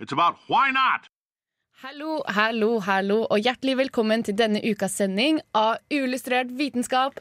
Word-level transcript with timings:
it's 0.00 0.12
about 0.12 0.36
why 0.48 0.70
not. 0.70 1.08
Hallo, 1.82 2.22
hallo, 2.28 2.78
hallo, 2.80 3.18
og 3.30 3.38
hjertelig 3.44 3.76
velkommen 3.82 4.22
til 4.24 4.36
denne 4.38 4.62
ukas 4.64 4.94
sending 4.96 5.40
av 5.54 5.76
Uillustrert 5.92 6.54
vitenskap. 6.56 7.20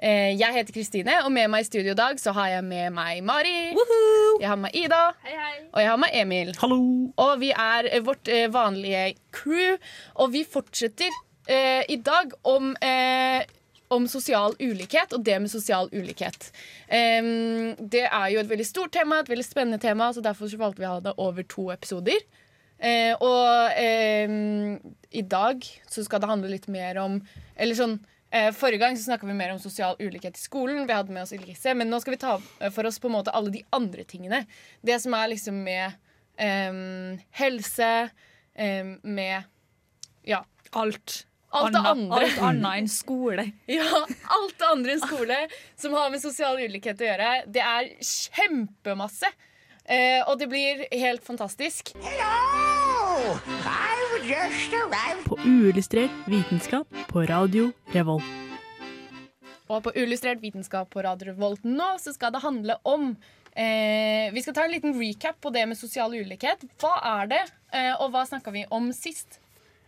Eh, 0.00 0.32
Jeg 0.40 0.54
heter 0.54 0.72
Kristine, 0.72 1.18
og 1.26 1.32
med 1.32 1.50
meg 1.52 1.66
i 1.66 1.68
studio 1.68 1.92
i 1.92 1.98
dag 1.98 2.16
så 2.20 2.32
har 2.32 2.48
jeg 2.48 2.64
med 2.64 2.94
meg 2.96 3.20
Mari. 3.22 3.74
Jeg 4.40 4.48
har 4.48 4.56
med 4.56 4.70
meg 4.70 4.78
Ida, 4.86 5.02
og 5.74 5.80
jeg 5.82 5.90
har 5.90 6.00
med 6.00 6.16
Emil. 6.16 6.54
Hallo! 6.62 6.80
Og 7.20 7.34
vi 7.42 7.50
er 7.52 7.90
eh, 7.92 8.00
vårt 8.06 8.28
eh, 8.32 8.48
vanlige 8.52 9.04
crew, 9.36 9.76
og 10.16 10.32
vi 10.32 10.46
fortsetter 10.48 11.12
eh, 11.48 11.84
i 11.92 12.00
dag 12.00 12.32
om, 12.48 12.72
eh, 12.80 13.44
om 13.94 14.06
sosial 14.10 14.54
ulikhet 14.60 15.14
og 15.16 15.24
det 15.26 15.36
med 15.42 15.50
sosial 15.52 15.90
ulikhet. 15.92 16.50
Um, 16.86 17.74
det 17.80 18.06
er 18.06 18.28
jo 18.32 18.42
et 18.42 18.50
veldig 18.50 18.66
stort 18.68 18.94
tema, 18.94 19.20
et 19.20 19.30
veldig 19.30 19.46
spennende 19.46 19.80
tema, 19.82 20.12
så 20.14 20.22
derfor 20.24 20.50
så 20.50 20.60
valgte 20.60 20.82
vi 20.82 20.88
å 20.88 20.94
ha 20.94 21.02
det 21.04 21.16
over 21.18 21.46
to 21.50 21.68
episoder. 21.74 22.22
Uh, 22.80 23.12
og 23.20 23.80
um, 24.30 24.94
i 25.12 25.24
dag 25.26 25.66
så 25.90 26.04
skal 26.06 26.22
det 26.22 26.30
handle 26.30 26.48
litt 26.48 26.64
mer 26.72 26.96
om 26.96 27.18
Eller 27.60 27.76
sånn 27.76 27.98
uh, 28.32 28.46
Forrige 28.56 28.80
gang 28.80 28.96
så 28.96 29.04
snakka 29.04 29.28
vi 29.28 29.34
mer 29.36 29.52
om 29.52 29.60
sosial 29.60 29.98
ulikhet 30.00 30.38
i 30.38 30.40
skolen. 30.40 30.86
Vi 30.88 30.96
hadde 30.96 31.12
med 31.12 31.26
oss 31.26 31.34
Elise, 31.36 31.74
men 31.76 31.92
nå 31.92 32.00
skal 32.00 32.16
vi 32.16 32.22
ta 32.22 32.38
for 32.72 32.88
oss 32.88 33.00
på 33.02 33.10
en 33.10 33.18
måte 33.18 33.34
alle 33.36 33.52
de 33.52 33.64
andre 33.76 34.06
tingene. 34.08 34.46
Det 34.80 34.96
som 35.02 35.18
er 35.18 35.32
liksom 35.34 35.60
med 35.66 35.98
um, 36.40 37.18
helse, 37.42 37.92
med 38.56 39.50
Ja. 40.28 40.44
Alt. 40.76 41.24
Alt 41.50 41.74
det 41.74 41.82
andre. 41.82 42.18
Alt 42.24 42.42
annet 42.46 42.78
enn 42.78 42.90
skole. 42.90 43.44
Ja, 43.70 43.86
alt 44.36 44.56
det 44.58 44.66
andre 44.68 44.96
enn 44.96 45.02
skole 45.02 45.38
som 45.78 45.94
har 45.98 46.10
med 46.12 46.22
sosial 46.22 46.60
ulikhet 46.62 47.00
å 47.02 47.08
gjøre. 47.08 47.30
Det 47.50 47.64
er 47.64 47.88
kjempemasse. 47.98 49.30
Eh, 49.90 50.20
og 50.28 50.38
det 50.38 50.46
blir 50.50 50.84
helt 50.94 51.24
fantastisk. 51.26 51.90
på 55.26 55.38
uillustrert 55.42 56.14
vitenskap 56.30 57.02
på 57.10 57.24
Radio 57.26 57.72
Revolt. 57.94 58.24
Og 59.70 59.82
på 59.82 59.92
uillustrert 59.96 60.40
vitenskap 60.42 60.90
på 60.90 61.02
Radio 61.06 61.32
Revolt 61.32 61.66
nå 61.66 61.92
så 62.02 62.14
skal 62.14 62.34
det 62.34 62.42
handle 62.42 62.76
om 62.86 63.12
eh, 63.54 64.30
Vi 64.34 64.42
skal 64.42 64.54
ta 64.56 64.64
en 64.66 64.74
liten 64.74 64.96
recap 64.98 65.38
på 65.42 65.50
det 65.54 65.66
med 65.70 65.78
sosial 65.78 66.14
ulikhet. 66.14 66.62
Hva 66.82 66.96
er 67.18 67.30
det, 67.30 67.44
eh, 67.74 67.92
og 67.98 68.10
hva 68.14 68.26
snakka 68.26 68.54
vi 68.54 68.66
om 68.70 68.90
sist? 68.94 69.40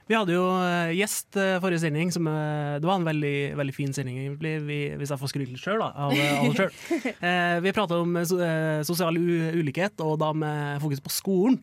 Vi 0.08 0.16
hadde 0.16 0.34
jo 0.34 0.44
eh, 0.60 0.92
gjest 0.98 1.38
eh, 1.40 1.58
forrige 1.62 1.84
sending. 1.84 2.10
Som, 2.14 2.28
eh, 2.30 2.78
det 2.82 2.88
var 2.88 3.00
en 3.00 3.08
veldig, 3.08 3.36
veldig 3.58 3.74
fin 3.76 3.94
sending, 3.94 4.18
egentlig, 4.24 4.56
vi, 4.66 4.78
hvis 5.00 5.12
jeg 5.14 5.22
får 5.22 5.32
skryte 5.32 5.54
litt 5.54 5.62
sjøl 5.62 5.84
av, 5.84 5.94
alle 6.08 6.54
sjøl. 6.58 6.74
Eh, 7.32 7.58
vi 7.62 7.74
prata 7.74 8.00
om 8.02 8.16
so, 8.26 8.38
sosial 8.86 9.16
ulikhet, 9.16 10.00
og 10.02 10.18
da 10.22 10.32
med 10.36 10.82
fokus 10.82 11.02
på 11.04 11.12
skolen. 11.12 11.60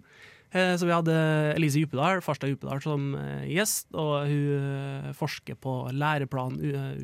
Eh, 0.50 0.74
så 0.80 0.88
vi 0.88 0.96
hadde 0.96 1.16
Elise 1.58 1.82
Djupedal, 1.82 2.24
Farstad 2.26 2.52
Djupedal, 2.52 2.80
som 2.84 3.12
gjest, 3.50 3.90
og 3.94 4.30
hun 4.30 5.12
forsker 5.18 5.60
på 5.60 5.82
læreplan, 5.94 6.58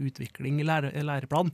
utvikling 0.07 0.63
lære, 0.66 0.95
læreplan. 1.06 1.51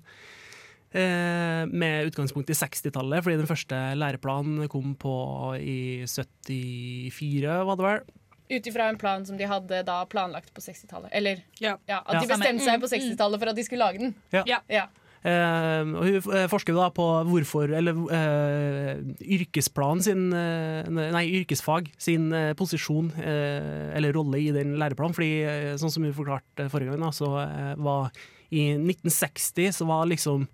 Eh, 0.92 1.64
med 1.72 2.10
utgangspunkt 2.10 2.50
i 2.52 2.56
60-tallet, 2.58 3.24
fordi 3.24 3.38
den 3.40 3.48
første 3.48 3.78
læreplanen 3.96 4.68
kom 4.68 4.92
på 5.00 5.14
i 5.56 6.04
74, 6.04 7.62
var 7.64 7.80
det 7.80 7.86
vel. 7.86 8.02
Ut 8.52 8.66
ifra 8.68 8.90
en 8.92 8.98
plan 9.00 9.24
som 9.26 9.38
de 9.40 9.48
hadde 9.48 9.84
da 9.88 10.02
planlagt 10.12 10.52
på 10.54 10.62
60-tallet. 10.64 11.10
Eller 11.16 11.44
Ja. 11.64 11.78
ja, 11.88 12.02
at 12.06 12.14
Ja. 12.16 12.22
de 12.22 12.28
bestemte 12.34 12.66
seg 12.68 12.82
på 12.82 12.90
60-tallet 12.92 13.40
for 13.40 13.50
at 13.54 13.56
de 13.56 13.64
skulle 13.64 13.86
lage 13.86 14.00
den. 14.00 14.16
Ja. 14.34 14.44
Ja. 14.46 14.60
Ja. 14.70 14.88
Eh, 15.24 15.82
og 15.86 16.02
hun 16.02 16.16
eh, 16.34 16.48
forsker 16.50 16.74
da 16.74 16.88
på 16.90 17.04
hvorfor 17.30 17.70
Eller 17.78 17.94
eh, 18.10 18.96
yrkesplan 19.22 20.02
sin 20.02 20.32
eh, 20.34 20.88
Nei, 20.90 21.28
yrkesfag 21.44 21.92
sin 22.02 22.32
eh, 22.34 22.56
posisjon 22.58 23.12
eh, 23.22 23.92
eller 23.96 24.16
rolle 24.18 24.40
i 24.42 24.50
den 24.56 24.74
læreplanen. 24.82 25.14
Fordi, 25.14 25.30
sånn 25.78 25.94
som 25.94 26.04
hun 26.08 26.16
forklarte 26.18 26.66
forrige 26.74 26.90
gang, 26.96 27.06
da, 27.06 27.12
så 27.14 27.30
var 27.78 28.10
i 28.52 28.72
1960 28.76 29.72
så 29.78 29.86
var 29.88 30.10
liksom 30.10 30.48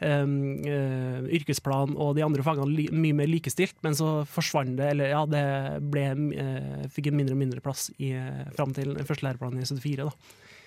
yrkesplan 0.00 1.96
og 2.00 2.14
de 2.16 2.24
andre 2.26 2.44
fagene 2.46 2.68
li 2.72 2.86
mye 2.92 3.16
mer 3.22 3.30
likestilt, 3.30 3.76
men 3.84 3.96
så 3.98 4.20
forsvant 4.28 4.76
det, 4.78 4.92
eller 4.94 5.12
ja, 5.12 5.24
det 5.28 5.44
ble, 5.92 6.06
eh, 6.36 6.86
fikk 6.94 7.10
en 7.10 7.18
mindre 7.20 7.36
og 7.36 7.42
mindre 7.42 7.60
plass 7.64 7.88
i, 7.98 8.12
eh, 8.16 8.46
fram 8.56 8.72
til 8.76 8.94
første 9.04 9.26
læreplan 9.28 9.58
i 9.60 9.66
74. 9.66 10.08
Da. 10.08 10.10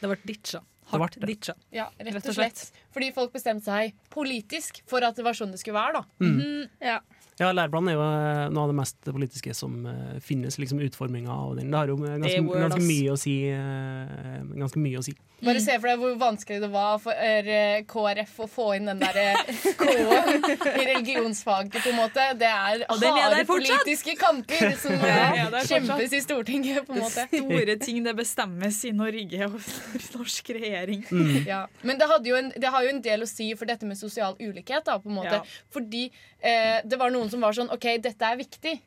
Det 0.04 0.12
ble 0.12 0.20
ditcha. 0.34 0.62
Hardt 0.94 1.16
ble 1.18 1.30
ditcha. 1.32 1.54
Ja, 1.74 1.88
rett 2.04 2.28
og 2.28 2.36
slett. 2.36 2.66
Fordi 2.94 3.12
folk 3.16 3.32
bestemte 3.34 3.64
seg 3.66 3.94
politisk 4.14 4.82
for 4.86 5.02
at 5.08 5.16
det 5.16 5.24
var 5.26 5.34
sånn 5.38 5.52
det 5.56 5.62
skulle 5.62 5.80
være. 5.80 6.02
da. 6.02 6.04
Mm. 6.20 6.68
Ja. 6.84 7.00
Ja, 7.40 7.48
læreplanen 7.56 7.90
er 7.90 7.96
jo 7.98 8.04
eh, 8.04 8.50
noe 8.54 8.68
av 8.68 8.70
det 8.70 8.76
mest 8.78 9.00
politiske 9.10 9.56
som 9.58 9.88
eh, 9.90 10.20
finnes, 10.22 10.60
liksom 10.62 10.84
utforminga 10.86 11.32
av 11.34 11.56
den. 11.58 11.72
Det 11.72 11.80
har 11.80 11.88
jo 11.90 11.96
eh, 12.06 12.20
ganske, 12.22 12.60
ganske 12.68 12.84
mye 12.86 13.16
å 13.16 13.18
si. 13.18 13.34
eh, 13.50 14.44
Ganske 14.54 14.84
mye 14.84 15.00
å 15.00 15.06
si. 15.08 15.16
Bare 15.44 15.62
se 15.64 15.76
for 15.78 15.90
deg 15.90 16.02
hvor 16.02 16.16
vanskelig 16.22 16.60
det 16.64 16.70
var 16.74 17.00
for 17.04 17.26
eh, 17.28 17.84
KrF 17.90 18.34
å 18.46 18.48
få 18.50 18.68
inn 18.78 18.90
den 18.92 19.02
der 19.02 19.20
eh, 19.20 19.42
K-en 19.82 20.46
i 20.48 20.86
religionsfaget, 20.90 21.80
på 21.84 21.92
en 21.92 22.00
måte. 22.00 22.28
Det 22.40 22.50
er 22.50 22.86
harde 22.88 23.44
politiske 23.50 24.16
kamper 24.20 24.78
som 24.80 24.96
Ja, 25.04 25.10
eh, 25.10 25.38
ja, 25.42 25.50
det 25.54 25.66
kjempes 25.68 26.16
i 26.16 26.22
Stortinget, 26.24 26.88
på 26.88 26.96
en 26.96 27.04
måte. 27.04 27.28
Store 27.32 27.78
ting 27.82 28.04
det 28.06 28.16
bestemmes 28.18 28.80
i 28.88 28.94
Norge 28.96 29.50
og 29.50 29.60
norsk 30.18 30.54
regjering. 30.58 31.04
Mm. 31.12 31.36
Ja. 31.50 31.66
Men 31.84 32.00
det, 32.00 32.10
hadde 32.12 32.32
jo 32.32 32.40
en, 32.40 32.52
det 32.56 32.72
har 32.74 32.86
jo 32.86 32.94
en 32.96 33.04
del 33.04 33.26
å 33.26 33.30
si 33.30 33.52
for 33.60 33.70
dette 33.70 33.88
med 33.90 34.00
sosial 34.00 34.38
ulikhet. 34.40 34.86
Da, 34.88 34.98
på 35.02 35.12
en 35.12 35.20
måte. 35.20 35.42
Ja. 35.42 35.62
Fordi 35.74 36.08
eh, 36.40 36.80
det 36.86 37.00
var 37.00 37.14
noen 37.14 37.32
som 37.32 37.44
var 37.44 37.56
sånn 37.56 37.72
OK, 37.74 37.88
dette 38.04 38.32
er 38.32 38.40
viktig. 38.40 38.78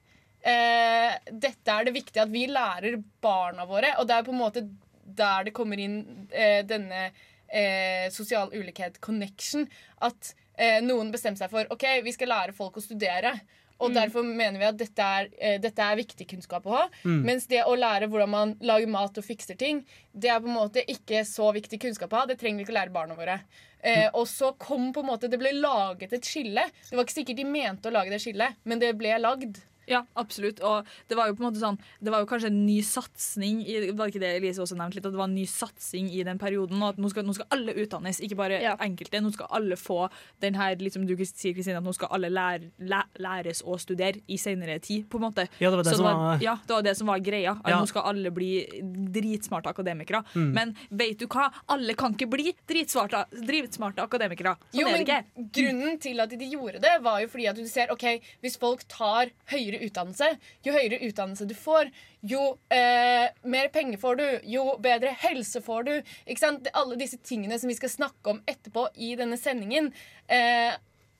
Eh, 0.46 1.14
dette 1.32 1.74
er 1.74 1.88
det 1.88 1.94
viktig 1.96 2.20
at 2.22 2.30
vi 2.30 2.44
lærer 2.50 3.00
barna 3.22 3.66
våre. 3.66 3.96
Og 4.00 4.06
det 4.08 4.16
er 4.16 4.26
på 4.26 4.34
en 4.34 4.42
måte 4.42 4.62
der 5.06 5.44
det 5.48 5.54
kommer 5.56 5.78
inn 5.78 6.00
eh, 6.30 6.62
denne 6.66 7.10
eh, 7.48 8.08
sosial 8.10 8.50
ulikhet 8.54 9.00
connection. 9.00 9.68
At 10.02 10.34
eh, 10.58 10.80
noen 10.82 11.12
bestemmer 11.14 11.38
seg 11.38 11.52
for 11.52 11.70
OK, 11.70 11.86
vi 12.04 12.12
skal 12.16 12.32
lære 12.34 12.56
folk 12.56 12.76
å 12.76 12.84
studere. 12.84 13.36
Og 13.76 13.92
derfor 13.92 14.24
mener 14.24 14.56
vi 14.56 14.64
at 14.64 14.78
dette 14.80 15.04
er, 15.04 15.26
eh, 15.36 15.58
dette 15.60 15.82
er 15.84 15.98
viktig 15.98 16.26
kunnskap 16.30 16.64
å 16.64 16.70
ha. 16.78 16.84
Mens 17.04 17.46
det 17.46 17.62
å 17.68 17.74
lære 17.76 18.08
hvordan 18.08 18.30
man 18.32 18.54
lager 18.60 18.88
mat 18.88 19.18
og 19.18 19.24
fikser 19.24 19.56
ting, 19.60 19.84
det 20.14 20.30
er 20.32 20.40
på 20.40 20.48
en 20.48 20.56
måte 20.56 20.80
ikke 20.88 21.20
så 21.28 21.52
viktig 21.52 21.78
kunnskap 21.82 22.12
å 22.12 22.22
ha. 22.22 22.26
Det 22.26 22.38
trenger 22.40 22.56
vi 22.56 22.64
ikke 22.64 22.72
å 22.72 22.80
lære 22.80 22.94
barna 22.94 23.14
våre. 23.14 23.40
Eh, 23.82 24.08
og 24.14 24.26
så 24.26 24.54
kom 24.58 24.92
på 24.92 25.00
en 25.04 25.10
måte 25.12 25.28
Det 25.28 25.38
ble 25.38 25.52
laget 25.52 26.12
et 26.12 26.24
skille. 26.24 26.64
Det 26.88 26.96
var 26.96 27.04
ikke 27.04 27.20
sikkert 27.20 27.36
de 27.36 27.44
mente 27.44 27.88
å 27.88 27.92
lage 27.92 28.10
det 28.10 28.22
skillet, 28.24 28.56
men 28.64 28.80
det 28.80 28.96
ble 28.96 29.12
lagd. 29.20 29.60
Ja, 29.86 30.02
absolutt. 30.18 30.60
Og 30.66 30.86
det 31.08 31.16
var 31.16 31.28
jo 31.28 31.34
på 31.38 31.44
en 31.44 31.48
måte 31.52 31.60
sånn 31.62 31.76
Det 32.02 32.10
var 32.10 32.20
jo 32.24 32.26
kanskje 32.26 32.48
en 32.50 32.66
ny 32.66 32.80
satsing 32.82 33.60
i, 33.62 33.76
Var 33.92 34.00
det 34.06 34.14
ikke 34.14 34.22
det 34.24 34.30
Elise 34.40 34.62
også 34.64 34.76
nevnte 34.78 34.96
litt? 34.98 35.06
At 35.06 35.12
det 35.14 35.20
var 35.20 35.28
en 35.30 35.34
ny 35.36 35.44
satsing 35.46 36.08
i 36.10 36.24
den 36.26 36.38
perioden. 36.42 36.80
Og 36.82 36.88
at 36.94 36.98
nå 36.98 37.10
skal, 37.12 37.24
nå 37.24 37.34
skal 37.36 37.46
alle 37.54 37.74
utdannes, 37.74 38.18
ikke 38.20 38.36
bare 38.36 38.60
Ja. 38.62 38.76
enkelte. 38.82 39.20
Nå 39.22 39.32
skal 39.32 39.46
alle 39.50 39.76
få 39.76 40.08
den 40.42 40.54
her 40.54 40.74
liksom, 40.76 41.06
Du 41.06 41.14
sier 41.24 41.54
Kristine, 41.54 41.78
at 41.78 41.84
nå 41.84 41.94
skal 41.94 42.08
alle 42.10 42.28
lære, 42.30 42.70
læ, 42.80 43.02
læres 43.18 43.62
å 43.62 43.78
studere 43.78 44.20
i 44.28 44.36
senere 44.36 44.80
tid, 44.80 45.08
på 45.08 45.16
en 45.20 45.30
måte. 45.30 45.46
Ja, 45.60 45.70
det 45.70 45.76
var 45.76 45.82
det 45.84 45.90
det 45.92 45.96
som 45.96 46.04
var 46.04 46.38
ja, 46.42 46.56
det 46.66 46.74
var 46.74 46.82
det 46.82 46.96
som 46.96 47.06
var 47.06 47.18
greia. 47.20 47.56
At 47.64 47.70
Ja. 47.70 47.80
Nå 47.80 47.86
skal 47.88 48.02
alle 48.02 48.30
bli 48.30 48.66
dritsmarte 49.12 49.70
akademikere. 49.70 50.22
Mm. 50.34 50.52
Men 50.52 50.74
vet 50.90 51.18
du 51.18 51.26
hva? 51.26 51.50
Alle 51.68 51.94
kan 51.98 52.14
ikke 52.16 52.28
bli 52.30 52.52
dritsmarte, 52.68 53.24
dritsmarte 53.46 54.02
akademikere. 54.04 54.56
Sånn 54.72 54.80
Jo, 54.80 54.86
er 54.88 54.92
men 54.92 55.04
det 55.04 55.08
ikke. 55.08 55.46
Grunnen 55.58 56.00
til 56.02 56.20
at 56.20 56.30
de 56.30 56.50
gjorde 56.50 56.80
det, 56.82 56.94
var 57.02 57.20
jo 57.22 57.28
fordi 57.32 57.48
at 57.50 57.56
du 57.56 57.66
ser 57.70 57.92
ok, 57.94 58.06
hvis 58.42 58.58
folk 58.58 58.84
tar 58.88 59.30
høyere 59.52 59.75
utdannelse, 59.84 60.32
jo 60.66 60.74
høyere 60.74 61.02
utdannelse 61.08 61.46
du 61.48 61.54
får, 61.58 61.92
jo 62.26 62.42
eh, 62.72 63.28
mer 63.44 63.70
penger 63.74 64.00
får 64.02 64.20
du, 64.20 64.26
jo 64.56 64.66
bedre 64.82 65.14
helse 65.22 65.62
får 65.64 65.86
du. 65.88 65.94
Ikke 66.26 66.42
sant? 66.42 66.70
Alle 66.76 66.98
disse 67.00 67.20
tingene 67.22 67.58
som 67.60 67.70
vi 67.70 67.78
skal 67.78 67.92
snakke 67.92 68.34
om 68.34 68.42
etterpå 68.48 68.88
i 68.96 69.14
denne 69.18 69.38
sendingen, 69.40 69.92
eh, 70.26 70.74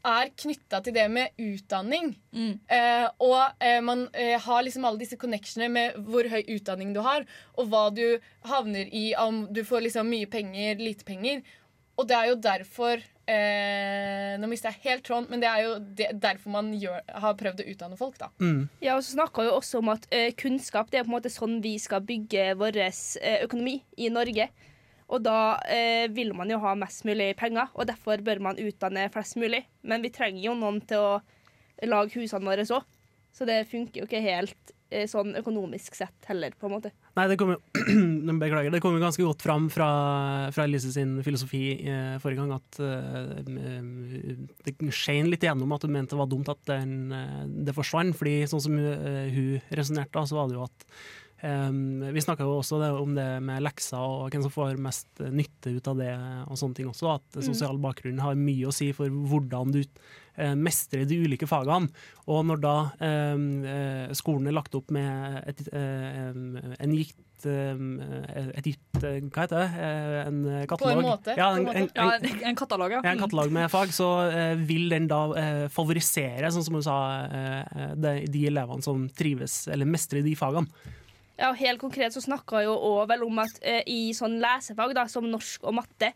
er 0.07 0.31
knytta 0.39 0.81
til 0.85 0.95
det 0.95 1.07
med 1.11 1.41
utdanning. 1.43 2.13
Mm. 2.31 2.53
Eh, 2.71 3.07
og 3.27 3.63
eh, 3.63 3.81
man 3.83 4.07
eh, 4.15 4.37
har 4.43 4.63
liksom 4.63 4.87
alle 4.87 5.03
disse 5.03 5.19
connectionene 5.21 5.73
med 5.73 5.99
hvor 6.07 6.29
høy 6.31 6.43
utdanning 6.57 6.95
du 6.95 7.03
har, 7.07 7.27
og 7.57 7.71
hva 7.73 7.89
du 7.95 8.21
havner 8.47 8.87
i, 8.93 9.09
om 9.19 9.47
du 9.51 9.65
får 9.67 9.89
liksom 9.89 10.11
mye 10.13 10.31
penger, 10.31 10.79
lite 10.83 11.07
penger. 11.09 11.43
Og 11.97 12.09
det 12.09 12.19
er 12.19 12.31
jo 12.31 12.41
derfor 12.45 13.03
eh, 13.31 14.37
Nå 14.41 14.49
mister 14.51 14.73
jeg 14.73 14.83
helt 14.85 15.05
tråden, 15.07 15.29
men 15.31 15.43
det 15.43 15.49
er 15.51 15.65
jo 15.65 15.75
det, 15.99 16.09
derfor 16.23 16.53
man 16.55 16.71
gjør, 16.77 17.01
har 17.23 17.37
prøvd 17.41 17.63
å 17.63 17.69
utdanne 17.73 17.99
folk, 17.99 18.19
da. 18.21 18.31
Ja, 18.85 18.97
og 18.97 19.05
så 19.05 19.17
snakka 19.17 19.47
jo 19.47 19.57
også 19.57 19.81
om 19.83 19.93
at 19.95 20.07
eh, 20.15 20.31
kunnskap 20.39 20.91
det 20.93 21.01
er 21.01 21.07
på 21.07 21.13
en 21.13 21.17
måte 21.19 21.33
sånn 21.33 21.59
vi 21.65 21.77
skal 21.83 22.05
bygge 22.07 22.53
vår 22.61 22.81
eh, 22.87 23.39
økonomi 23.47 23.79
i 23.97 24.11
Norge. 24.13 24.51
Og 25.07 25.23
da 25.23 25.57
eh, 25.71 26.07
vil 26.11 26.33
man 26.35 26.51
jo 26.51 26.59
ha 26.65 26.75
mest 26.79 27.05
mulig 27.07 27.33
penger, 27.39 27.71
og 27.75 27.87
derfor 27.87 28.23
bør 28.27 28.43
man 28.43 28.59
utdanne 28.59 29.07
flest 29.15 29.39
mulig. 29.39 29.63
Men 29.87 30.03
vi 30.03 30.11
trenger 30.15 30.43
jo 30.49 30.57
noen 30.59 30.81
til 30.83 30.99
å 30.99 31.13
lage 31.87 32.19
husene 32.19 32.49
våre 32.49 32.67
òg, 32.67 32.83
så 33.37 33.47
det 33.49 33.67
funker 33.71 34.03
jo 34.03 34.09
ikke 34.09 34.25
helt 34.25 34.76
sånn 35.11 35.35
økonomisk 35.39 35.97
sett 35.99 36.29
heller, 36.29 36.55
på 36.55 36.69
en 36.69 36.75
måte. 36.77 36.93
Nei, 37.19 37.27
det 37.31 37.39
kom 37.41 37.55
jo 37.55 37.59
Beklager. 38.43 38.71
Det 38.71 38.81
kom 38.85 38.95
jo 38.95 39.03
ganske 39.03 39.25
godt 39.25 39.43
fram 39.43 39.67
fra, 39.73 39.89
fra 40.55 40.67
Elise 40.69 40.93
sin 40.95 41.17
filosofi 41.27 41.63
eh, 41.89 42.17
forrige 42.23 42.45
gang 42.45 42.55
at 42.55 42.81
eh, 42.85 44.47
det 44.67 44.77
skein 44.95 45.31
litt 45.33 45.45
igjennom 45.47 45.75
at 45.75 45.87
hun 45.87 45.95
mente 45.97 46.15
det 46.15 46.21
var 46.21 46.31
dumt 46.31 46.51
at 46.53 46.63
den, 46.71 46.97
eh, 47.13 47.45
det 47.67 47.75
forsvant. 47.77 48.17
fordi 48.17 48.39
sånn 48.51 48.63
som 48.69 48.79
uh, 48.79 49.29
hun 49.33 49.63
resonnerte, 49.75 50.15
da, 50.15 50.27
så 50.29 50.39
var 50.39 50.51
det 50.51 50.61
jo 50.61 50.67
at 50.67 50.91
Um, 51.45 52.01
Vi 52.15 52.21
snakka 52.25 52.47
jo 52.47 52.55
også 52.57 52.79
det, 52.81 52.91
om 52.97 53.13
det 53.15 53.27
med 53.45 53.61
lekser 53.61 54.01
og 54.01 54.33
hvem 54.33 54.47
som 54.47 54.53
får 54.55 54.79
mest 54.81 55.21
eh, 55.21 55.29
nytte 55.29 55.75
ut 55.77 55.91
av 55.93 55.99
det. 56.01 56.13
og 56.49 56.57
sånne 56.57 56.79
ting 56.79 56.89
også, 56.89 57.11
At 57.19 57.45
sosial 57.45 57.77
bakgrunn 57.83 58.23
har 58.25 58.39
mye 58.41 58.71
å 58.71 58.75
si 58.75 58.89
for 58.97 59.13
hvordan 59.13 59.75
du 59.75 59.83
eh, 60.37 60.55
mestrer 60.57 61.07
de 61.09 61.19
ulike 61.25 61.49
fagene. 61.49 61.91
Og 62.27 62.43
når 62.49 62.63
da 62.63 62.75
eh, 63.05 63.45
eh, 63.75 64.17
skolen 64.17 64.51
er 64.51 64.57
lagt 64.57 64.75
opp 64.79 64.93
med 64.95 65.43
et, 65.47 65.63
eh, 65.73 66.35
en 66.81 66.99
gitt 66.99 67.23
et 67.47 68.65
gitt 68.65 68.97
Hva 68.97 69.43
heter 69.45 69.59
det? 69.61 69.83
En 70.25 70.39
katalog? 70.67 70.81
på 70.81 70.89
en 70.89 71.03
en, 71.03 71.05
måte. 71.05 71.35
Ja, 71.37 71.51
en, 71.53 71.91
en, 71.93 72.39
en 72.49 72.57
katalog, 72.57 72.95
ja. 72.97 73.03
en 73.05 73.21
katalog 73.21 73.53
med 73.53 73.69
fag, 73.71 73.93
så 73.95 74.09
vil 74.67 74.89
den 74.91 75.05
da 75.11 75.21
favorisere, 75.71 76.49
sånn 76.51 76.65
som 76.65 76.79
du 76.81 76.83
sa, 76.83 76.97
de, 77.93 78.15
de 78.33 78.47
elevene 78.49 78.83
som 78.83 79.05
trives 79.21 79.67
eller 79.69 79.87
mestrer 79.87 80.25
de 80.25 80.33
fagene. 80.35 80.97
Ja, 81.37 81.53
Helt 81.61 81.85
konkret 81.85 82.17
så 82.17 82.25
snakka 82.25 82.65
jo 82.65 82.73
også 82.73 83.05
vel 83.13 83.29
om 83.29 83.45
at 83.45 83.61
i 83.85 84.01
sånn 84.17 84.41
lesefag, 84.43 84.97
da, 84.97 85.05
som 85.13 85.29
norsk 85.29 85.69
og 85.69 85.77
matte, 85.77 86.15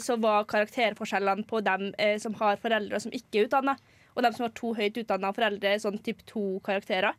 så 0.00 0.16
var 0.20 0.46
karakterforskjellene 0.48 1.44
på 1.48 1.60
dem 1.64 1.90
eh, 1.98 2.16
som 2.22 2.36
har 2.40 2.60
foreldre 2.62 3.00
som 3.02 3.14
ikke 3.14 3.42
er 3.42 3.48
utdanna, 3.48 3.76
og 4.14 4.24
dem 4.24 4.36
som 4.36 4.46
har 4.46 4.54
to 4.56 4.72
høyt 4.76 5.00
utdanna 5.02 5.32
foreldre, 5.36 5.74
sånn 5.82 6.00
type 6.04 6.24
to 6.28 6.44
karakterer. 6.64 7.18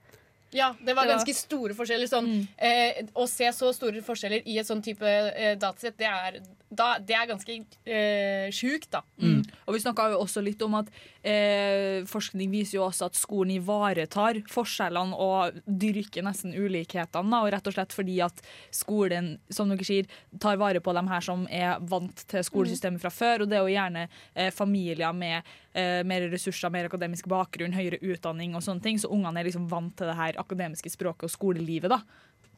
Ja, 0.51 0.75
det 0.79 0.93
var 0.95 1.05
Det 1.05 1.09
var- 1.13 1.17
ganske 1.17 1.35
store 1.35 1.73
forskjeller. 1.73 2.07
Sånn, 2.07 2.47
eh, 2.57 3.03
å 3.15 3.27
se 3.27 3.45
så 3.51 3.73
store 3.73 4.01
forskjeller 4.01 4.43
i 4.45 4.57
et 4.59 4.65
sånn 4.65 4.81
type 4.81 5.03
eh, 5.03 5.55
datasett, 5.55 5.97
det 5.97 6.07
er, 6.07 6.39
da, 6.73 6.97
det 6.99 7.15
er 7.15 7.27
ganske 7.27 7.65
eh, 7.85 8.49
sjukt, 8.51 8.89
da. 8.91 9.01
Mm. 9.21 9.43
Og 9.67 9.73
vi 9.75 9.79
snakka 9.79 10.11
jo 10.11 10.21
også 10.23 10.43
litt 10.43 10.61
om 10.61 10.75
at 10.75 10.87
eh, 11.23 12.03
forskning 12.07 12.49
viser 12.49 12.77
jo 12.77 12.85
også 12.87 13.05
at 13.05 13.13
skolen 13.19 13.57
ivaretar 13.57 14.39
forskjellene 14.47 15.13
og 15.19 15.59
dyrker 15.67 16.23
nesten 16.23 16.55
ulikhetene. 16.55 17.29
Da, 17.29 17.43
og 17.43 17.51
rett 17.51 17.67
og 17.67 17.73
slett 17.75 17.91
fordi 17.91 18.21
at 18.23 18.41
skolen 18.71 19.39
som 19.49 19.67
dere 19.69 19.83
sier, 19.83 20.07
tar 20.39 20.55
vare 20.55 20.79
på 20.79 20.93
dem 20.95 21.07
her 21.07 21.19
som 21.21 21.45
er 21.51 21.77
vant 21.81 22.23
til 22.27 22.39
skolesystemet 22.47 23.01
fra 23.01 23.09
før. 23.11 23.41
Og 23.43 23.49
det 23.49 23.59
er 23.59 23.67
jo 23.67 23.75
gjerne 23.75 24.07
eh, 24.35 24.51
familier 24.51 25.13
med 25.13 25.43
eh, 25.77 26.01
mer 26.07 26.25
ressurser, 26.31 26.71
mer 26.73 26.89
akademisk 26.89 27.27
bakgrunn, 27.31 27.75
høyere 27.77 27.99
utdanning 28.01 28.55
og 28.57 28.63
sånne 28.65 28.81
ting. 28.83 28.97
Så 28.99 29.11
ungene 29.13 29.39
er 29.43 29.47
liksom 29.49 29.69
vant 29.71 29.93
til 29.99 30.09
det 30.09 30.17
her 30.17 30.39
akademiske 30.41 30.89
språket 30.93 31.29
og 31.29 31.33
skolelivet. 31.35 31.89
da. 31.93 32.01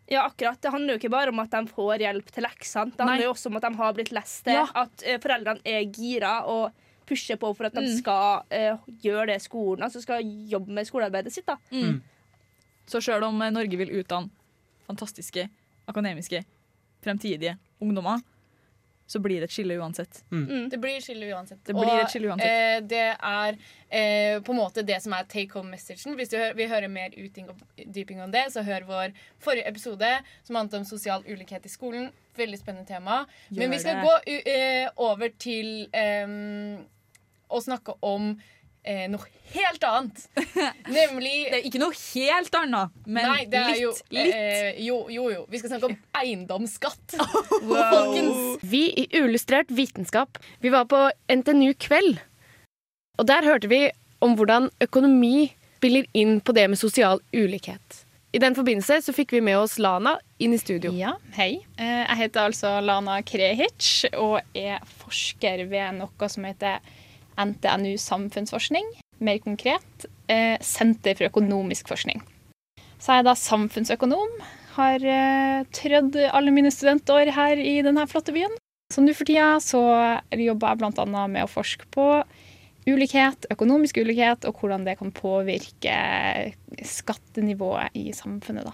Ja, 0.10 0.24
akkurat. 0.25 0.57
Det 0.63 0.71
handler 0.74 0.95
jo 0.95 1.00
ikke 1.04 1.12
bare 1.13 1.30
om 1.30 1.39
at 1.44 1.51
de 1.54 1.68
får 1.69 2.00
hjelp 2.01 2.31
til 2.33 2.42
leksene. 2.48 2.95
Det 2.95 3.04
Nei. 3.04 3.10
handler 3.12 3.27
jo 3.27 3.33
også 3.36 3.51
om 3.51 3.57
at 3.60 3.66
de 3.68 3.75
har 3.77 3.94
blitt 3.94 4.12
lest 4.16 4.39
til. 4.48 4.54
Ja. 4.57 4.63
At 4.74 5.04
eh, 5.06 5.19
foreldrene 5.21 5.62
er 5.69 5.83
gira 5.94 6.31
og 6.50 6.71
pusher 7.06 7.38
på 7.42 7.51
for 7.57 7.66
at 7.69 7.74
de 7.77 7.81
Mm. 7.86 7.98
skal 8.00 8.44
eh, 8.50 8.77
gjøre 9.04 9.27
det 9.33 9.42
skolen, 9.42 9.83
altså 9.86 10.01
skal 10.01 10.21
jobbe 10.50 10.69
med 10.74 10.86
skolearbeidet 10.89 11.31
sitt. 11.33 11.45
da. 11.45 11.57
Så 12.89 13.01
sjøl 13.06 13.24
om 13.27 13.42
eh, 13.42 13.51
Norge 13.54 13.77
vil 13.77 13.94
utdanne 14.01 14.30
fantastiske, 14.89 15.48
akademiske, 15.89 16.42
fremtidige 17.06 17.57
ungdommer, 17.81 18.21
så 19.09 19.17
blir 19.23 19.41
det 19.41 19.47
et 19.50 19.53
skille 19.56 19.73
uansett. 19.81 20.19
Det 20.29 20.77
blir 20.77 21.01
skille 21.01 21.31
uansett. 21.33 21.63
Det 21.65 21.73
blir 21.73 21.89
et 22.03 22.11
skille 22.13 22.29
uansett. 22.29 22.45
eh, 22.45 22.79
det 22.85 23.00
er 23.17 23.57
eh, 23.89 24.35
på 24.45 24.53
en 24.53 24.59
måte 24.59 24.83
det 24.85 25.00
som 25.01 25.15
er 25.17 25.25
take 25.31 25.50
home-messagen. 25.57 26.13
Hvis 26.19 26.29
du 26.29 26.38
hø 26.38 26.51
vil 26.59 26.69
høre 26.69 26.88
mer 26.94 27.09
utdyping 27.17 28.21
om 28.21 28.31
det, 28.31 28.45
så 28.53 28.61
hør 28.67 28.85
vår 28.85 29.15
forrige 29.41 29.65
episode 29.71 30.11
som 30.45 30.59
handlet 30.59 30.79
om 30.83 30.85
sosial 30.85 31.25
ulikhet 31.25 31.65
i 31.65 31.73
skolen. 31.73 32.11
Veldig 32.38 32.61
spennende 32.61 32.88
tema. 32.88 33.23
Gjør 33.50 33.59
Men 33.63 33.73
vi 33.73 33.79
skal 33.81 33.97
det. 33.97 34.06
gå 34.06 34.15
u 34.29 34.53
eh, 34.53 34.89
over 35.09 35.33
til 35.41 35.73
eh, 35.91 36.38
å 37.50 37.61
snakke 37.65 37.97
om 38.06 38.35
eh, 38.89 39.06
noe 39.13 39.27
helt 39.53 39.86
annet. 39.88 40.24
Nemlig 40.97 41.36
Det 41.51 41.59
er 41.59 41.68
ikke 41.69 41.81
noe 41.81 41.95
helt 42.00 42.57
annet, 42.59 42.97
men 43.06 43.30
Nei, 43.30 43.44
det 43.50 43.62
er 43.62 43.69
litt. 43.71 43.81
jo, 43.83 43.94
litt. 44.18 44.33
eh, 44.36 44.81
jo, 44.86 44.97
jo, 45.13 45.27
jo. 45.33 45.45
Vi 45.53 45.62
skal 45.62 45.74
snakke 45.75 45.91
om 45.91 45.97
eiendomsskatt. 46.21 47.15
Folkens. 47.69 48.59
Vi 48.65 48.83
i 49.03 49.07
Uillustrert 49.21 49.71
vitenskap 49.74 50.38
Vi 50.62 50.69
var 50.74 50.86
på 50.91 51.06
NTNU 51.30 51.74
Kveld. 51.81 52.19
Og 53.19 53.27
der 53.27 53.44
hørte 53.47 53.68
vi 53.71 53.86
om 54.24 54.36
hvordan 54.39 54.69
økonomi 54.83 55.50
spiller 55.80 56.06
inn 56.18 56.39
på 56.44 56.51
det 56.56 56.65
med 56.71 56.80
sosial 56.80 57.21
ulikhet. 57.31 58.01
I 58.35 58.38
den 58.44 58.53
forbindelse 58.53 59.00
så 59.01 59.13
fikk 59.15 59.31
vi 59.33 59.39
med 59.42 59.57
oss 59.57 59.77
Lana 59.81 60.18
inn 60.44 60.51
i 60.53 60.59
studio. 60.62 60.92
Ja, 60.94 61.15
hei. 61.38 61.63
Eh, 61.80 62.03
Jeg 62.06 62.18
heter 62.19 62.50
altså 62.51 62.75
Lana 62.85 63.15
Krehic 63.25 64.03
og 64.19 64.35
er 64.53 64.83
forsker 65.00 65.63
ved 65.71 65.95
noe 65.97 66.30
som 66.30 66.45
heter 66.45 66.77
NTNU 67.39 67.95
samfunnsforskning. 68.01 68.88
Mer 69.24 69.39
konkret 69.44 70.07
eh, 70.31 70.57
Senter 70.63 71.18
for 71.18 71.30
økonomisk 71.30 71.91
forskning. 71.91 72.24
Så 73.00 73.13
er 73.13 73.21
jeg 73.21 73.30
da 73.30 73.36
samfunnsøkonom. 73.39 74.39
Har 74.75 75.03
eh, 75.03 75.68
trødd 75.75 76.19
alle 76.30 76.53
mine 76.56 76.71
studentår 76.74 77.31
her 77.36 77.59
i 77.59 77.80
denne 77.86 78.07
flotte 78.12 78.36
byen. 78.36 78.56
Så 78.89 79.03
nå 79.03 79.13
for 79.13 79.30
tida 79.30 79.56
så 79.62 79.81
jobber 80.33 80.74
jeg 80.74 80.81
bl.a. 80.81 81.25
med 81.30 81.44
å 81.45 81.50
forske 81.51 81.86
på 81.94 82.07
ulikhet, 82.89 83.45
økonomisk 83.53 84.00
ulikhet, 84.01 84.47
og 84.50 84.62
hvordan 84.62 84.85
det 84.88 84.97
kan 84.97 85.12
påvirke 85.13 85.95
skattenivået 86.81 87.94
i 87.94 88.09
samfunnet. 88.15 88.65
da. 88.65 88.74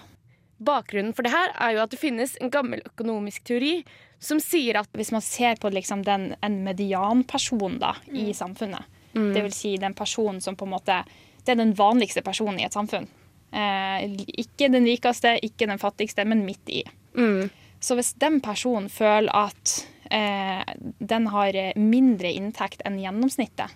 Bakgrunnen 0.56 1.12
for 1.12 1.26
det 1.26 1.34
her 1.34 1.52
er 1.52 1.74
jo 1.76 1.82
at 1.84 1.92
det 1.92 2.00
finnes 2.00 2.36
en 2.40 2.52
gammel 2.52 2.80
økonomisk 2.86 3.44
teori 3.44 3.82
som 4.18 4.40
sier 4.40 4.78
at 4.80 4.88
Hvis 4.96 5.12
man 5.12 5.20
ser 5.22 5.56
på 5.60 5.70
liksom 5.70 6.02
den, 6.04 6.34
en 6.42 6.62
medianperson 6.64 7.78
da, 7.78 7.94
i 8.12 8.32
samfunnet, 8.34 8.84
det 9.14 9.42
vil 9.42 9.52
si 9.52 9.76
den 9.80 9.94
personen 9.94 10.40
som 10.40 10.56
på 10.56 10.64
en 10.66 10.70
måte 10.74 11.04
Det 11.44 11.52
er 11.54 11.56
den 11.60 11.74
vanligste 11.74 12.22
personen 12.22 12.58
i 12.60 12.64
et 12.66 12.72
samfunn. 12.74 13.06
Eh, 13.52 14.02
ikke 14.42 14.68
den 14.72 14.84
rikeste, 14.84 15.38
ikke 15.42 15.66
den 15.70 15.78
fattigste, 15.78 16.24
men 16.26 16.44
midt 16.44 16.68
i. 16.68 16.82
mm, 17.16 17.48
Så 17.80 17.94
hvis 17.94 18.14
den 18.18 18.40
personen 18.40 18.88
føler 18.88 19.30
at 19.32 19.86
eh, 20.10 20.64
den 20.98 21.26
har 21.28 21.52
mindre 21.76 22.32
inntekt 22.32 22.82
enn 22.84 22.98
gjennomsnittet, 22.98 23.70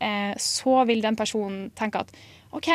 eh, 0.00 0.34
så 0.36 0.84
vil 0.86 1.00
den 1.02 1.16
personen 1.16 1.70
tenke 1.70 2.00
at 2.00 2.12
OK, 2.52 2.68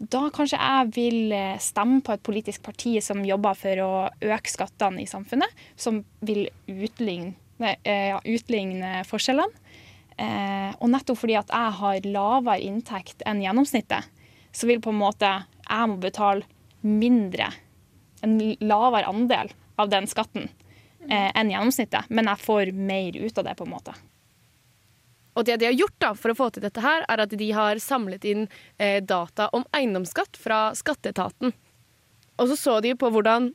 da 0.00 0.22
kanskje 0.32 0.56
jeg 0.56 0.90
vil 0.96 1.32
eh, 1.36 1.60
stemme 1.60 2.00
på 2.04 2.14
et 2.14 2.22
politisk 2.24 2.64
parti 2.64 2.94
som 3.04 3.20
jobber 3.26 3.56
for 3.58 3.82
å 3.84 3.90
øke 4.08 4.52
skattene 4.52 5.02
i 5.02 5.08
samfunnet, 5.08 5.52
som 5.76 6.00
vil 6.24 6.46
utligne, 6.70 7.34
eh, 7.60 8.14
ja, 8.14 8.20
utligne 8.24 9.02
forskjellene. 9.08 9.76
Eh, 10.20 10.70
og 10.80 10.88
nettopp 10.92 11.20
fordi 11.20 11.36
at 11.40 11.52
jeg 11.52 11.76
har 11.80 12.08
lavere 12.08 12.64
inntekt 12.64 13.24
enn 13.28 13.42
gjennomsnittet, 13.44 14.08
så 14.52 14.68
vil 14.68 14.80
på 14.82 14.92
en 14.92 15.00
måte 15.00 15.28
jeg 15.68 15.90
må 15.92 16.00
betale 16.00 16.48
mindre, 16.80 17.52
en 18.24 18.38
lavere 18.60 19.08
andel 19.08 19.52
av 19.80 19.92
den 19.92 20.08
skatten 20.10 20.48
enn 21.08 21.48
gjennomsnittet, 21.48 22.10
men 22.12 22.28
jeg 22.28 22.44
får 22.44 22.72
mer 22.76 23.16
ut 23.16 23.38
av 23.40 23.46
det, 23.46 23.54
på 23.56 23.64
en 23.64 23.72
måte. 23.72 23.94
Og 25.38 25.46
det 25.46 25.60
de 25.60 25.68
har 25.68 25.76
gjort 25.78 25.98
da, 26.02 26.12
for 26.18 26.32
å 26.32 26.38
få 26.38 26.50
til 26.54 26.64
dette 26.64 26.82
her, 26.82 27.04
er 27.08 27.22
at 27.22 27.34
de 27.38 27.50
har 27.54 27.80
samlet 27.82 28.24
inn 28.26 28.46
eh, 28.78 28.98
data 29.02 29.48
om 29.56 29.64
eiendomsskatt 29.76 30.38
fra 30.40 30.70
skatteetaten. 30.78 31.54
Og 32.40 32.50
så 32.50 32.58
så 32.58 32.78
de 32.82 32.96
på 32.98 33.10
hvordan 33.12 33.52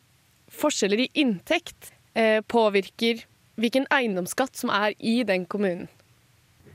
forskjeller 0.56 1.06
i 1.06 1.12
inntekt 1.26 1.92
eh, 2.16 2.40
påvirker 2.48 3.26
hvilken 3.60 3.88
eiendomsskatt 3.94 4.56
som 4.56 4.72
er 4.74 4.96
i 5.00 5.22
den 5.28 5.48
kommunen. 5.50 5.90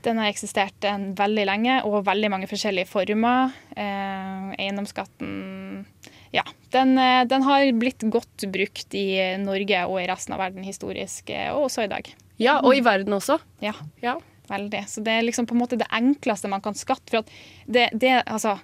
Den 0.01 0.17
har 0.17 0.31
eksistert 0.31 0.81
en 0.89 1.11
veldig 1.17 1.43
lenge, 1.45 1.75
og 1.85 2.07
veldig 2.07 2.31
mange 2.33 2.49
forskjellige 2.49 2.89
former. 2.89 3.53
Eh, 3.77 4.47
eiendomsskatten 4.57 5.85
ja, 6.31 6.43
den, 6.71 6.97
eh, 6.97 7.25
den 7.27 7.43
har 7.43 7.67
blitt 7.77 8.03
godt 8.09 8.47
brukt 8.51 8.95
i 8.95 9.37
Norge 9.41 9.85
og 9.85 9.99
i 10.01 10.07
resten 10.09 10.35
av 10.35 10.41
verden 10.41 10.65
historisk, 10.65 11.29
eh, 11.29 11.51
og 11.51 11.67
også 11.67 11.85
i 11.85 11.91
dag. 11.91 12.07
Ja, 12.41 12.59
og 12.63 12.73
i 12.75 12.83
verden 12.83 13.13
også. 13.13 13.39
Ja, 13.61 13.73
Ja. 14.01 14.17
Veldig. 14.51 14.83
Så 14.89 15.03
det 15.05 15.15
er 15.15 15.25
liksom 15.25 15.47
på 15.49 15.55
en 15.55 15.63
måte 15.63 15.79
det 15.79 15.89
enkleste 15.93 16.51
man 16.51 16.63
kan 16.63 16.77
skatte. 16.77 17.09
For 17.11 17.23
at 17.23 17.31
det, 17.65 17.87
det 17.97 18.19
altså, 18.21 18.57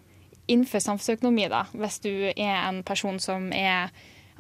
innenfor 0.48 0.84
samfunnsøkonomi, 0.84 1.48
da, 1.52 1.66
hvis 1.76 2.00
du 2.04 2.12
er 2.34 2.62
en 2.62 2.84
person 2.88 3.20
som 3.24 3.50
er 3.56 3.92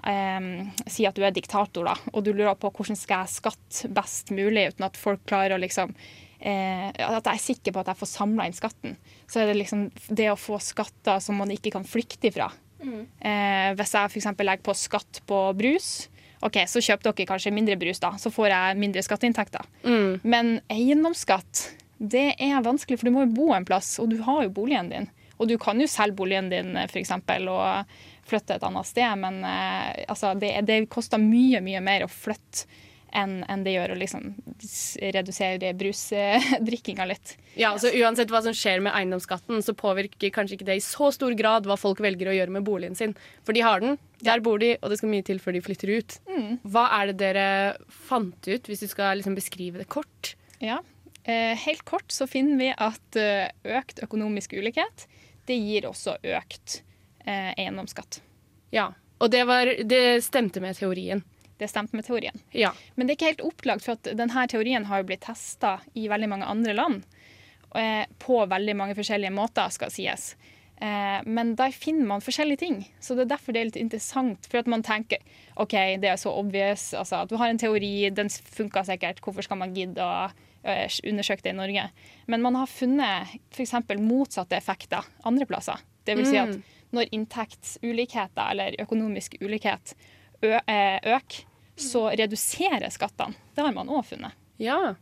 um, 0.03 0.69
Si 0.87 1.07
at 1.07 1.17
du 1.17 1.25
er 1.25 1.35
diktator, 1.35 1.87
da, 1.89 1.97
og 2.13 2.23
du 2.25 2.31
lurer 2.33 2.55
på 2.59 2.71
hvordan 2.71 2.99
skal 2.99 3.25
jeg 3.25 3.39
skatte 3.39 3.91
best 3.95 4.31
mulig 4.35 4.69
uten 4.71 4.87
at 4.87 4.99
folk 4.99 5.25
klarer 5.27 5.57
å 5.57 5.61
liksom 5.61 5.91
eh, 6.39 6.87
at 6.91 7.25
jeg 7.25 7.33
er 7.33 7.43
sikker 7.43 7.73
på 7.73 7.81
at 7.81 7.91
jeg 7.91 8.01
får 8.01 8.11
samla 8.13 8.47
inn 8.47 8.55
skatten, 8.55 8.95
så 9.27 9.41
er 9.41 9.51
det 9.51 9.57
liksom 9.61 9.87
det 10.07 10.29
å 10.31 10.39
få 10.39 10.59
skatter 10.63 11.21
som 11.23 11.39
man 11.41 11.51
ikke 11.53 11.73
kan 11.75 11.87
flykte 11.87 12.31
ifra. 12.31 12.51
Eh, 12.77 13.73
hvis 13.77 13.95
jeg 13.95 14.11
f.eks. 14.11 14.29
legger 14.37 14.65
på 14.65 14.75
skatt 14.77 15.21
på 15.29 15.41
brus, 15.57 16.07
ok, 16.45 16.61
så 16.69 16.83
kjøper 16.83 17.09
dere 17.09 17.29
kanskje 17.29 17.53
mindre 17.55 17.77
brus, 17.79 18.01
da. 18.03 18.13
Så 18.21 18.31
får 18.33 18.51
jeg 18.53 18.79
mindre 18.81 19.03
skatteinntekter. 19.05 19.67
Mm. 19.87 20.19
Men 20.23 20.57
eiendomsskatt, 20.73 21.63
det 21.97 22.29
er 22.37 22.65
vanskelig, 22.65 22.99
for 22.99 23.09
du 23.09 23.15
må 23.15 23.25
jo 23.25 23.35
bo 23.39 23.53
en 23.55 23.65
plass, 23.67 23.95
og 24.01 24.11
du 24.13 24.19
har 24.25 24.43
jo 24.45 24.53
boligen 24.53 24.91
din. 24.93 25.09
Og 25.37 25.49
du 25.49 25.57
kan 25.61 25.79
jo 25.81 25.89
selge 25.89 26.17
boligen 26.17 26.49
din 26.49 26.73
f.eks. 26.87 27.13
og 27.13 27.97
flytte 28.27 28.57
et 28.57 28.65
annet 28.65 28.89
sted, 28.89 29.21
men 29.21 29.39
eh, 29.47 30.03
altså, 30.09 30.33
det, 30.39 30.51
det 30.67 30.81
koster 30.91 31.21
mye, 31.21 31.61
mye 31.63 31.81
mer 31.83 32.05
å 32.05 32.11
flytte 32.11 32.67
enn 33.15 33.43
en 33.47 33.63
det 33.63 33.73
gjør 33.75 33.93
å 33.93 33.97
liksom 33.99 34.33
redusere 35.15 35.73
brusdrikkinga 35.77 37.05
litt. 37.07 37.35
Ja, 37.59 37.71
så 37.79 37.91
Uansett 37.95 38.31
hva 38.33 38.41
som 38.45 38.55
skjer 38.55 38.81
med 38.83 38.93
eiendomsskatten, 38.97 39.61
så 39.63 39.75
påvirker 39.77 40.33
kanskje 40.33 40.57
ikke 40.57 40.67
det 40.69 40.79
i 40.79 40.83
så 40.83 41.09
stor 41.15 41.35
grad 41.39 41.69
hva 41.69 41.77
folk 41.79 42.01
velger 42.03 42.31
å 42.31 42.35
gjøre 42.35 42.53
med 42.57 42.65
boligen 42.67 42.97
sin. 42.97 43.15
For 43.47 43.57
de 43.57 43.63
har 43.65 43.81
den, 43.83 43.97
der 44.25 44.43
bor 44.45 44.59
de, 44.61 44.75
og 44.81 44.91
det 44.91 44.99
skal 44.99 45.13
mye 45.13 45.25
til 45.25 45.39
før 45.43 45.57
de 45.57 45.63
flytter 45.65 45.93
ut. 45.93 46.17
Hva 46.67 46.87
er 46.99 47.11
det 47.11 47.17
dere 47.21 47.47
fant 48.09 48.37
ut, 48.49 48.69
hvis 48.69 48.83
du 48.85 48.87
skal 48.91 49.17
liksom 49.21 49.37
beskrive 49.37 49.81
det 49.81 49.89
kort? 49.91 50.35
Ja. 50.63 50.81
Eh, 51.27 51.55
helt 51.65 51.83
kort 51.87 52.11
så 52.13 52.27
finner 52.29 52.59
vi 52.59 52.69
at 52.71 53.19
eh, 53.19 53.49
økt 53.77 53.99
økonomisk 54.05 54.53
ulikhet, 54.55 55.07
det 55.47 55.57
gir 55.59 55.87
også 55.89 56.17
økt 56.23 56.81
eh, 57.25 57.51
eiendomsskatt. 57.57 58.21
Ja, 58.71 58.91
Og 59.19 59.31
det, 59.33 59.43
var, 59.49 59.65
det 59.65 60.21
stemte 60.23 60.61
med 60.61 60.77
teorien. 60.77 61.23
Det 61.57 61.67
stemte 61.71 61.95
med 61.97 62.05
teorien. 62.05 62.37
Ja. 62.53 62.71
Men 62.95 63.07
det 63.07 63.13
er 63.13 63.17
ikke 63.17 63.31
helt 63.31 63.45
opplagt, 63.47 63.81
for 63.85 63.97
at 63.97 64.03
denne 64.17 64.47
teorien 64.47 64.85
har 64.85 65.01
jo 65.01 65.07
blitt 65.09 65.23
testa 65.25 65.79
i 65.95 66.07
veldig 66.07 66.29
mange 66.29 66.45
andre 66.45 66.73
land. 66.77 67.03
eh, 67.75 68.05
På 68.19 68.45
veldig 68.45 68.75
mange 68.75 68.95
forskjellige 68.95 69.33
måter, 69.33 69.69
skal 69.69 69.89
sies. 69.91 70.35
Eh, 70.79 71.21
Men 71.25 71.55
der 71.55 71.71
finner 71.71 72.05
man 72.05 72.21
forskjellige 72.21 72.59
ting. 72.59 72.85
Så 73.01 73.15
det 73.15 73.25
er 73.25 73.35
derfor 73.35 73.53
det 73.53 73.61
er 73.61 73.65
litt 73.71 73.75
interessant. 73.81 74.45
For 74.45 74.59
at 74.59 74.67
man 74.67 74.83
tenker 74.83 75.17
OK, 75.57 75.73
det 75.99 76.05
er 76.11 76.15
så 76.21 76.29
obvious. 76.37 76.93
Altså, 76.93 77.23
at 77.23 77.29
du 77.29 77.37
har 77.37 77.49
en 77.49 77.57
teori, 77.57 78.09
den 78.13 78.29
funka 78.29 78.83
sikkert. 78.85 79.19
Hvorfor 79.21 79.41
skal 79.41 79.57
man 79.57 79.73
gidde 79.73 79.97
å 80.05 80.29
eh, 80.63 80.87
undersøke 81.09 81.41
det 81.41 81.55
i 81.55 81.57
Norge? 81.57 81.89
Men 82.27 82.41
man 82.41 82.55
har 82.55 82.67
funnet 82.67 83.27
f.eks. 83.51 83.73
motsatte 83.99 84.55
effekter 84.55 85.01
andre 85.25 85.45
plasser. 85.45 85.81
Det 86.05 86.15
vil 86.15 86.25
si 86.29 86.37
at 86.37 86.53
når 86.93 87.09
inntektsulikheter 87.11 88.51
eller 88.51 88.75
økonomisk 88.79 89.35
ulikhet 89.41 89.95
øker, 90.43 91.46
så 91.77 92.07
reduserer 92.17 92.89
skattene. 92.93 93.37
Det 93.55 93.63
har 93.65 93.75
man 93.75 93.89
òg 93.89 94.05
funnet. 94.13 94.33
ja. 94.57 94.95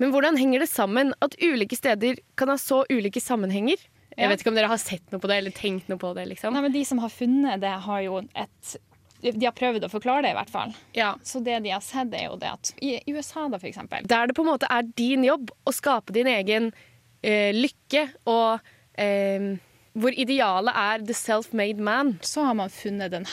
Men 0.00 0.12
hvordan 0.14 0.36
henger 0.40 0.62
det 0.62 0.70
sammen 0.72 1.10
at 1.20 1.34
ulike 1.44 1.76
steder 1.76 2.16
kan 2.40 2.48
ha 2.48 2.56
så 2.56 2.86
ulike 2.88 3.20
sammenhenger? 3.20 3.76
Jeg 4.16 4.28
vet 4.30 4.40
ikke 4.40 4.50
om 4.52 4.56
dere 4.56 4.70
har 4.72 4.80
sett 4.80 5.12
noe 5.12 5.20
på 5.20 5.28
det 5.28 5.36
eller 5.42 5.54
tenkt 5.54 5.90
noe 5.92 6.00
på 6.00 6.14
det. 6.16 6.24
liksom. 6.30 6.54
Nei, 6.56 6.62
men 6.64 6.72
De 6.72 6.84
som 6.88 6.98
har 7.02 7.12
funnet 7.12 7.60
det, 7.60 7.74
har 7.84 8.00
jo 8.06 8.22
et 8.34 8.76
De 9.20 9.44
har 9.44 9.52
prøvd 9.52 9.84
å 9.84 9.90
forklare 9.92 10.24
det, 10.24 10.30
i 10.32 10.38
hvert 10.38 10.52
fall. 10.52 10.72
Ja. 10.96 11.10
Så 11.22 11.42
det 11.44 11.58
de 11.66 11.74
har 11.74 11.84
sett, 11.84 12.14
er 12.16 12.30
jo 12.30 12.38
det 12.40 12.48
at 12.48 12.72
i 12.80 12.94
USA, 13.12 13.46
da, 13.52 13.58
eksempel, 13.60 14.06
Der 14.08 14.26
det 14.26 14.36
på 14.36 14.42
en 14.46 14.48
måte 14.54 14.70
er 14.72 14.88
din 14.96 15.24
jobb 15.24 15.52
å 15.68 15.72
skape 15.76 16.16
din 16.16 16.26
egen 16.32 16.72
eh, 17.20 17.52
lykke, 17.52 18.06
og 18.24 18.60
eh, 18.96 19.52
hvor 19.92 20.16
idealet 20.16 20.72
er 20.72 21.04
the 21.04 21.12
self-made 21.12 21.78
man. 21.78 22.18
så 22.22 22.48
har 22.48 22.54
man 22.54 22.70
funnet 22.72 23.12
den 23.12 23.26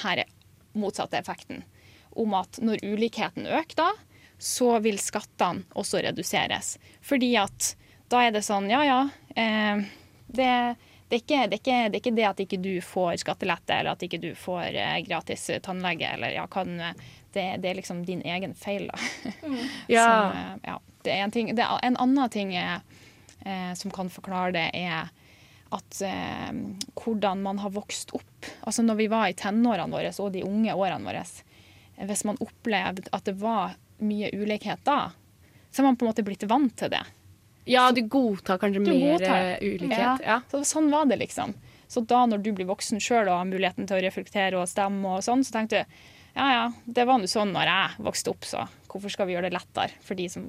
motsatte 0.76 1.18
effekten. 1.18 1.64
Om 2.18 2.34
at 2.40 2.60
når 2.64 2.84
ulikheten 2.84 3.46
øker, 3.46 3.78
da, 3.78 3.92
så 4.38 4.78
vil 4.86 5.00
skattene 5.02 5.66
også 5.78 6.02
reduseres. 6.06 6.76
Fordi 7.06 7.36
at 7.42 7.74
da 8.12 8.24
er 8.26 8.36
det 8.36 8.46
sånn, 8.48 8.70
ja 8.72 8.84
ja 8.88 9.00
eh, 9.36 9.82
det, 10.28 10.52
det, 11.10 11.18
er 11.18 11.22
ikke, 11.22 11.42
det, 11.52 11.58
er 11.58 11.62
ikke, 11.62 11.78
det 11.78 11.98
er 11.98 12.02
ikke 12.02 12.16
det 12.18 12.28
at 12.30 12.44
ikke 12.44 12.60
du 12.64 12.74
får 12.86 13.20
skattelette, 13.24 13.80
eller 13.80 13.98
at 13.98 14.06
ikke 14.06 14.22
du 14.24 14.32
får 14.38 14.78
eh, 14.78 14.98
gratis 15.08 15.50
tannlege, 15.66 16.14
eller 16.16 16.36
ja, 16.38 16.48
kan 16.52 16.78
det 17.38 17.44
er. 17.44 17.66
Er 17.72 17.78
liksom 17.78 18.06
din 18.06 18.22
egen 18.26 18.54
feil, 18.56 18.90
da. 18.92 18.98
Ja. 19.88 20.06
Som, 20.06 20.38
eh, 20.38 20.58
ja, 20.64 20.80
det 21.04 21.14
er 21.14 21.24
en 21.24 21.32
ting. 21.32 21.54
Det 21.56 21.64
er 21.64 21.80
en 21.84 21.98
annen 21.98 22.30
ting 22.34 22.56
er, 22.56 22.82
eh, 23.46 23.74
som 23.74 23.92
kan 23.92 24.10
forklare 24.10 24.56
det, 24.56 24.70
er 24.74 25.10
at 25.76 26.02
eh, 26.02 26.52
hvordan 26.96 27.44
man 27.44 27.60
har 27.60 27.74
vokst 27.76 28.14
opp. 28.16 28.52
Altså 28.62 28.86
når 28.86 29.02
vi 29.02 29.10
var 29.12 29.28
i 29.28 29.36
tenårene 29.38 29.92
våre 29.92 30.14
og 30.24 30.32
de 30.34 30.46
unge 30.48 30.74
årene 30.74 31.08
våre, 31.08 31.24
hvis 31.98 32.24
man 32.28 32.38
opplevde 32.44 33.10
at 33.12 33.26
det 33.26 33.38
var 33.42 33.76
mye 33.98 34.30
ulikhet 34.34 34.84
da, 34.86 35.12
så 35.72 35.82
har 35.82 35.90
man 35.90 35.98
på 35.98 36.06
en 36.06 36.12
måte 36.12 36.26
blitt 36.26 36.46
vant 36.50 36.76
til 36.78 36.92
det. 36.94 37.04
Ja, 37.68 37.90
du 37.92 38.02
godtar 38.08 38.60
kanskje 38.62 38.84
Du 38.86 38.92
mer 38.92 39.18
godtar 39.18 39.50
eh, 39.58 39.64
ulikhet. 39.66 40.22
Ja. 40.24 40.42
Så 40.52 40.62
sånn 40.64 40.92
var 40.94 41.10
det 41.10 41.18
liksom. 41.20 41.56
Så 41.88 42.04
da 42.08 42.26
når 42.28 42.44
du 42.44 42.52
blir 42.56 42.68
voksen 42.70 43.02
sjøl 43.04 43.28
og 43.28 43.40
har 43.42 43.50
muligheten 43.50 43.88
til 43.88 43.98
å 43.98 44.04
reflektere 44.04 44.60
og 44.60 44.70
stemme 44.72 45.18
og 45.18 45.26
sånn, 45.26 45.44
så 45.48 45.58
tenkte 45.58 45.84
du 45.84 46.00
ja 46.38 46.48
ja, 46.54 46.66
det 46.86 47.08
var 47.10 47.18
nå 47.18 47.26
sånn 47.26 47.50
når 47.56 47.70
jeg 47.72 48.04
vokste 48.06 48.30
opp, 48.30 48.46
så 48.46 48.68
hvorfor 48.92 49.10
skal 49.10 49.26
vi 49.26 49.34
gjøre 49.34 49.50
det 49.50 49.56
lettere 49.58 49.96
for 50.06 50.20
de 50.20 50.28
som 50.30 50.44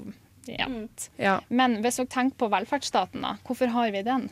ja. 0.48 0.66
Ja. 1.20 1.38
Men 1.48 1.78
hvis 1.84 1.96
dere 2.00 2.10
tenker 2.12 2.36
på 2.40 2.48
velferdsstaten, 2.52 3.24
da, 3.24 3.34
hvorfor 3.44 3.72
har 3.72 3.90
vi 3.92 4.02
den? 4.04 4.28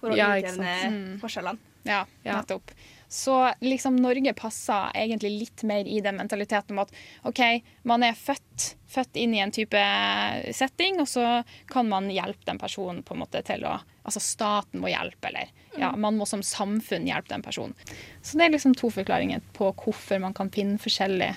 For 0.00 0.12
å 0.12 0.16
Ja, 0.16 0.30
utjevne 0.36 1.18
forskjellene. 1.20 1.65
Ja, 1.86 2.04
Ja. 2.26 2.40
nettopp. 2.40 2.70
Så 3.08 3.52
liksom 3.62 3.96
Norge 4.02 4.32
passer 4.34 4.90
egentlig 4.98 5.30
litt 5.38 5.62
mer 5.62 5.86
i 5.86 6.00
den 6.02 6.16
mentaliteten 6.18 6.74
om 6.74 6.80
at 6.82 6.90
OK, 7.30 7.40
man 7.86 8.02
er 8.02 8.16
født, 8.18 8.72
født 8.90 9.16
inn 9.22 9.34
i 9.36 9.38
en 9.44 9.52
type 9.54 9.78
setting, 10.52 10.98
og 11.00 11.06
så 11.06 11.44
kan 11.70 11.86
man 11.88 12.10
hjelpe 12.10 12.44
den 12.48 12.58
personen 12.58 13.04
på 13.06 13.14
en 13.14 13.22
måte 13.22 13.42
til 13.46 13.64
å 13.66 13.78
Altså 14.06 14.20
staten 14.22 14.78
må 14.78 14.86
hjelpe, 14.86 15.26
eller 15.32 15.48
ja, 15.80 15.88
man 15.98 16.14
må 16.14 16.22
som 16.30 16.38
samfunn 16.38 17.08
hjelpe 17.08 17.26
den 17.32 17.42
personen. 17.42 17.74
Så 18.22 18.38
det 18.38 18.44
er 18.44 18.52
liksom 18.52 18.76
to 18.78 18.86
forklaringer 18.94 19.40
på 19.52 19.72
hvorfor 19.74 20.20
man 20.22 20.32
kan 20.32 20.46
finne 20.54 20.78
forskjellige, 20.78 21.34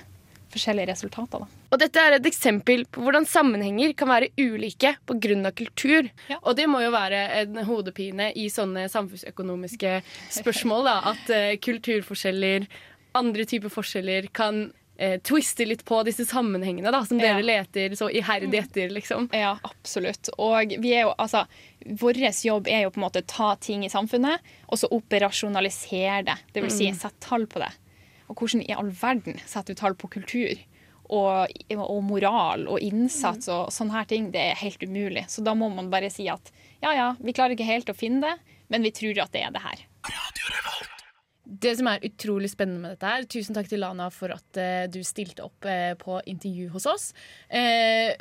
forskjellige 0.53 0.89
resultater. 0.91 1.44
da. 1.44 1.48
Og 1.72 1.79
dette 1.82 2.01
er 2.01 2.18
et 2.18 2.25
eksempel 2.29 2.86
på 2.89 3.03
hvordan 3.06 3.27
sammenhenger 3.29 3.94
kan 3.98 4.10
være 4.10 4.32
ulike 4.39 4.96
pga. 5.06 5.51
kultur. 5.51 6.10
Ja. 6.29 6.39
Og 6.41 6.56
det 6.56 6.68
må 6.68 6.82
jo 6.82 6.91
være 6.91 7.22
en 7.44 7.62
hodepine 7.68 8.32
i 8.36 8.50
sånne 8.50 8.88
samfunnsøkonomiske 8.89 10.01
spørsmål. 10.39 10.86
Da, 10.89 10.98
at 11.13 11.32
uh, 11.32 11.53
kulturforskjeller, 11.62 12.68
andre 13.20 13.46
typer 13.46 13.70
forskjeller, 13.74 14.29
kan 14.34 14.72
uh, 15.01 15.18
twiste 15.25 15.65
litt 15.68 15.84
på 15.86 16.01
disse 16.08 16.25
sammenhengene 16.29 16.91
da, 16.91 17.03
som 17.06 17.20
Ja. 17.20 17.34
dere 17.36 17.46
leter 17.46 17.96
så 17.96 18.10
iherdig 18.10 18.63
etter. 18.63 18.89
liksom. 18.89 19.29
Ja, 19.34 19.58
absolutt. 19.63 20.29
Og 20.38 20.75
vi 20.79 20.94
er 20.96 21.08
jo, 21.08 21.13
altså, 21.18 21.46
vår 21.86 22.18
jobb 22.44 22.68
er 22.68 22.84
jo 22.84 22.89
på 22.91 23.00
en 23.01 23.08
måte 23.08 23.25
ta 23.25 23.56
ting 23.56 23.86
i 23.86 23.89
samfunnet, 23.89 24.39
og 24.68 24.77
så 24.77 24.88
operasjonalisere 24.91 26.25
det. 26.25 26.38
Det 26.53 26.63
vil 26.63 26.72
si 26.72 26.91
sette 26.94 27.20
tall 27.20 27.46
på 27.46 27.60
det. 27.60 27.72
Og 28.29 28.38
hvordan 28.38 28.63
i 28.65 28.75
all 28.77 28.91
verden 28.93 29.39
setter 29.45 29.74
du 29.74 29.81
tall 29.81 29.98
på 29.98 30.12
kultur? 30.19 30.62
Og, 31.09 31.50
og 31.74 32.01
moral 32.05 32.67
og 32.69 32.83
innsats 32.86 33.50
og 33.50 33.71
sånne 33.74 33.95
her 33.95 34.09
ting, 34.12 34.27
det 34.29 34.43
er 34.51 34.59
helt 34.62 34.83
umulig. 34.86 35.25
Så 35.33 35.41
da 35.41 35.55
må 35.57 35.71
man 35.74 35.89
bare 35.89 36.12
si 36.13 36.27
at 36.29 36.51
ja, 36.83 36.93
ja, 36.93 37.07
vi 37.17 37.33
klarer 37.33 37.57
ikke 37.57 37.65
helt 37.65 37.89
å 37.89 37.98
finne 37.98 38.21
det, 38.27 38.57
men 38.69 38.86
vi 38.86 38.93
tror 38.93 39.24
at 39.24 39.33
det 39.33 39.41
er 39.48 39.55
det 39.55 39.63
her. 39.63 39.81
Det 41.50 41.71
som 41.79 41.89
er 41.89 42.05
utrolig 42.05 42.51
spennende 42.51 42.83
med 42.83 42.91
dette 42.93 43.09
her 43.09 43.24
Tusen 43.25 43.55
takk 43.57 43.65
til 43.71 43.81
Lana 43.81 44.12
for 44.13 44.29
at 44.36 44.59
eh, 44.62 44.86
du 44.91 45.00
stilte 45.03 45.48
opp 45.48 45.65
eh, 45.65 45.95
på 45.98 46.19
intervju 46.29 46.69
hos 46.75 46.86
oss. 46.88 47.07
Eh, 47.50 48.13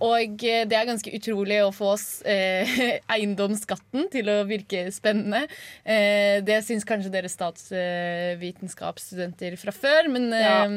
og 0.00 0.44
eh, 0.48 0.64
det 0.68 0.76
er 0.76 0.86
ganske 0.88 1.12
utrolig 1.16 1.58
å 1.64 1.72
få 1.76 1.86
oss 1.94 2.06
eh, 2.28 2.68
eiendomsskatten 3.14 4.02
til 4.12 4.26
å 4.32 4.36
virke 4.48 4.80
spennende. 4.94 5.40
Eh, 5.84 6.36
det 6.46 6.58
syns 6.66 6.84
kanskje 6.88 7.12
dere 7.12 7.28
statsvitenskapsstudenter 7.32 9.52
fra 9.60 9.72
før, 9.76 10.02
men 10.14 10.24
eh, 10.36 10.68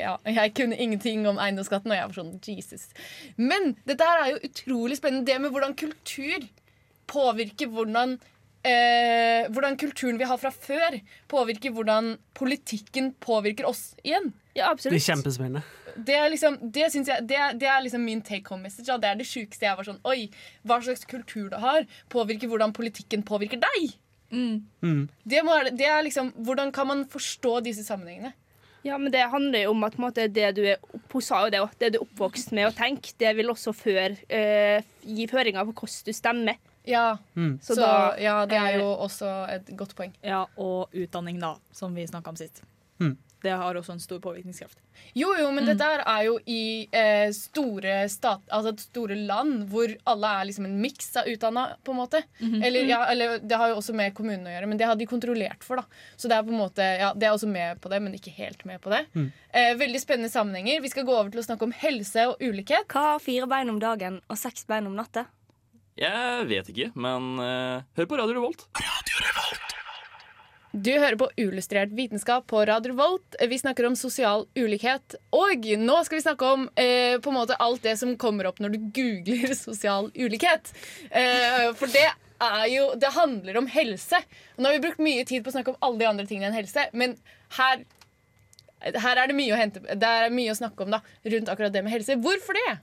ja, 0.00 0.14
jeg 0.26 0.54
kunne 0.58 0.80
ingenting 0.80 1.20
om 1.30 1.38
eiendomsskatten, 1.38 1.90
og 1.92 1.98
jeg 1.98 2.08
var 2.10 2.18
sånn 2.18 2.34
Jesus. 2.44 2.84
Men 3.38 3.62
dette 3.86 4.04
her 4.08 4.18
er 4.24 4.28
jo 4.34 4.44
utrolig 4.50 4.96
spennende. 5.00 5.28
Det 5.30 5.38
med 5.42 5.50
hvordan 5.54 5.74
kultur 5.78 6.40
påvirker 7.10 7.66
hvordan 7.70 8.08
eh, 8.64 9.50
hvordan 9.52 9.76
kulturen 9.80 10.18
vi 10.18 10.28
har 10.28 10.40
fra 10.40 10.52
før, 10.54 10.98
påvirker 11.30 11.74
hvordan 11.74 12.14
politikken 12.36 13.12
påvirker 13.22 13.68
oss 13.68 13.92
igjen. 14.02 14.32
Ja, 14.56 14.74
Det 14.74 14.92
er 14.92 15.02
kjempespennende. 15.02 15.64
Det 15.96 16.14
er 16.18 16.28
liksom, 16.30 16.58
det 16.74 16.90
synes 16.92 17.08
jeg, 17.08 17.26
det 17.28 17.38
det 17.60 17.68
er 17.68 17.82
liksom 17.84 18.04
min 18.04 18.22
take 18.22 18.48
home 18.50 18.62
message. 18.62 18.88
Ja. 18.88 18.96
Det 18.98 19.10
er 19.10 19.14
det 19.20 19.26
sjukeste 19.26 19.66
jeg 19.66 19.76
var 19.76 19.84
sånn 19.84 20.00
Oi, 20.04 20.30
hva 20.66 20.80
slags 20.82 21.04
kultur 21.06 21.50
du 21.50 21.56
har, 21.62 21.86
påvirker 22.10 22.48
hvordan 22.50 22.72
politikken 22.72 23.22
påvirker 23.22 23.60
deg. 23.62 23.92
Mm. 24.34 25.08
Det, 25.24 25.42
må, 25.46 25.54
det 25.70 25.86
er 25.86 26.02
liksom, 26.02 26.32
Hvordan 26.42 26.72
kan 26.74 26.88
man 26.88 27.04
forstå 27.06 27.60
disse 27.62 27.84
sammenhengene? 27.86 28.32
Ja, 28.84 28.98
men 28.98 29.12
det 29.12 29.22
handler 29.30 29.62
jo 29.62 29.70
om 29.70 29.84
at 29.86 29.94
på 29.94 30.02
en 30.02 30.08
måte, 30.08 30.26
det 30.28 30.48
du 30.56 30.62
er 30.66 30.76
hun 31.12 31.22
sa 31.22 31.44
jo 31.46 31.50
det, 31.54 31.60
også, 31.62 31.78
det 31.80 31.92
du 31.94 31.98
er 32.00 32.02
oppvokst 32.04 32.50
med 32.52 32.66
å 32.68 32.74
tenke, 32.76 33.14
det 33.18 33.30
vil 33.38 33.48
også 33.52 33.72
før, 33.72 34.16
eh, 34.28 34.82
gi 35.06 35.24
føringer 35.30 35.64
på 35.70 35.72
hvordan 35.78 36.04
du 36.04 36.12
stemmer. 36.12 36.58
Ja, 36.84 37.16
Mm. 37.34 37.58
så, 37.62 37.74
Så 37.74 37.80
da, 37.80 38.16
ja, 38.20 38.44
det 38.44 38.58
er 38.58 38.78
jo 38.80 38.90
også 39.06 39.30
et 39.48 39.70
godt 39.76 39.94
poeng. 39.96 40.12
Ja, 40.22 40.44
og 40.58 40.90
utdanning, 40.92 41.38
da, 41.40 41.54
som 41.72 41.94
vi 41.94 42.04
snakka 42.06 42.28
om 42.28 42.36
sist. 42.36 42.60
Det 43.44 43.50
har 43.60 43.74
også 43.76 43.92
en 43.92 44.00
stor 44.00 44.20
påvirkningskraft. 44.24 44.78
Jo, 45.12 45.34
jo, 45.36 45.50
men 45.52 45.64
Mm. 45.64 45.76
dette 45.76 45.84
er 46.08 46.22
jo 46.24 46.38
i 46.48 46.88
eh, 46.92 47.28
store, 47.36 48.08
stat, 48.08 48.40
altså 48.48 48.72
store 48.80 49.14
land 49.26 49.66
hvor 49.68 49.92
alle 50.06 50.26
er 50.40 50.46
liksom 50.48 50.64
en 50.64 50.80
miks 50.80 51.10
av 51.20 51.26
utdanna, 51.28 51.76
på 51.84 51.92
en 51.92 51.98
måte. 51.98 52.22
Mhm. 52.40 52.62
eller, 52.64 52.84
ja, 52.88 53.04
eller 53.12 53.38
det 53.40 53.58
har 53.60 53.68
jo 53.68 53.76
også 53.82 53.92
med 53.94 54.14
kommunene 54.14 54.48
å 54.48 54.54
gjøre, 54.54 54.66
men 54.70 54.78
det 54.78 54.86
har 54.86 54.96
de 54.96 55.04
kontrollert 55.06 55.62
for, 55.62 55.76
da. 55.76 55.84
Så 56.16 56.28
det 56.28 56.38
er 56.38 56.42
på 56.42 56.54
en 56.54 56.62
måte, 56.62 56.78
ja, 56.98 57.12
det 57.12 57.28
er 57.28 57.32
også 57.36 57.46
med 57.52 57.82
på 57.82 57.90
det, 57.90 58.00
men 58.00 58.14
ikke 58.14 58.32
helt 58.32 58.64
med 58.64 58.80
på 58.80 58.88
det. 58.90 59.04
Mm. 59.14 59.30
Eh, 59.52 59.74
veldig 59.74 60.00
spennende 60.00 60.30
sammenhenger. 60.32 60.80
Vi 60.80 60.88
skal 60.88 61.04
gå 61.04 61.12
over 61.12 61.28
til 61.30 61.40
å 61.40 61.44
snakke 61.44 61.62
om 61.68 61.72
helse 61.72 62.26
og 62.30 62.40
ulikhet. 62.40 62.86
Hva 62.88 63.12
har 63.12 63.18
fire 63.20 63.46
bein 63.46 63.68
om 63.68 63.78
dagen 63.78 64.22
og 64.30 64.38
seks 64.38 64.64
bein 64.64 64.86
om 64.86 64.96
natta? 64.96 65.26
Jeg 66.00 66.48
vet 66.48 66.66
ikke, 66.72 66.92
men 66.96 67.38
eh, 67.44 67.82
hør 67.98 68.06
på 68.08 68.16
Radio 68.16 68.40
Revolt. 68.40 68.64
Radio 68.80 69.20
Revolt. 69.20 69.83
Du 70.74 70.90
hører 70.90 71.14
på 71.14 71.28
Uillustrert 71.38 71.92
vitenskap 71.94 72.48
på 72.50 72.64
Radio 72.66 72.96
Volt. 72.98 73.36
Vi 73.48 73.58
snakker 73.58 73.86
om 73.86 73.94
sosial 73.94 74.42
ulikhet. 74.58 75.14
Og 75.30 75.68
nå 75.78 75.98
skal 76.02 76.18
vi 76.18 76.24
snakke 76.24 76.48
om 76.50 76.64
eh, 76.74 77.14
på 77.22 77.30
en 77.30 77.36
måte 77.36 77.54
alt 77.62 77.84
det 77.86 77.92
som 78.00 78.16
kommer 78.18 78.48
opp 78.50 78.58
når 78.58 78.74
du 78.74 78.88
googler 78.96 79.54
sosial 79.58 80.08
ulikhet. 80.18 80.72
Eh, 81.14 81.68
for 81.78 81.86
det 81.94 82.08
er 82.08 82.64
jo 82.72 82.88
Det 82.98 83.12
handler 83.14 83.60
om 83.60 83.68
helse. 83.70 84.18
Nå 84.58 84.66
har 84.66 84.74
vi 84.74 84.82
brukt 84.88 85.04
mye 85.06 85.22
tid 85.22 85.44
på 85.44 85.52
å 85.52 85.54
snakke 85.54 85.76
om 85.76 85.78
alle 85.78 86.02
de 86.02 86.08
andre 86.10 86.26
tingene 86.26 86.50
enn 86.50 86.58
helse, 86.58 86.88
men 86.92 87.14
her 87.60 87.86
her 88.84 89.16
er 89.16 89.30
det 89.30 89.36
mye 89.38 89.54
å 89.54 89.56
hente 89.56 89.80
Det 89.80 90.08
er 90.10 90.34
mye 90.34 90.52
å 90.52 90.58
snakke 90.58 90.84
om 90.84 90.90
da 90.92 90.98
rundt 91.22 91.54
akkurat 91.54 91.72
det 91.72 91.84
med 91.86 91.94
helse. 91.94 92.18
Hvorfor 92.18 92.58
det? 92.58 92.74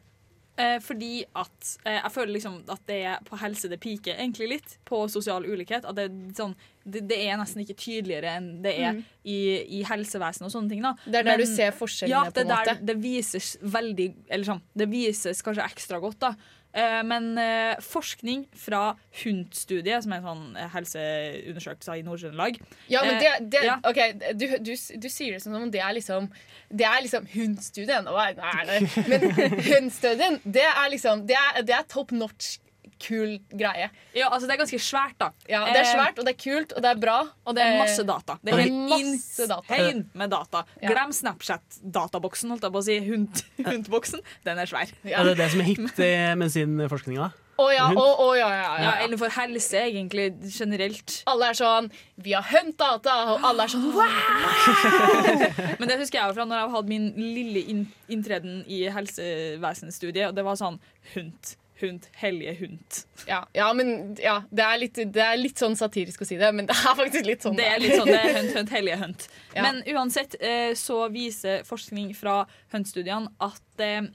Eh, 0.62 0.78
fordi 0.84 1.12
at 1.42 1.72
eh, 1.86 1.98
jeg 1.98 2.12
føler 2.14 2.34
liksom 2.36 2.60
at 2.70 2.84
det 2.90 3.00
er 3.10 3.24
på 3.28 3.40
helse 3.42 3.70
det 3.72 3.80
piker 3.84 4.14
egentlig 4.20 4.48
litt. 4.56 4.78
På 4.88 5.04
sosial 5.12 5.46
ulikhet. 5.50 5.88
At 5.90 5.98
det, 5.98 6.08
sånn, 6.38 6.54
det, 6.84 7.04
det 7.10 7.18
er 7.26 7.40
nesten 7.42 7.64
ikke 7.64 7.78
tydeligere 7.82 8.36
enn 8.38 8.50
det 8.66 8.76
er 8.78 8.92
Mm. 8.92 9.04
i, 9.26 9.38
i 9.80 9.84
helsevesenet 9.88 10.48
og 10.50 10.54
sånne 10.54 10.70
ting. 10.74 10.82
da 10.86 10.94
Det 11.06 11.22
er 11.22 11.28
der 11.32 11.38
du 11.42 11.46
ser 11.50 11.72
forskjellene, 11.78 12.26
ja, 12.26 12.32
på 12.32 12.42
en 12.44 12.52
måte? 12.52 12.74
Ja. 12.76 12.88
Det 12.92 12.96
vises 13.02 13.54
veldig 13.62 14.08
Eller 14.30 14.46
sånn, 14.46 14.62
det 14.78 14.90
vises 14.92 15.42
kanskje 15.46 15.68
ekstra 15.68 16.00
godt, 16.04 16.20
da. 16.20 16.34
Eh, 16.74 17.02
men 17.04 17.26
eh, 17.38 17.76
forskning 17.84 18.46
fra 18.56 18.94
HUNT-studiet, 19.24 20.06
som 20.06 20.14
er 20.16 20.22
en 20.22 20.28
sånn 20.30 20.44
eh, 20.56 20.70
helseundersøkelse 20.72 21.98
i 22.00 22.04
Nord-Trøndelag 22.08 22.60
Ja, 22.94 23.02
men 23.04 23.20
det, 23.20 23.32
det 23.52 23.64
ja. 23.68 23.76
OK, 23.90 24.00
du, 24.40 24.46
du, 24.64 24.72
du 25.04 25.10
sier 25.12 25.36
det 25.36 25.42
som 25.44 25.58
om 25.60 25.68
det 25.74 25.82
er 25.84 25.92
liksom 25.98 26.30
Det 26.72 26.86
er 26.88 27.02
liksom 27.04 27.28
HUNT-studien. 27.34 28.08
Men 28.08 28.40
HUNT-studien, 28.40 28.68
det- 28.72 29.08
Men 29.12 29.28
hundstudien, 29.74 30.40
det 30.46 30.64
er 30.70 30.90
liksom 30.94 31.26
Det 31.28 31.36
er, 31.36 31.62
det 31.68 31.76
er 31.76 31.88
top 31.92 32.12
notch 32.16 32.58
kul 33.02 33.34
greie. 33.58 33.90
Ja, 34.16 34.30
altså 34.30 34.48
Det 34.48 34.54
er 34.56 34.62
ganske 34.62 34.80
svært, 34.86 35.18
da. 35.20 35.32
Ja, 35.50 35.66
Det 35.66 35.78
er 35.82 35.88
Eh, 35.88 35.94
svært, 35.96 36.20
og 36.22 36.26
det 36.28 36.36
er 36.36 36.40
kult, 36.44 36.74
og 36.78 36.82
det 36.86 36.92
er 36.92 37.00
bra. 37.02 37.18
Og 37.46 37.56
det 37.58 37.64
er 37.66 37.78
masse 37.82 38.02
Eh, 38.02 38.08
data. 38.08 38.38
Det 38.44 38.54
er 38.54 38.72
masse 38.72 39.48
data. 39.48 39.92
med 40.14 40.30
data. 40.30 40.64
Glem 40.82 41.12
Snapchat-databoksen, 41.12 42.50
holdt 42.54 42.64
jeg 42.64 42.72
på 42.72 42.82
å 42.82 42.84
si. 42.86 43.00
Hunt- 43.10 43.44
Hunt-boksen. 43.66 44.20
Den 44.46 44.60
er 44.60 44.66
svær. 44.70 44.92
Er 45.06 45.24
det 45.24 45.38
det 45.38 45.52
som 45.52 45.62
er 45.62 45.70
hipt 45.74 46.00
i 46.00 46.12
medisinforskninga? 46.38 47.32
Å 47.62 47.66
ja, 47.76 47.84
å, 47.94 48.04
oh, 48.18 48.32
ja, 48.34 48.48
ja, 48.50 48.62
ja, 48.64 48.78
Ja, 48.78 48.84
ja. 48.84 48.92
eller 49.06 49.18
for 49.22 49.30
helse, 49.30 49.78
egentlig, 49.78 50.32
generelt. 50.50 51.20
Alle 51.28 51.50
er 51.52 51.54
sånn 51.54 51.92
Vi 52.18 52.32
har 52.34 52.42
hunt 52.42 52.78
data, 52.80 53.14
og 53.36 53.44
alle 53.46 53.64
er 53.64 53.68
sånn 53.68 53.92
wow! 53.94 55.76
Men 55.80 55.88
det 55.92 56.00
husker 56.00 56.20
jeg 56.22 56.34
fra 56.38 56.46
når 56.48 56.58
jeg 56.64 56.72
hadde 56.76 56.90
min 56.90 57.06
lille 57.18 57.62
inntreden 58.10 58.64
i 58.68 58.82
helsevesenstudiet, 58.90 60.30
og 60.32 60.36
det 60.40 60.46
var 60.48 60.56
sånn 60.60 60.80
Hunt. 61.14 61.56
Hunt. 61.82 62.08
Hellige 62.22 62.54
hund. 62.60 63.00
Ja, 63.28 63.42
ja 63.58 63.72
men 63.78 64.16
ja, 64.22 64.38
det, 64.50 64.66
er 64.66 64.80
litt, 64.82 65.02
det 65.16 65.24
er 65.26 65.40
litt 65.40 65.62
sånn 65.62 65.78
satirisk 65.80 66.22
å 66.24 66.28
si 66.30 66.38
det, 66.40 66.52
men 66.56 66.70
det 66.70 66.78
er 66.78 66.98
faktisk 67.00 67.28
litt 67.28 67.46
sånn. 67.46 67.58
Det 67.58 67.68
er 67.68 67.82
litt 67.82 67.98
sånn, 67.98 68.12
det 68.12 68.20
er 68.20 68.36
hunt, 68.40 68.54
hunt, 68.60 68.74
hellige 68.78 69.02
hunt. 69.02 69.28
Ja. 69.56 69.66
Men 69.66 69.82
uansett 69.96 70.38
eh, 70.40 70.72
så 70.80 71.04
viser 71.14 71.66
forskning 71.68 72.14
fra 72.18 72.44
hunt-studiene 72.76 73.34
at 73.42 73.84
eh, 73.84 74.06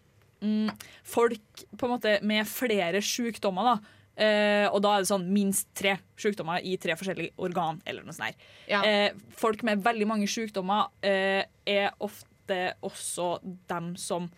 mm, 0.44 0.73
folk 1.06 1.66
på 1.75 1.88
en 1.88 1.94
måte 1.96 2.16
med 2.26 2.49
flere 2.50 3.04
sykdommer, 3.04 3.75
da, 3.75 3.96
Uh, 4.16 4.64
og 4.73 4.80
da 4.80 4.94
er 4.96 5.02
det 5.04 5.11
sånn 5.11 5.26
minst 5.28 5.66
tre 5.76 5.99
sykdommer 6.16 6.64
i 6.64 6.78
tre 6.80 6.94
forskjellige 6.96 7.35
organ, 7.44 7.82
eller 7.85 8.00
noe 8.00 8.14
sånt 8.16 8.30
der. 8.30 8.52
Ja. 8.70 8.78
Uh, 8.80 9.26
folk 9.36 9.60
med 9.69 9.82
veldig 9.84 10.06
mange 10.08 10.28
sykdommer 10.30 10.88
uh, 11.04 11.43
er 11.69 11.91
ofte 12.00 12.60
også 12.86 13.34
dem 13.69 13.91
som 14.00 14.30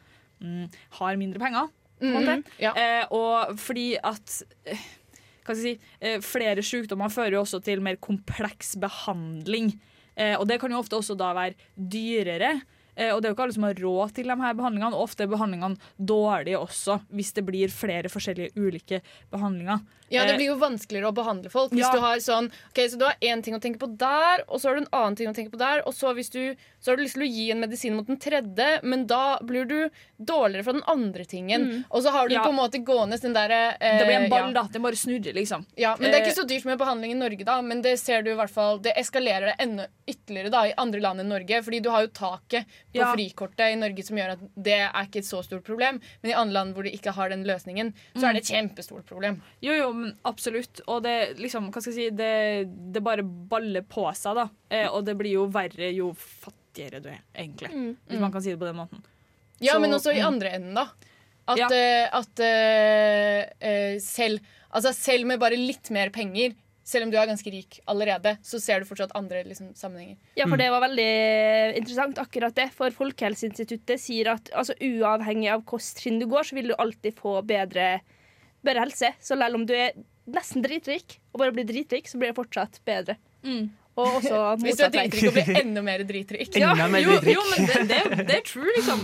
mm, 0.42 0.66
har 0.98 1.20
mindre 1.20 1.42
penger. 1.44 1.70
Mhm, 2.00 2.44
ja. 2.62 2.72
Eh, 2.76 3.04
og 3.10 3.58
fordi 3.58 3.96
at 3.96 4.42
eh, 4.66 4.78
si, 5.54 5.78
eh, 6.00 6.18
flere 6.20 6.62
sykdommer 6.62 7.10
fører 7.10 7.38
jo 7.38 7.44
også 7.44 7.62
til 7.64 7.80
mer 7.80 7.96
kompleks 7.96 8.76
behandling. 8.80 9.72
Eh, 10.16 10.34
og 10.38 10.46
det 10.48 10.60
kan 10.60 10.70
jo 10.70 10.78
ofte 10.78 10.98
også 10.98 11.16
da 11.18 11.32
være 11.34 11.54
dyrere. 11.76 12.60
Eh, 12.98 13.12
og 13.14 13.22
det 13.22 13.28
er 13.28 13.30
jo 13.30 13.36
ikke 13.36 13.46
alle 13.46 13.54
som 13.54 13.66
har 13.68 13.78
råd 13.78 14.14
til 14.16 14.26
de 14.26 14.36
her 14.42 14.54
behandlingene. 14.58 14.94
Og 14.94 15.06
ofte 15.06 15.24
er 15.24 15.30
behandlingene 15.30 15.78
dårlige 15.98 16.58
også, 16.58 17.00
hvis 17.14 17.32
det 17.36 17.46
blir 17.46 17.70
flere 17.70 18.10
forskjellige 18.10 18.54
ulike 18.58 19.00
behandlinger. 19.30 19.84
Ja, 20.10 20.24
det 20.24 20.32
Eh, 20.32 20.36
blir 20.36 20.46
jo 20.52 20.56
vanskeligere 20.56 21.10
å 21.10 21.14
behandle 21.14 21.50
folk 21.50 21.70
hvis 21.72 21.84
Ja. 21.84 21.92
du 21.92 22.00
har 22.00 22.16
sånn 22.16 22.46
Ok, 22.70 22.78
så 22.90 22.98
du 22.98 23.04
har 23.04 23.14
én 23.20 23.42
ting 23.42 23.54
å 23.54 23.60
tenke 23.60 23.78
på 23.78 23.88
der, 23.98 24.44
og 24.48 24.60
så 24.60 24.68
har 24.68 24.74
du 24.76 24.80
en 24.82 24.88
annen 24.92 25.16
ting 25.16 25.28
å 25.28 25.34
tenke 25.34 25.50
på 25.52 25.58
der, 25.58 25.82
og 25.86 25.92
så, 25.94 26.14
hvis 26.14 26.30
du, 26.30 26.54
så 26.80 26.90
har 26.92 26.96
du 26.96 27.02
lyst 27.02 27.14
til 27.14 27.22
å 27.26 27.30
gi 27.32 27.50
en 27.50 27.60
medisin 27.60 27.94
mot 27.94 28.06
den 28.06 28.16
tredje, 28.16 28.82
men 28.82 29.06
da 29.06 29.38
blir 29.42 29.64
du 29.66 29.90
dårligere 30.18 30.64
fra 30.64 30.72
den 30.72 30.82
andre 30.86 31.24
tingen. 31.24 31.64
Mm. 31.68 31.84
Og 31.90 32.02
så 32.02 32.10
har 32.10 32.28
du 32.28 32.34
Ja. 32.34 32.44
på 32.44 32.48
en 32.50 32.56
måte 32.56 32.82
gående 32.84 33.20
den 33.20 33.32
derre 33.34 33.76
eh, 33.80 33.98
Det 33.98 34.06
blir 34.06 34.16
en 34.24 34.30
ball, 34.30 34.52
ja. 34.52 34.62
da. 34.62 34.68
Den 34.72 34.82
bare 34.82 34.92
snurrer, 34.96 35.34
liksom. 35.34 35.66
Ja, 35.76 35.96
men 35.98 36.10
Det 36.10 36.14
er 36.20 36.22
Eh, 36.24 36.28
ikke 36.28 36.42
så 36.42 36.46
dyrt 36.48 36.64
med 36.64 36.78
behandling 36.78 37.10
i 37.12 37.14
Norge, 37.14 37.44
da 37.44 37.60
men 37.62 37.82
det 37.82 37.98
ser 37.98 38.22
du 38.22 38.30
i 38.32 38.34
hvert 38.36 38.50
fall 38.50 38.78
Det 38.78 38.94
eskalerer 38.96 39.46
det 39.52 39.56
enda 39.58 39.86
ytterligere 40.08 40.50
da 40.50 40.62
i 40.66 40.72
andre 40.78 41.00
land 41.00 41.20
enn 41.20 41.28
Norge. 41.28 41.62
Fordi 41.62 41.80
du 41.82 41.90
har 41.90 42.02
jo 42.02 42.08
taket 42.08 42.64
på 42.94 43.04
frikortet 43.14 43.72
i 43.72 43.76
Norge 43.76 44.02
som 44.04 44.16
gjør 44.16 44.32
at 44.32 44.38
det 44.56 44.78
er 44.80 45.04
ikke 45.04 45.18
et 45.18 45.24
så 45.24 45.42
stort 45.44 45.64
problem. 45.64 46.00
Men 46.22 46.30
i 46.30 46.34
andre 46.34 46.52
land 46.54 46.74
hvor 46.74 46.82
de 46.84 46.90
ikke 46.90 47.12
har 47.12 47.28
den 47.28 47.44
løsningen, 47.44 47.92
så 48.16 48.28
er 48.28 48.32
det 48.34 48.48
et 48.48 48.54
kjempestort 48.54 49.04
problem. 49.06 49.42
Jo, 49.62 49.72
jo, 49.74 49.92
absolutt. 50.28 50.80
Og 50.86 51.02
det 51.04 51.14
liksom, 51.40 51.70
hva 51.74 51.80
skal 51.82 51.92
jeg 51.94 51.98
si, 51.98 52.16
det, 52.16 52.32
det 52.94 53.02
bare 53.04 53.22
baller 53.24 53.84
på 53.88 54.06
seg, 54.18 54.38
da. 54.38 54.48
Eh, 54.70 54.88
og 54.88 55.04
det 55.08 55.16
blir 55.20 55.34
jo 55.38 55.46
verre 55.54 55.90
jo 55.94 56.12
fattigere 56.18 57.00
du 57.04 57.08
er, 57.12 57.20
egentlig. 57.34 57.70
Mm. 57.74 57.90
Hvis 58.10 58.20
man 58.22 58.32
kan 58.34 58.44
si 58.44 58.52
det 58.54 58.60
på 58.60 58.68
den 58.70 58.78
måten. 58.80 59.02
Ja, 59.60 59.72
Så- 59.74 59.80
men 59.82 59.96
også 59.96 60.12
i 60.14 60.20
mm. 60.22 60.26
andre 60.32 60.54
enden, 60.58 60.74
da. 60.78 60.88
At, 61.48 61.58
Ja. 61.58 61.66
uh, 61.72 62.18
at 62.20 62.40
uh, 62.44 63.40
uh, 63.64 63.98
selv, 64.04 64.40
altså 64.70 64.90
selv 64.92 65.24
med 65.26 65.40
bare 65.40 65.56
litt 65.56 65.88
mer 65.90 66.10
penger, 66.12 66.52
selv 66.84 67.04
om 67.06 67.10
du 67.12 67.16
er 67.20 67.26
ganske 67.28 67.50
rik 67.52 67.78
allerede, 67.88 68.34
så 68.44 68.60
ser 68.60 68.80
du 68.80 68.86
fortsatt 68.88 69.10
andre 69.16 69.42
liksom, 69.44 69.70
sammenhenger. 69.76 70.16
Ja, 70.36 70.44
for 70.46 70.56
Mm. 70.56 70.62
det 70.62 70.68
var 70.72 70.80
veldig 70.84 71.76
interessant, 71.80 72.18
akkurat 72.20 72.54
det. 72.56 72.70
For 72.72 72.90
Folkehelseinstituttet 72.90 74.00
sier 74.00 74.30
at 74.32 74.48
altså, 74.56 74.72
uavhengig 74.80 75.50
av 75.52 75.64
hvilket 75.64 75.96
trinn 76.00 76.18
du 76.20 76.26
går, 76.26 76.44
så 76.48 76.54
vil 76.56 76.68
du 76.68 76.74
alltid 76.78 77.16
få 77.16 77.42
bedre, 77.48 78.00
bedre 78.68 78.86
helse. 78.86 79.12
Så 79.20 79.36
selv 79.38 79.58
om 79.58 79.66
du 79.68 79.74
er 79.76 79.96
nesten 80.28 80.64
dritrik, 80.64 81.18
og 81.32 81.42
bare 81.42 81.56
blir 81.56 81.68
dritrik, 81.68 82.08
så 82.08 82.20
blir 82.20 82.32
det 82.32 82.38
fortsatt 82.38 82.80
bedre. 82.88 83.16
Og 83.98 84.18
også 84.20 84.38
Hvis 84.62 84.78
du 84.78 84.84
er 84.86 84.92
dritrik 84.94 85.28
og 85.30 85.36
blir 85.38 85.58
enda 85.58 85.82
mer 85.82 86.04
dritrik. 86.06 86.54
Ja, 86.58 86.70
Enda 86.74 86.86
mer 86.92 87.02
jo, 87.02 87.16
dritrik. 87.16 87.34
jo, 87.34 87.42
men 87.50 87.88
det, 87.90 88.02
det, 88.12 88.26
det 88.28 88.36
er 88.36 88.44
true, 88.46 88.74
liksom. 88.76 89.02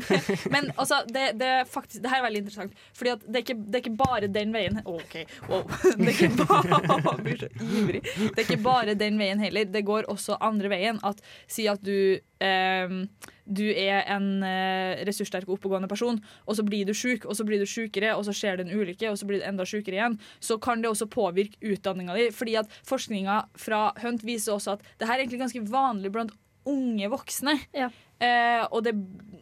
Men 0.54 0.70
altså, 0.78 1.00
det, 1.10 1.24
det, 1.40 1.50
faktisk, 1.68 2.02
det 2.04 2.12
her 2.12 2.20
er 2.20 2.26
veldig 2.28 2.42
interessant. 2.44 2.84
Fordi 2.96 3.12
at 3.16 3.24
det, 3.26 3.34
er 3.34 3.44
ikke, 3.44 3.58
det 3.66 3.78
er 3.80 3.82
ikke 3.84 3.96
bare 3.98 4.30
den 4.30 4.54
veien 4.54 4.80
OK, 4.84 5.16
wow. 5.50 5.64
Det 5.98 6.06
er 6.06 6.14
ikke 6.14 6.46
bare, 6.46 7.16
blir 7.26 7.42
så 7.42 7.50
ivrig. 7.66 8.04
Det 8.06 8.30
er 8.36 8.46
ikke 8.46 8.62
bare 8.64 8.96
den 9.00 9.18
veien 9.20 9.42
heller. 9.42 9.68
Det 9.74 9.84
går 9.86 10.08
også 10.12 10.38
andre 10.40 10.72
veien. 10.72 11.02
At 11.06 11.20
Si 11.50 11.66
at 11.70 11.82
du 11.84 12.20
ehm, 12.40 13.02
du 13.50 13.66
er 13.68 14.04
en 14.14 14.44
eh, 14.46 15.02
ressurssterk 15.08 15.48
og 15.48 15.58
oppegående 15.58 15.90
person, 15.90 16.20
og 16.46 16.58
så 16.58 16.64
blir 16.66 16.86
du 16.86 16.94
sjuk, 16.96 17.26
og 17.26 17.36
så 17.36 17.46
blir 17.46 17.60
du 17.60 17.68
sjukere, 17.68 18.14
og 18.16 18.24
så 18.28 18.34
skjer 18.36 18.60
det 18.60 18.68
en 18.68 18.76
ulykke, 18.78 19.10
og 19.10 19.18
så 19.18 19.28
blir 19.28 19.42
du 19.42 19.48
enda 19.48 19.66
sjukere 19.68 19.98
igjen, 19.98 20.18
så 20.40 20.58
kan 20.62 20.82
det 20.82 20.92
også 20.92 21.10
påvirke 21.10 21.58
utdanninga 21.60 22.16
di. 22.18 22.28
Fordi 22.34 22.56
at 22.62 22.78
forskninga 22.88 23.42
fra 23.58 23.88
Hunt 24.04 24.24
viser 24.26 24.54
også 24.56 24.76
at 24.76 24.86
det 25.00 25.10
her 25.10 25.18
er 25.18 25.24
egentlig 25.24 25.42
ganske 25.42 25.66
vanlig 25.70 26.14
blant 26.14 26.36
unge 26.68 27.08
voksne. 27.12 27.56
Eh, 27.72 28.62
og 28.68 28.82
det 28.84 28.92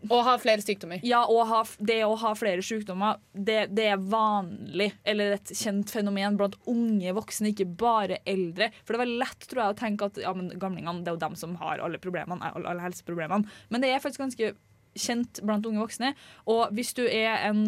Og 0.09 0.23
ha 0.23 0.37
flere 0.39 0.63
sykdommer. 0.63 1.03
Ja, 1.03 1.25
og 1.27 1.49
ha, 1.51 1.65
det 1.83 1.99
å 2.07 2.15
ha 2.21 2.31
flere 2.39 2.63
sykdommer, 2.63 3.19
det, 3.35 3.73
det 3.75 3.89
er 3.91 3.99
vanlig, 3.99 4.93
eller 5.03 5.35
et 5.35 5.51
kjent 5.59 5.91
fenomen 5.91 6.39
blant 6.39 6.55
unge 6.71 7.15
voksne, 7.17 7.51
ikke 7.51 7.67
bare 7.81 8.21
eldre. 8.29 8.71
For 8.85 8.95
det 8.95 9.03
var 9.03 9.17
lett 9.25 9.49
tror 9.51 9.65
jeg, 9.65 9.75
å 9.75 9.81
tenke 9.83 10.09
at 10.09 10.23
ja, 10.23 10.33
men 10.37 10.53
gamlingene 10.55 11.03
det 11.03 11.11
er 11.11 11.19
jo 11.19 11.25
dem 11.27 11.37
som 11.41 11.59
har 11.59 11.83
alle, 11.83 11.99
alle 11.99 12.87
helseproblemene. 12.87 13.59
Men 13.69 13.85
det 13.85 13.91
er 13.91 14.05
faktisk 14.05 14.23
ganske 14.23 14.55
kjent 14.99 15.43
blant 15.47 15.67
unge 15.69 15.83
voksne. 15.83 16.15
Og 16.51 16.71
hvis 16.77 16.95
du 16.97 17.05
er 17.05 17.49
en 17.51 17.65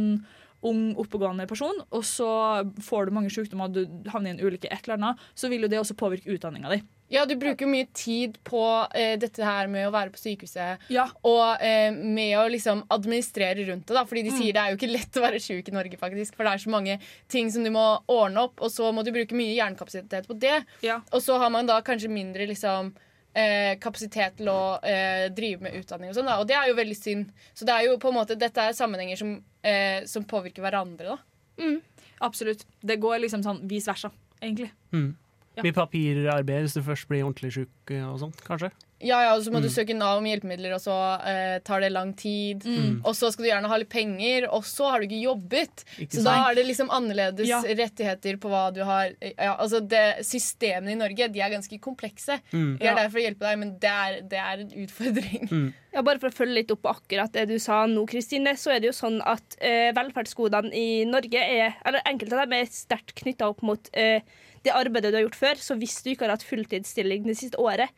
ung, 0.63 0.95
oppegående 1.01 1.47
person, 1.49 1.79
og 1.91 2.03
så 2.05 2.29
får 2.85 3.07
du 3.07 3.13
mange 3.17 3.31
sykdommer, 3.33 3.69
du 3.73 3.85
havner 4.13 4.35
i 4.35 4.37
en 4.37 4.41
ulykke, 4.45 4.69
et 4.71 4.85
eller 4.85 4.99
annet, 4.99 5.17
så 5.35 5.49
vil 5.49 5.63
jo 5.65 5.69
det 5.73 5.79
også 5.81 5.97
påvirke 5.97 6.29
utdanninga 6.35 6.69
di. 6.75 6.83
Ja, 7.11 7.25
du 7.27 7.33
bruker 7.35 7.67
mye 7.67 7.89
tid 7.97 8.37
på 8.47 8.61
eh, 8.95 9.17
dette 9.19 9.43
her 9.43 9.67
med 9.67 9.89
å 9.89 9.91
være 9.91 10.13
på 10.15 10.21
sykehuset 10.21 10.79
Ja. 10.95 11.09
og 11.27 11.59
eh, 11.61 11.91
med 11.91 12.37
å 12.39 12.45
liksom 12.53 12.85
administrere 12.89 13.65
rundt 13.67 13.87
det. 13.89 13.95
da 13.97 14.05
Fordi 14.07 14.23
de 14.29 14.31
Mm. 14.31 14.39
sier 14.39 14.53
det 14.55 14.63
er 14.63 14.71
jo 14.71 14.77
ikke 14.79 14.93
lett 14.93 15.19
å 15.19 15.25
være 15.25 15.41
syk 15.43 15.69
i 15.69 15.73
Norge, 15.75 15.97
faktisk. 15.99 16.37
For 16.37 16.45
det 16.45 16.53
er 16.53 16.63
så 16.63 16.71
mange 16.71 17.01
ting 17.29 17.51
som 17.51 17.65
du 17.65 17.71
må 17.75 17.99
ordne 18.07 18.45
opp, 18.45 18.61
og 18.63 18.71
så 18.71 18.93
må 18.95 19.03
du 19.05 19.11
bruke 19.11 19.35
mye 19.35 19.57
hjernekapasitet 19.59 20.29
på 20.29 20.39
det. 20.39 20.65
Ja. 20.87 21.01
Og 21.13 21.21
så 21.21 21.37
har 21.43 21.51
man 21.51 21.67
da 21.67 21.81
kanskje 21.83 22.09
mindre 22.15 22.47
liksom 22.47 22.93
eh, 23.35 23.79
kapasitet 23.83 24.39
til 24.41 24.51
å 24.53 24.61
eh, 24.83 25.29
drive 25.35 25.67
med 25.67 25.77
utdanning 25.81 26.11
og 26.11 26.19
sånn. 26.19 26.29
da, 26.31 26.39
Og 26.43 26.49
det 26.51 26.57
er 26.59 26.71
jo 26.71 26.79
veldig 26.79 26.99
synd. 26.99 27.33
Så 27.55 27.69
det 27.69 27.77
er 27.77 27.89
jo 27.89 27.99
på 28.03 28.11
en 28.11 28.19
måte, 28.21 28.39
dette 28.39 28.67
er 28.67 28.77
sammenhenger 28.77 29.21
som, 29.21 29.37
eh, 29.63 30.03
som 30.11 30.27
påvirker 30.29 30.65
hverandre, 30.65 31.17
da. 31.17 31.19
Absolutt. 32.21 32.67
Det 32.85 32.99
går 33.01 33.23
liksom 33.25 33.45
sånn 33.45 33.63
vis 33.69 33.89
versa, 33.89 34.11
egentlig. 34.41 34.71
Mm. 34.93 35.13
Ja. 35.61 35.67
Mye 35.69 35.77
papirarbeid 35.77 36.67
hvis 36.67 36.75
du 36.79 36.83
først 36.83 37.09
blir 37.11 37.23
ordentlig 37.27 37.53
sjuk 37.61 37.97
og 38.01 38.19
sånt, 38.23 38.41
kanskje. 38.47 38.71
Ja, 39.01 39.17
ja, 39.25 39.29
og 39.33 39.41
så 39.41 39.49
må 39.49 39.63
du 39.63 39.69
Mm. 39.71 39.73
søke 39.73 39.95
Nav 39.97 40.19
om 40.19 40.27
hjelpemidler, 40.29 40.75
og 40.77 40.81
så 40.85 40.93
eh, 41.25 41.59
tar 41.65 41.81
det 41.81 41.89
lang 41.91 42.11
tid. 42.21 42.61
Mm. 42.69 42.99
Og 43.03 43.15
så 43.17 43.31
skal 43.33 43.47
du 43.47 43.49
gjerne 43.49 43.69
ha 43.73 43.77
litt 43.81 43.89
penger, 43.89 44.45
og 44.53 44.63
så 44.69 44.91
har 44.91 45.01
du 45.01 45.07
ikke 45.09 45.23
jobbet. 45.25 45.85
Ikke 46.05 46.19
så 46.19 46.25
da 46.27 46.35
er 46.51 46.55
det 46.59 46.67
liksom 46.69 46.91
annerledes 46.93 47.49
Ja. 47.49 47.63
rettigheter 47.65 48.37
på 48.37 48.51
hva 48.53 48.67
du 48.75 48.83
har 48.85 49.15
ja, 49.23 49.57
altså 49.57 49.81
det, 49.89 50.21
Systemene 50.29 50.93
i 50.93 50.99
Norge 51.01 51.31
de 51.33 51.41
er 51.41 51.49
ganske 51.49 51.81
komplekse. 51.81 52.37
Mm. 52.53 52.77
Vi 52.79 52.85
er 52.85 52.91
Ja. 52.93 52.95
der 52.95 53.09
for 53.09 53.19
å 53.19 53.25
hjelpe 53.25 53.41
deg, 53.49 53.59
men 53.59 53.79
det 53.81 53.89
er, 53.89 54.21
det 54.21 54.39
er 54.39 54.61
en 54.67 54.71
utfordring. 54.85 55.49
Mm. 55.49 55.73
Ja, 55.95 56.03
bare 56.03 56.19
for 56.21 56.29
å 56.29 56.37
følge 56.37 56.55
litt 56.61 56.71
opp 56.71 56.83
på 56.83 56.93
akkurat 56.95 57.33
det 57.33 57.49
du 57.49 57.59
sa 57.59 57.87
nå, 57.87 58.05
Kristine, 58.07 58.53
så 58.55 58.77
er 58.77 58.81
det 58.85 58.93
jo 58.93 58.99
sånn 59.01 59.23
at 59.25 59.57
eh, 59.63 59.93
velferdsgodene 59.97 60.75
i 60.77 61.05
Norge 61.09 61.41
er 61.41 61.75
Eller 61.87 62.03
enkelte 62.05 62.35
av 62.37 62.45
dem 62.45 62.53
er 62.61 62.67
sterkt 62.67 63.15
knytta 63.17 63.49
opp 63.49 63.63
mot 63.63 63.89
eh, 63.95 64.21
det 64.67 64.75
arbeidet 64.77 65.13
du 65.13 65.19
har 65.19 65.27
gjort 65.27 65.41
før. 65.41 65.61
Så 65.63 65.77
hvis 65.81 65.99
du 66.05 66.13
ikke 66.13 66.27
har 66.27 66.35
hatt 66.37 66.47
fulltidsstilling 66.47 67.27
det 67.29 67.39
siste 67.41 67.61
året, 67.61 67.93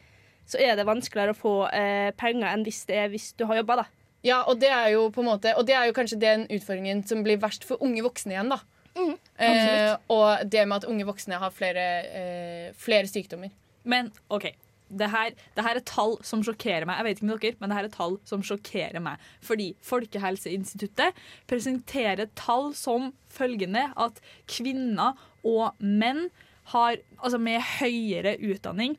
så 0.48 0.60
er 0.62 0.76
det 0.76 0.88
vanskeligere 0.88 1.34
å 1.34 1.38
få 1.38 1.56
eh, 1.70 2.10
penger 2.18 2.48
enn 2.50 2.64
hvis 2.66 2.82
det 2.88 2.98
er 2.98 3.10
hvis 3.12 3.32
du 3.38 3.46
har 3.48 3.62
jobba, 3.62 3.82
da. 3.82 3.88
Ja, 4.26 4.42
og 4.46 4.60
det 4.62 4.70
er 4.70 4.92
jo 4.94 5.08
på 5.10 5.18
en 5.18 5.32
måte 5.32 5.50
Og 5.58 5.64
det 5.66 5.74
er 5.74 5.88
jo 5.88 5.94
kanskje 5.96 6.20
den 6.22 6.44
utfordringen 6.46 7.00
som 7.08 7.24
blir 7.26 7.40
verst 7.42 7.64
for 7.66 7.82
unge 7.82 8.04
voksne 8.06 8.36
igjen, 8.36 8.52
da. 8.54 8.60
Mm, 8.92 9.14
eh, 9.40 9.94
og 10.12 10.44
det 10.52 10.66
med 10.68 10.82
at 10.82 10.90
unge 10.90 11.06
voksne 11.08 11.38
har 11.40 11.54
flere, 11.54 11.86
eh, 12.12 12.66
flere 12.76 13.08
sykdommer. 13.08 13.50
Men 13.88 14.12
OK. 14.28 14.52
Det 14.92 15.08
her, 15.08 15.30
det 15.56 15.64
her 15.64 15.78
er 15.80 15.84
tall 15.88 16.18
som 16.20 16.42
sjokkerer 16.44 16.84
meg. 16.84 16.98
Jeg 16.98 17.06
vet 17.06 17.20
ikke 17.20 17.28
med 17.30 17.38
dere, 17.40 17.56
men 17.62 17.70
det 17.70 17.76
her 17.78 17.86
er 17.88 17.94
tall 17.94 18.18
som 18.28 18.42
sjokkerer 18.44 19.00
meg. 19.00 19.22
Fordi 19.40 19.70
Folkehelseinstituttet 19.88 21.16
presenterer 21.48 22.28
tall 22.36 22.74
som 22.76 23.14
følgende 23.32 23.86
at 23.96 24.20
kvinner 24.52 25.16
og 25.48 25.80
menn 25.80 26.26
har, 26.70 26.96
altså 27.18 27.38
med 27.42 27.58
høyere 27.80 28.36
utdanning 28.38 28.94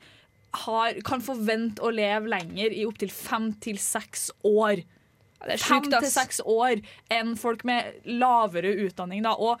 har, 0.64 0.94
kan 1.06 1.20
forvente 1.24 1.82
å 1.82 1.90
leve 1.94 2.28
lenger 2.30 2.72
i 2.74 2.84
opptil 2.86 3.10
fem 3.10 3.52
til 3.62 3.78
seks 3.82 4.30
år. 4.46 4.82
Fem 5.60 5.82
til 5.90 6.06
seks 6.08 6.40
år 6.46 6.80
enn 7.12 7.36
folk 7.36 7.64
med 7.68 7.84
lavere 8.06 8.70
utdanning. 8.86 9.22
Da. 9.26 9.32
Og, 9.34 9.58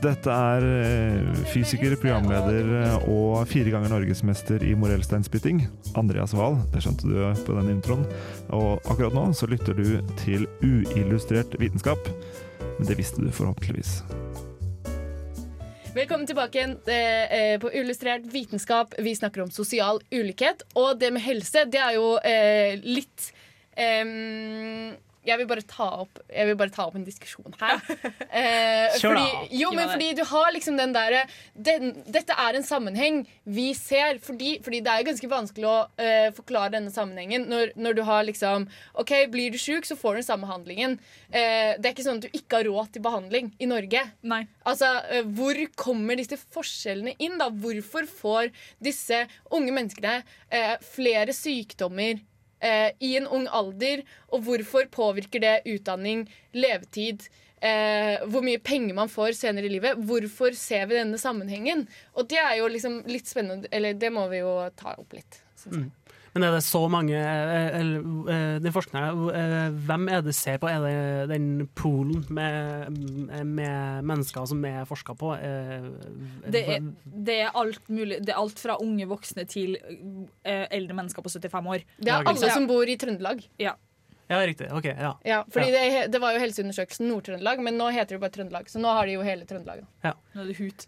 Dette 0.00 0.32
er 0.32 0.64
eh, 0.64 1.40
fysiker, 1.52 1.92
programleder 2.00 2.70
eh, 2.80 3.08
og 3.12 3.42
fire 3.50 3.68
ganger 3.74 3.92
norgesmester 3.92 4.62
i 4.64 4.72
morellsteinspytting, 4.74 5.60
Andreas 6.00 6.32
Wahl. 6.32 6.56
Det 6.72 6.80
skjønte 6.82 7.04
du 7.10 7.18
på 7.44 7.56
den 7.58 7.68
introen. 7.76 8.06
Og 8.48 8.80
akkurat 8.88 9.12
nå 9.14 9.26
så 9.36 9.46
lytter 9.50 9.76
du 9.76 10.00
til 10.22 10.48
uillustrert 10.64 11.52
vitenskap. 11.60 12.00
Men 12.78 12.88
det 12.88 12.96
visste 12.96 13.20
du 13.20 13.28
forhåpentligvis. 13.28 14.00
Velkommen 15.90 16.26
tilbake 16.26 16.58
igjen 16.58 16.76
eh, 16.86 17.56
på 17.58 17.72
Illustrert 17.74 18.26
vitenskap. 18.30 18.94
Vi 18.98 19.10
snakker 19.16 19.42
om 19.42 19.48
sosial 19.50 19.98
ulikhet. 20.14 20.62
Og 20.78 21.00
det 21.00 21.08
med 21.10 21.24
helse, 21.24 21.64
det 21.66 21.80
er 21.82 21.96
jo 21.96 22.12
eh, 22.22 22.76
litt 22.78 23.32
em, 23.74 24.92
jeg 25.26 25.36
vil, 25.40 25.48
bare 25.50 25.64
ta 25.68 25.88
opp, 26.04 26.20
jeg 26.32 26.48
vil 26.48 26.56
bare 26.60 26.72
ta 26.74 26.86
opp 26.88 26.96
en 26.98 27.06
diskusjon 27.06 27.56
her. 27.60 27.80
Eh, 28.30 28.94
fordi, 29.02 29.56
jo, 29.58 29.72
men 29.74 29.88
fordi 29.90 30.12
du 30.14 30.20
har 30.28 30.52
liksom 30.54 30.76
den 30.78 30.92
derre 30.94 31.24
Dette 31.58 32.34
er 32.38 32.54
en 32.54 32.64
sammenheng 32.64 33.24
vi 33.42 33.72
ser. 33.74 34.20
Fordi, 34.22 34.52
fordi 34.62 34.78
det 34.86 34.92
er 34.92 35.06
ganske 35.08 35.30
vanskelig 35.30 35.66
å 35.66 35.74
eh, 36.00 36.28
forklare 36.36 36.76
denne 36.76 36.92
sammenhengen 36.94 37.48
når, 37.50 37.74
når 37.74 37.98
du 37.98 38.02
har 38.06 38.22
liksom 38.28 38.68
OK, 39.02 39.12
blir 39.32 39.50
du 39.50 39.58
sjuk, 39.60 39.88
så 39.88 39.98
får 39.98 40.14
du 40.14 40.20
den 40.20 40.28
samme 40.28 40.46
behandlingen. 40.46 40.96
Eh, 41.30 41.76
det 41.78 41.90
er 41.90 41.92
ikke 41.92 42.06
sånn 42.06 42.22
at 42.22 42.28
du 42.28 42.38
ikke 42.38 42.60
har 42.60 42.70
råd 42.70 42.94
til 42.94 43.04
behandling 43.04 43.52
i 43.58 43.68
Norge. 43.70 44.04
Nei. 44.22 44.44
Altså, 44.62 44.90
eh, 45.10 45.26
Hvor 45.26 45.58
kommer 45.78 46.18
disse 46.20 46.38
forskjellene 46.54 47.16
inn? 47.18 47.38
da? 47.40 47.50
Hvorfor 47.50 48.06
får 48.10 48.50
disse 48.82 49.24
unge 49.50 49.74
menneskene 49.74 50.20
eh, 50.50 50.76
flere 50.94 51.34
sykdommer 51.36 52.22
eh, 52.60 52.90
i 53.00 53.14
en 53.18 53.28
ung 53.28 53.46
alder? 53.48 54.04
Og 54.30 54.44
hvorfor 54.46 54.88
påvirker 54.92 55.42
det 55.42 55.54
utdanning, 55.68 56.26
levetid, 56.56 57.28
eh, 57.60 58.20
hvor 58.30 58.44
mye 58.46 58.60
penger 58.62 58.96
man 58.96 59.12
får 59.12 59.36
senere 59.38 59.68
i 59.68 59.74
livet? 59.76 60.00
Hvorfor 60.08 60.56
ser 60.56 60.86
vi 60.90 60.98
denne 61.00 61.20
sammenhengen? 61.20 61.86
Og 62.14 62.28
det 62.30 62.40
er 62.42 62.58
jo 62.60 62.70
liksom 62.72 63.02
litt 63.10 63.30
spennende, 63.30 63.70
eller 63.72 63.94
det 63.94 64.12
må 64.14 64.26
vi 64.32 64.42
jo 64.42 64.54
ta 64.76 64.96
opp 64.98 65.16
litt. 65.16 65.42
synes 65.60 65.76
jeg. 65.84 65.90
Men 66.34 66.44
er 66.46 66.52
det 66.54 66.62
så 66.62 66.80
mange 66.90 67.16
eh, 67.18 67.78
eller, 67.80 68.04
eh, 68.30 68.58
Den 68.62 68.74
forskninga, 68.74 69.08
eh, 69.34 69.72
hvem 69.88 70.08
er 70.14 70.22
det 70.22 70.34
ser 70.38 70.60
på? 70.62 70.68
Er 70.70 70.84
det 70.84 71.28
den 71.32 71.66
poolen 71.74 72.22
med, 72.30 72.94
med 73.46 74.06
mennesker 74.06 74.46
som 74.46 74.62
er 74.68 74.86
forska 74.86 75.16
på? 75.18 75.32
eh, 75.34 75.90
Det 76.46 76.62
er, 76.76 76.86
det 77.04 77.38
er 77.48 77.50
alt 77.58 77.88
mulig. 77.90 78.20
Det 78.22 78.34
er 78.34 78.38
alt 78.40 78.62
fra 78.62 78.78
unge 78.82 79.08
voksne 79.10 79.46
til 79.50 79.74
eh, 79.76 80.66
eldre 80.70 80.94
mennesker 81.00 81.24
på 81.26 81.32
75 81.34 81.70
år. 81.74 81.86
Det 81.98 82.12
er 82.14 82.22
alle 82.22 82.46
ja. 82.46 82.54
som 82.54 82.68
bor 82.70 82.86
i 82.86 82.96
Trøndelag. 83.00 83.42
Ja. 83.58 83.74
Ja, 84.30 84.38
riktig. 84.46 84.68
OK. 84.70 84.84
Ja. 84.86 85.16
Ja, 85.26 85.40
fordi 85.50 85.72
Det, 85.74 86.12
det 86.14 86.20
var 86.22 86.36
jo 86.36 86.38
Helseundersøkelsen 86.44 87.08
Nord-Trøndelag, 87.10 87.58
men 87.66 87.74
nå 87.80 87.88
heter 87.90 88.14
det 88.14 88.20
bare 88.22 88.30
Trøndelag. 88.36 88.70
Så 88.70 88.78
nå 88.78 88.92
har 88.94 89.10
de 89.10 89.16
jo 89.18 89.24
hele 89.26 89.42
Trøndelag. 89.50 89.82
Ja. 90.06 90.12
Nå 90.36 90.44
er 90.44 90.52
det 90.52 90.58
hut. 90.62 90.86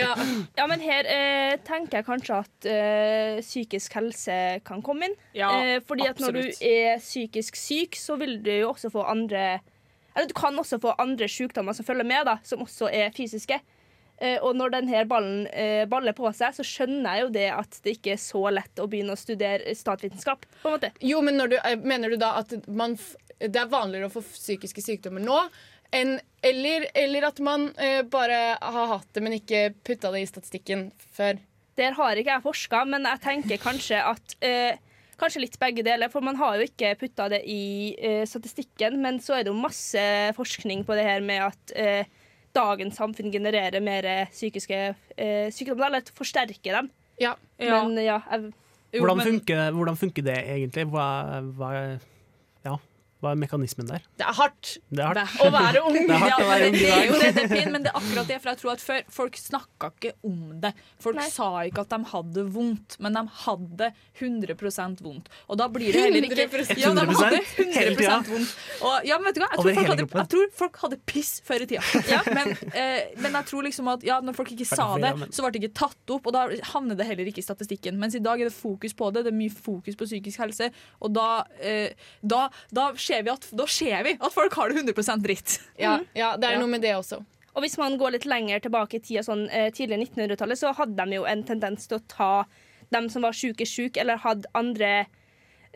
Ja. 0.00 0.14
Ja, 0.56 0.66
men 0.66 0.80
her 0.80 1.06
eh, 1.08 1.56
tenker 1.66 2.00
jeg 2.00 2.06
kanskje 2.06 2.38
at 2.42 2.68
eh, 2.68 3.40
psykisk 3.44 3.96
helse 3.98 4.36
kan 4.66 4.82
komme 4.84 5.10
inn. 5.10 5.16
Ja, 5.36 5.50
eh, 5.60 5.80
fordi 5.86 6.08
at 6.08 6.20
når 6.22 6.38
du 6.38 6.42
er 6.66 7.00
psykisk 7.02 7.58
syk, 7.58 7.98
så 8.00 8.16
vil 8.20 8.38
du 8.44 8.52
jo 8.52 8.70
også 8.72 8.90
få 8.92 9.04
andre 9.08 9.60
Eller 10.14 10.26
du 10.28 10.34
kan 10.34 10.56
også 10.58 10.80
få 10.82 10.94
andre 10.98 11.28
sykdommer 11.30 11.72
som 11.76 11.86
følger 11.86 12.06
med, 12.08 12.24
da, 12.26 12.38
som 12.44 12.64
også 12.64 12.88
er 12.90 13.12
fysiske. 13.14 13.60
Eh, 14.20 14.36
og 14.44 14.52
når 14.58 14.74
denne 14.74 15.04
ballen 15.08 15.46
eh, 15.48 15.86
baller 15.88 16.12
på 16.16 16.28
seg, 16.36 16.52
så 16.58 16.64
skjønner 16.66 17.16
jeg 17.16 17.22
jo 17.24 17.30
det 17.38 17.46
at 17.56 17.78
det 17.86 17.94
ikke 17.96 18.12
er 18.16 18.20
så 18.20 18.42
lett 18.52 18.82
å 18.82 18.88
begynne 18.90 19.14
å 19.16 19.20
studere 19.20 19.72
statsvitenskap. 19.78 20.44
Jo, 21.00 21.22
men 21.24 21.40
du, 21.40 21.56
eh, 21.56 21.78
mener 21.80 22.12
du 22.12 22.18
da 22.20 22.34
at 22.42 22.52
man, 22.68 22.98
det 23.40 23.56
er 23.56 23.70
vanligere 23.72 24.10
å 24.10 24.12
få 24.18 24.20
psykiske 24.26 24.84
sykdommer 24.84 25.24
nå? 25.24 25.38
Enn, 25.92 26.18
eller, 26.46 26.86
eller 26.94 27.26
at 27.26 27.40
man 27.42 27.68
eh, 27.76 28.02
bare 28.06 28.56
har 28.62 28.92
hatt 28.94 29.08
det, 29.16 29.22
men 29.24 29.34
ikke 29.36 29.70
putta 29.84 30.12
det 30.14 30.22
i 30.22 30.28
statistikken 30.30 30.86
før? 31.16 31.40
Der 31.80 31.96
har 31.96 32.18
ikke 32.20 32.36
jeg 32.36 32.44
forska, 32.44 32.84
men 32.88 33.08
jeg 33.08 33.20
tenker 33.24 33.60
kanskje 33.62 33.98
at 34.12 34.36
eh, 34.44 34.78
Kanskje 35.20 35.42
litt 35.42 35.58
begge 35.60 35.82
deler, 35.84 36.08
for 36.08 36.24
man 36.24 36.38
har 36.40 36.54
jo 36.56 36.64
ikke 36.64 36.94
putta 36.96 37.26
det 37.28 37.42
i 37.44 37.92
eh, 38.00 38.22
statistikken. 38.24 38.94
Men 39.04 39.18
så 39.20 39.34
er 39.36 39.42
det 39.44 39.50
jo 39.52 39.58
masse 39.60 40.00
forskning 40.32 40.80
på 40.88 40.96
det 40.96 41.04
her 41.04 41.20
med 41.20 41.42
at 41.44 41.74
eh, 41.76 42.08
dagens 42.56 42.96
samfunn 42.96 43.28
genererer 43.28 43.84
mer 43.84 44.08
psykiske 44.32 44.78
eh, 44.80 45.50
sykdommer, 45.52 45.90
eller 45.90 46.08
forsterker 46.16 46.78
dem. 46.78 46.88
Ja. 47.20 47.34
Ja. 47.60 47.82
Men 47.84 48.00
ja, 48.00 48.16
jeg, 48.32 48.54
Jo, 48.94 49.04
Hvordan, 49.04 49.20
men- 49.20 49.26
funker, 49.28 49.60
hvordan 49.76 49.96
funker 50.00 50.24
det 50.26 50.38
egentlig? 50.56 50.86
Hva, 50.90 51.04
hva. 51.54 51.68
Hva 53.20 53.34
er 53.34 53.40
mekanismen 53.40 53.88
der? 53.88 54.04
Det 54.16 54.24
er 54.24 54.36
hardt. 54.38 54.76
Det 54.88 55.02
er 55.04 55.18
hardt. 55.20 55.40
Å 55.44 55.50
være 55.52 55.82
ung. 55.84 55.96
Det 56.10 56.14
er 56.16 56.22
hardt 56.24 56.40
å 56.40 56.48
være 56.48 56.68
ung 56.70 56.76
det 56.80 56.90
er 56.90 57.04
jo 57.06 57.18
det, 57.20 57.30
det 57.36 57.42
er 57.44 57.50
fint, 57.58 57.72
men 57.74 57.84
det 57.84 57.90
er 57.92 57.98
akkurat 58.00 58.30
det. 58.30 58.38
For 58.40 58.52
jeg 58.52 58.60
tror 58.62 58.72
at 58.72 58.84
før 58.84 59.02
Folk 59.10 59.36
snakka 59.36 59.90
ikke 59.94 60.12
om 60.26 60.38
det. 60.62 60.70
Folk 61.02 61.18
Nei. 61.18 61.26
sa 61.32 61.48
ikke 61.68 61.84
at 61.84 61.92
de 61.92 61.98
hadde 62.12 62.44
vondt, 62.54 62.96
men 63.04 63.16
de 63.16 63.22
hadde 63.44 63.90
100% 64.20 65.02
vondt. 65.04 65.28
Og 65.50 65.58
da 65.60 65.66
blir 65.72 65.92
det 65.92 66.04
heller 66.06 66.26
ikke 66.28 66.46
100%. 66.46 66.80
Ja, 66.80 66.92
de 66.96 67.04
hadde 67.10 67.40
100% 67.42 67.76
hele 67.76 67.96
tida. 67.98 68.16
100 68.20 68.32
vondt. 68.32 68.54
Og, 68.80 68.94
ja, 69.08 69.18
men 69.20 69.28
vet 69.30 69.38
du 69.38 69.42
hva? 69.44 69.50
Jeg 69.50 69.60
tror, 69.60 69.74
folk 69.76 69.90
hadde, 69.92 70.06
jeg 70.20 70.30
tror 70.34 70.48
folk 70.62 70.80
hadde 70.84 71.00
piss 71.10 71.32
før 71.46 71.64
i 71.64 71.68
tida. 71.70 71.84
Men, 72.40 72.52
eh, 72.76 73.10
men 73.18 73.34
jeg 73.34 73.46
tror 73.48 73.64
liksom 73.66 73.88
at 73.90 74.04
ja, 74.06 74.18
når 74.22 74.36
folk 74.36 74.52
ikke 74.54 74.66
sa 74.68 74.86
det, 75.02 75.10
så 75.34 75.42
ble 75.42 75.50
det 75.54 75.60
ikke 75.62 75.76
tatt 75.80 76.12
opp, 76.14 76.28
og 76.28 76.34
da 76.36 76.44
havner 76.72 76.98
det 76.98 77.06
heller 77.08 77.28
ikke 77.30 77.42
i 77.42 77.44
statistikken. 77.44 77.98
Mens 78.00 78.14
i 78.16 78.22
dag 78.22 78.40
er 78.40 78.50
det 78.50 78.54
fokus 78.54 78.94
på 78.96 79.08
det, 79.14 79.24
det 79.26 79.32
er 79.32 79.38
mye 79.38 79.52
fokus 79.52 79.98
på 79.98 80.06
psykisk 80.08 80.42
helse, 80.44 80.70
og 81.02 81.12
da, 81.16 81.26
eh, 81.64 81.96
da, 82.22 82.44
da, 82.76 82.90
ser 83.10 83.22
vi 83.26 83.34
at, 83.34 83.46
da 83.60 83.66
ser 83.66 84.06
vi 84.06 84.16
at 84.20 84.32
folk 84.32 84.54
har 84.60 84.70
det 84.72 84.80
100% 84.80 85.26
dritt. 85.26 85.58
Ja, 85.78 85.98
ja, 86.14 86.32
det 86.36 86.48
er 86.50 86.56
Ja. 86.56 86.62
noe 86.62 86.70
med 86.70 86.82
det 86.86 86.94
også. 86.96 87.20
Og 87.56 87.62
hvis 87.64 87.76
man 87.82 87.96
går 87.98 88.12
litt 88.14 88.26
lenger 88.30 88.60
tilbake 88.62 88.94
i 89.00 89.02
tida, 89.02 89.24
sånn 89.26 89.48
eh, 89.50 89.70
tidlig 89.74 89.98
1900-tallet, 90.06 90.58
så 90.60 90.70
hadde 90.78 90.94
de 91.02 91.16
jo 91.18 91.24
en 91.26 91.42
tendens 91.44 91.88
til 91.90 91.98
å 91.98 92.02
ta 92.08 92.44
dem 92.94 93.08
som 93.10 93.22
var 93.26 93.32
sjuke, 93.34 93.66
sjuk, 93.66 93.96
eller 93.98 94.16
hadde 94.22 94.46
andre 94.54 95.06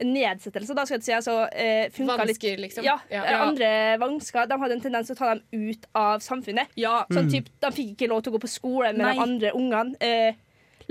nedsettelser. 0.02 0.74
Da 0.74 0.84
skal 0.86 0.98
jeg 0.98 1.04
si, 1.06 1.12
altså, 1.14 1.34
eh, 1.54 1.88
funka 1.94 2.24
litt 2.26 2.42
liksom. 2.58 2.82
Ja, 2.84 2.98
Ja. 3.10 3.22
eh, 3.24 3.40
andre 3.40 3.68
vansker. 3.98 4.48
De 4.48 4.54
hadde 4.58 4.72
en 4.72 4.80
tendens 4.80 5.06
til 5.06 5.14
å 5.14 5.18
ta 5.18 5.34
dem 5.34 5.42
ut 5.52 5.84
av 5.94 6.20
samfunnet. 6.20 6.66
Ja, 6.76 7.04
Sånn 7.10 7.26
Mm. 7.28 7.30
typ, 7.30 7.46
De 7.60 7.70
fikk 7.70 7.96
ikke 7.96 8.08
lov 8.08 8.22
til 8.24 8.32
å 8.32 8.36
gå 8.36 8.40
på 8.40 8.48
skole 8.48 8.92
med 8.92 8.98
Nei. 8.98 9.14
de 9.14 9.20
andre 9.20 9.50
ungene. 9.52 9.94
Eh, 10.00 10.32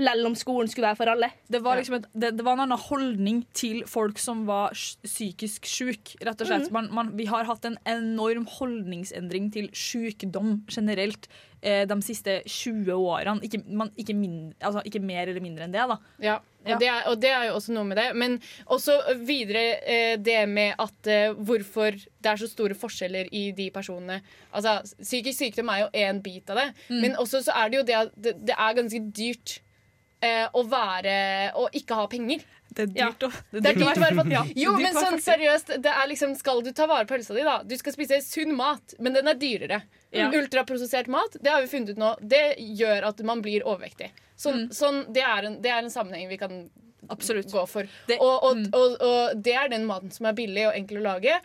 Lell 0.02 0.26
om 0.26 0.34
skolen 0.38 0.70
skulle 0.70 0.88
være 0.90 0.98
for 0.98 1.10
alle. 1.12 1.28
Det 1.50 1.60
var, 1.62 1.78
liksom 1.78 1.98
et, 2.00 2.06
det, 2.12 2.32
det 2.38 2.44
var 2.46 2.56
en 2.58 2.64
annen 2.66 2.80
holdning 2.88 3.42
til 3.54 3.82
folk 3.86 4.18
som 4.18 4.44
var 4.48 4.74
psykisk 4.74 5.66
syke. 5.70 6.16
Rett 6.26 6.40
og 6.42 6.48
slett. 6.50 6.70
Man, 6.74 6.88
man, 6.94 7.12
vi 7.18 7.26
har 7.30 7.46
hatt 7.46 7.64
en 7.68 7.78
enorm 7.86 8.46
holdningsendring 8.58 9.50
til 9.54 9.68
sykdom 9.76 10.64
generelt 10.72 11.28
eh, 11.62 11.84
de 11.86 11.98
siste 12.02 12.40
20 12.46 12.90
årene. 12.96 13.38
Ikke, 13.46 13.60
man, 13.70 13.92
ikke, 14.00 14.16
mindre, 14.18 14.56
altså, 14.60 14.82
ikke 14.88 15.02
mer 15.04 15.28
eller 15.30 15.44
mindre 15.44 15.68
enn 15.68 15.74
det, 15.76 15.86
da. 15.92 15.98
Ja, 16.24 16.40
og, 16.64 16.80
Det 16.80 16.88
er, 16.88 17.02
og 17.10 17.18
det 17.20 17.30
er 17.30 17.42
jo 17.50 17.56
også 17.58 17.74
noe 17.76 17.84
med 17.84 17.98
det. 18.00 18.06
Men 18.16 18.38
også 18.72 18.96
videre 19.28 19.64
eh, 19.84 20.14
det 20.18 20.40
med 20.48 20.74
at 20.80 21.10
eh, 21.12 21.34
hvorfor 21.36 21.92
det 21.94 22.30
er 22.32 22.40
så 22.40 22.48
store 22.48 22.74
forskjeller 22.78 23.28
i 23.36 23.50
de 23.56 23.68
personene. 23.74 24.22
Altså, 24.50 24.78
Psykisk 25.02 25.38
sykdom 25.44 25.68
er 25.74 25.84
jo 25.84 25.90
én 25.92 26.22
bit 26.24 26.50
av 26.50 26.62
det, 26.62 26.70
Mm. 26.88 27.00
men 27.00 27.14
også 27.20 27.42
så 27.44 27.52
er 27.56 27.68
det 27.70 27.76
jo 27.78 27.84
det 27.86 27.94
at 27.94 28.10
det, 28.16 28.32
det 28.48 28.54
er 28.58 28.74
ganske 28.76 29.00
dyrt 29.14 29.60
eh, 30.24 30.44
å 30.56 30.62
være 30.68 31.14
Å 31.60 31.68
ikke 31.76 31.98
ha 31.98 32.06
penger. 32.10 32.42
Det 32.74 32.82
er 32.88 32.90
dyrt, 32.90 33.22
å- 33.28 33.30
Det 33.54 33.70
er 33.70 33.76
dyrt 33.78 33.98
å 34.00 34.02
være 34.02 34.16
fattig. 34.18 34.34
Ja, 34.34 34.42
Jo, 34.64 34.72
men 34.80 34.96
sånn 34.96 35.20
seriøst, 35.22 35.74
det 35.84 35.92
er 35.92 36.08
liksom, 36.10 36.32
skal 36.38 36.62
du 36.64 36.72
ta 36.74 36.88
vare 36.90 37.06
på 37.06 37.14
helsa 37.14 37.36
di, 37.36 37.44
da? 37.46 37.58
Du 37.62 37.76
skal 37.78 37.94
spise 37.94 38.18
sunn 38.24 38.54
mat, 38.58 38.96
men 38.98 39.14
den 39.14 39.30
er 39.30 39.38
dyrere. 39.38 39.82
Ja. 40.14 40.26
Ultraprosessert 40.34 41.06
mat, 41.12 41.36
det 41.42 41.52
har 41.52 41.62
vi 41.62 41.70
funnet 41.70 41.94
ut 41.94 42.00
nå, 42.02 42.14
det 42.22 42.56
gjør 42.58 43.06
at 43.12 43.22
man 43.26 43.42
blir 43.44 43.62
overvektig. 43.66 44.10
Sånn, 44.40 44.66
sånn, 44.74 45.04
det, 45.14 45.22
er 45.22 45.46
en, 45.50 45.60
det 45.62 45.70
er 45.70 45.84
en 45.84 45.92
sammenheng 45.94 46.26
vi 46.32 46.38
kan 46.40 46.64
Absolutt. 47.14 47.52
gå 47.52 47.62
for. 47.70 47.86
Det- 48.08 48.18
og, 48.18 48.34
og, 48.48 48.56
mm. 48.58 48.66
og, 48.74 48.96
og 49.06 49.44
det 49.44 49.54
er 49.60 49.70
den 49.70 49.86
maten 49.86 50.10
som 50.14 50.26
er 50.30 50.34
billig 50.38 50.66
og 50.70 50.74
enkel 50.74 50.98
å 51.02 51.06
lage. 51.12 51.36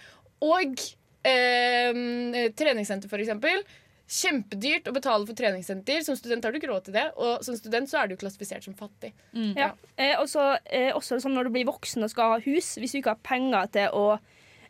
Og 0.46 0.82
eh, 1.30 2.50
treningssenter, 2.58 3.12
for 3.12 3.22
eksempel. 3.22 3.62
Kjempedyrt 4.10 4.88
å 4.90 4.94
betale 4.96 5.28
for 5.28 5.38
treningssenter. 5.38 6.02
Som 6.06 6.18
student 6.18 6.46
har 6.46 6.52
du 6.52 6.58
ikke 6.58 6.72
råd 6.72 6.88
til 6.88 6.96
det, 6.98 7.06
og 7.22 7.44
som 7.46 7.58
student 7.60 7.90
så 7.92 8.02
er 8.02 8.10
du 8.10 8.18
klassifisert 8.18 8.66
som 8.66 8.74
fattig. 8.78 9.14
Ja. 9.56 9.72
Eh, 9.98 10.16
også, 10.18 10.58
eh, 10.66 10.90
også 10.98 11.20
sånn 11.22 11.38
når 11.38 11.50
du 11.50 11.56
blir 11.60 11.70
voksen 11.70 12.04
og 12.04 12.10
skal 12.10 12.36
ha 12.36 12.44
hus, 12.44 12.76
hvis 12.82 12.96
du 12.96 13.02
ikke 13.04 13.14
har 13.14 13.22
penger 13.24 13.70
til 13.76 13.94
å 13.94 14.06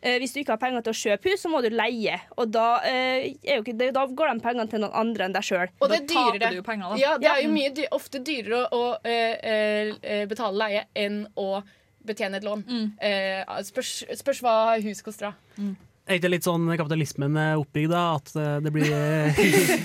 eh, 0.02 0.18
hvis 0.20 0.32
du 0.32 0.40
ikke 0.42 0.54
har 0.54 0.60
penger 0.60 0.84
til 0.84 0.92
å 0.94 1.00
kjøpe 1.00 1.32
hus, 1.32 1.40
så 1.44 1.50
må 1.52 1.62
du 1.64 1.70
leie. 1.72 2.20
Og 2.36 2.52
da, 2.52 2.68
eh, 2.88 3.32
er 3.44 3.58
jo 3.58 3.64
ikke, 3.64 3.92
da 3.92 4.06
går 4.06 4.34
de 4.34 4.44
pengene 4.44 4.70
til 4.70 4.80
noen 4.84 4.96
andre 4.96 5.24
enn 5.28 5.34
deg 5.36 5.44
sjøl. 5.44 5.68
Og 5.80 5.88
det 5.88 6.02
er 6.02 6.06
Da 6.06 6.14
taper 6.14 6.38
du 6.50 6.56
jo 6.60 6.62
penger, 6.62 6.88
da. 6.94 6.96
Ja, 7.00 7.18
det 7.18 7.28
er 7.32 7.42
jo 7.44 7.50
mye 7.52 7.74
dy 7.76 7.88
ofte 7.96 8.20
dyrere 8.24 8.64
å, 8.68 8.80
å 8.80 8.98
eh, 9.04 9.92
eh, 10.02 10.24
betale 10.30 10.56
leie 10.56 10.84
enn 10.96 11.22
å 11.36 11.62
betjene 12.04 12.36
et 12.40 12.44
lån. 12.44 12.64
Eh, 13.00 13.44
spørs, 13.68 14.04
spørs 14.16 14.40
hva 14.44 14.80
hus 14.80 15.02
koster, 15.04 15.32
da. 15.32 15.64
Er 16.10 16.18
ikke 16.18 16.30
litt 16.32 16.46
sånn 16.46 16.64
kapitalismen 16.74 17.36
er 17.38 17.60
oppbygd, 17.60 17.92
da? 17.92 18.00
At 18.18 18.32
eh, 18.34 18.56
det 18.64 18.72
blir 18.74 18.90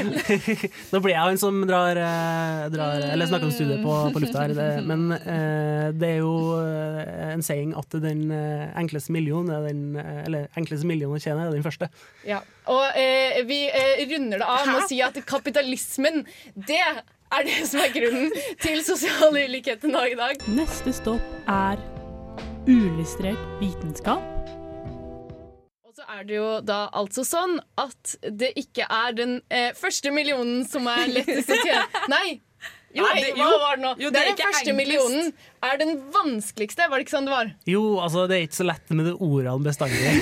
Nå 0.93 1.01
blir 1.03 1.13
jeg 1.13 1.21
han 1.21 1.35
en 1.35 1.41
som 1.41 1.59
drar, 1.69 1.99
eh, 2.01 2.63
drar 2.73 3.05
Eller 3.11 3.29
snakker 3.29 3.45
om 3.45 3.53
studiet 3.53 3.83
på, 3.85 3.93
på 4.15 4.23
lufta 4.23 4.47
her, 4.47 4.55
det, 4.57 4.69
men 4.89 5.05
eh, 5.19 5.91
det 5.93 6.09
er 6.15 6.23
jo 6.23 6.33
en 6.57 7.45
saying 7.45 7.75
at 7.77 7.93
den 8.01 8.25
enkleste 8.33 9.13
millionen 9.13 9.53
er 9.53 9.67
den 9.69 9.99
Eller 10.25 10.49
enkleste 10.57 10.89
millionen 10.89 11.19
å 11.19 11.21
tjene 11.21 11.45
er 11.45 11.53
den 11.53 11.65
første. 11.65 11.91
Ja. 12.25 12.41
Og 12.71 12.97
eh, 12.97 13.43
vi 13.45 13.65
eh, 13.69 14.01
runder 14.09 14.41
det 14.41 14.49
av 14.49 14.65
med 14.65 14.81
å 14.81 14.87
si 14.89 14.97
at 15.05 15.17
kapitalismen, 15.29 16.23
det 16.55 16.81
er 16.81 17.45
det 17.45 17.61
som 17.69 17.83
er 17.83 17.93
grunnen 17.93 18.33
til 18.63 18.81
sosial 18.85 19.35
ulikhet 19.37 19.85
i 19.85 19.93
Norge 19.93 20.15
i 20.15 20.19
dag. 20.19 20.47
Neste 20.57 20.93
stopp 20.95 21.49
er 21.51 21.81
uillustrert 22.65 23.59
vitenskap. 23.61 24.64
Er 26.15 26.23
det 26.23 26.35
jo 26.37 26.49
da 26.63 26.85
altså 26.95 27.25
sånn 27.27 27.57
at 27.81 28.15
det 28.39 28.53
ikke 28.59 28.85
er 28.87 29.15
den 29.17 29.37
eh, 29.51 29.71
første 29.75 30.11
millionen 30.15 30.63
som 30.69 30.87
er 30.87 31.09
lettest 31.11 31.49
å 31.51 31.57
tjene. 31.59 31.85
Nei! 32.13 32.37
Jo, 32.95 33.03
Nei, 33.11 33.19
det- 33.25 33.33
hva 33.35 33.45
jo. 33.49 33.55
var 33.59 33.75
det 33.75 33.83
nå? 33.83 33.89
Jo, 33.99 34.07
det, 34.07 34.13
det 34.15 34.19
er 34.21 34.27
den 34.29 34.37
første 34.39 34.71
enklest. 34.71 34.77
millionen 34.79 35.33
er 35.67 35.79
den 35.81 35.89
vanskeligste. 36.13 36.85
Var 36.87 36.95
det 36.95 37.03
ikke 37.03 37.13
sånn 37.17 37.25
det 37.27 37.33
var? 37.33 37.49
Jo, 37.67 37.81
altså, 37.99 38.23
det 38.31 38.37
er 38.37 38.45
ikke 38.45 38.59
så 38.61 38.67
lett 38.69 38.93
med 38.95 39.09
de 39.09 39.13
ordene 39.17 39.65
bestandig. 39.65 40.13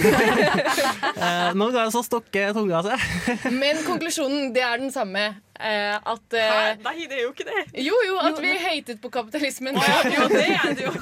eh, 1.27 1.51
noen 1.53 1.77
jeg 1.77 1.93
så 1.93 2.01
stokke 2.07 2.47
tunga 2.57 2.81
seg. 2.87 3.05
Men 3.61 3.83
konklusjonen 3.85 4.49
det 4.57 4.65
er 4.65 4.81
den 4.81 4.89
samme. 4.95 5.27
Eh, 5.53 5.93
at 6.01 6.39
eh, 6.39 6.49
Hæ? 6.49 6.73
Nei, 6.87 6.95
det 7.11 7.19
er 7.19 7.23
jo 7.27 7.35
ikke 7.35 7.45
det. 7.51 7.67
Jo, 7.85 7.99
jo, 8.09 8.17
at 8.25 8.41
vi 8.41 8.55
hatet 8.65 9.03
på 9.05 9.13
kapitalismen. 9.13 9.77
Jo, 9.77 10.25
det 10.33 10.47
er 10.57 10.73
det 10.73 10.89
jo. 10.89 10.93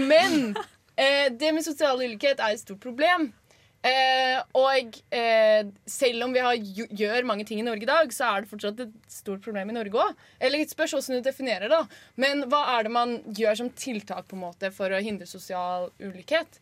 Men 0.00 0.54
eh, 0.96 1.28
det 1.28 1.52
med 1.52 1.68
sosial 1.68 2.00
ulikhet 2.00 2.40
er 2.40 2.56
et 2.56 2.64
stort 2.64 2.80
problem. 2.80 3.34
Eh, 3.82 4.38
og 4.54 4.98
eh, 5.10 5.66
selv 5.90 6.28
om 6.28 6.34
vi 6.34 6.42
har, 6.44 6.54
gjør 6.54 7.26
mange 7.26 7.46
ting 7.48 7.58
i 7.58 7.66
Norge 7.66 7.82
i 7.82 7.90
dag, 7.90 8.12
så 8.14 8.28
er 8.28 8.42
det 8.44 8.50
fortsatt 8.52 8.82
et 8.84 8.92
stort 9.10 9.42
problem 9.42 9.72
i 9.72 9.74
Norge 9.74 10.04
òg. 10.04 10.20
Eller 10.38 10.62
det 10.62 10.70
spørs 10.70 10.94
hvordan 10.94 11.18
du 11.18 11.26
definerer 11.26 11.72
det. 11.72 11.80
Men 12.22 12.44
hva 12.52 12.62
er 12.76 12.86
det 12.86 12.94
man 12.94 13.16
gjør 13.34 13.58
som 13.58 13.72
tiltak 13.74 14.28
på 14.30 14.38
en 14.38 14.44
måte 14.44 14.70
for 14.74 14.94
å 14.94 15.02
hindre 15.02 15.26
sosial 15.30 15.90
ulikhet? 16.02 16.60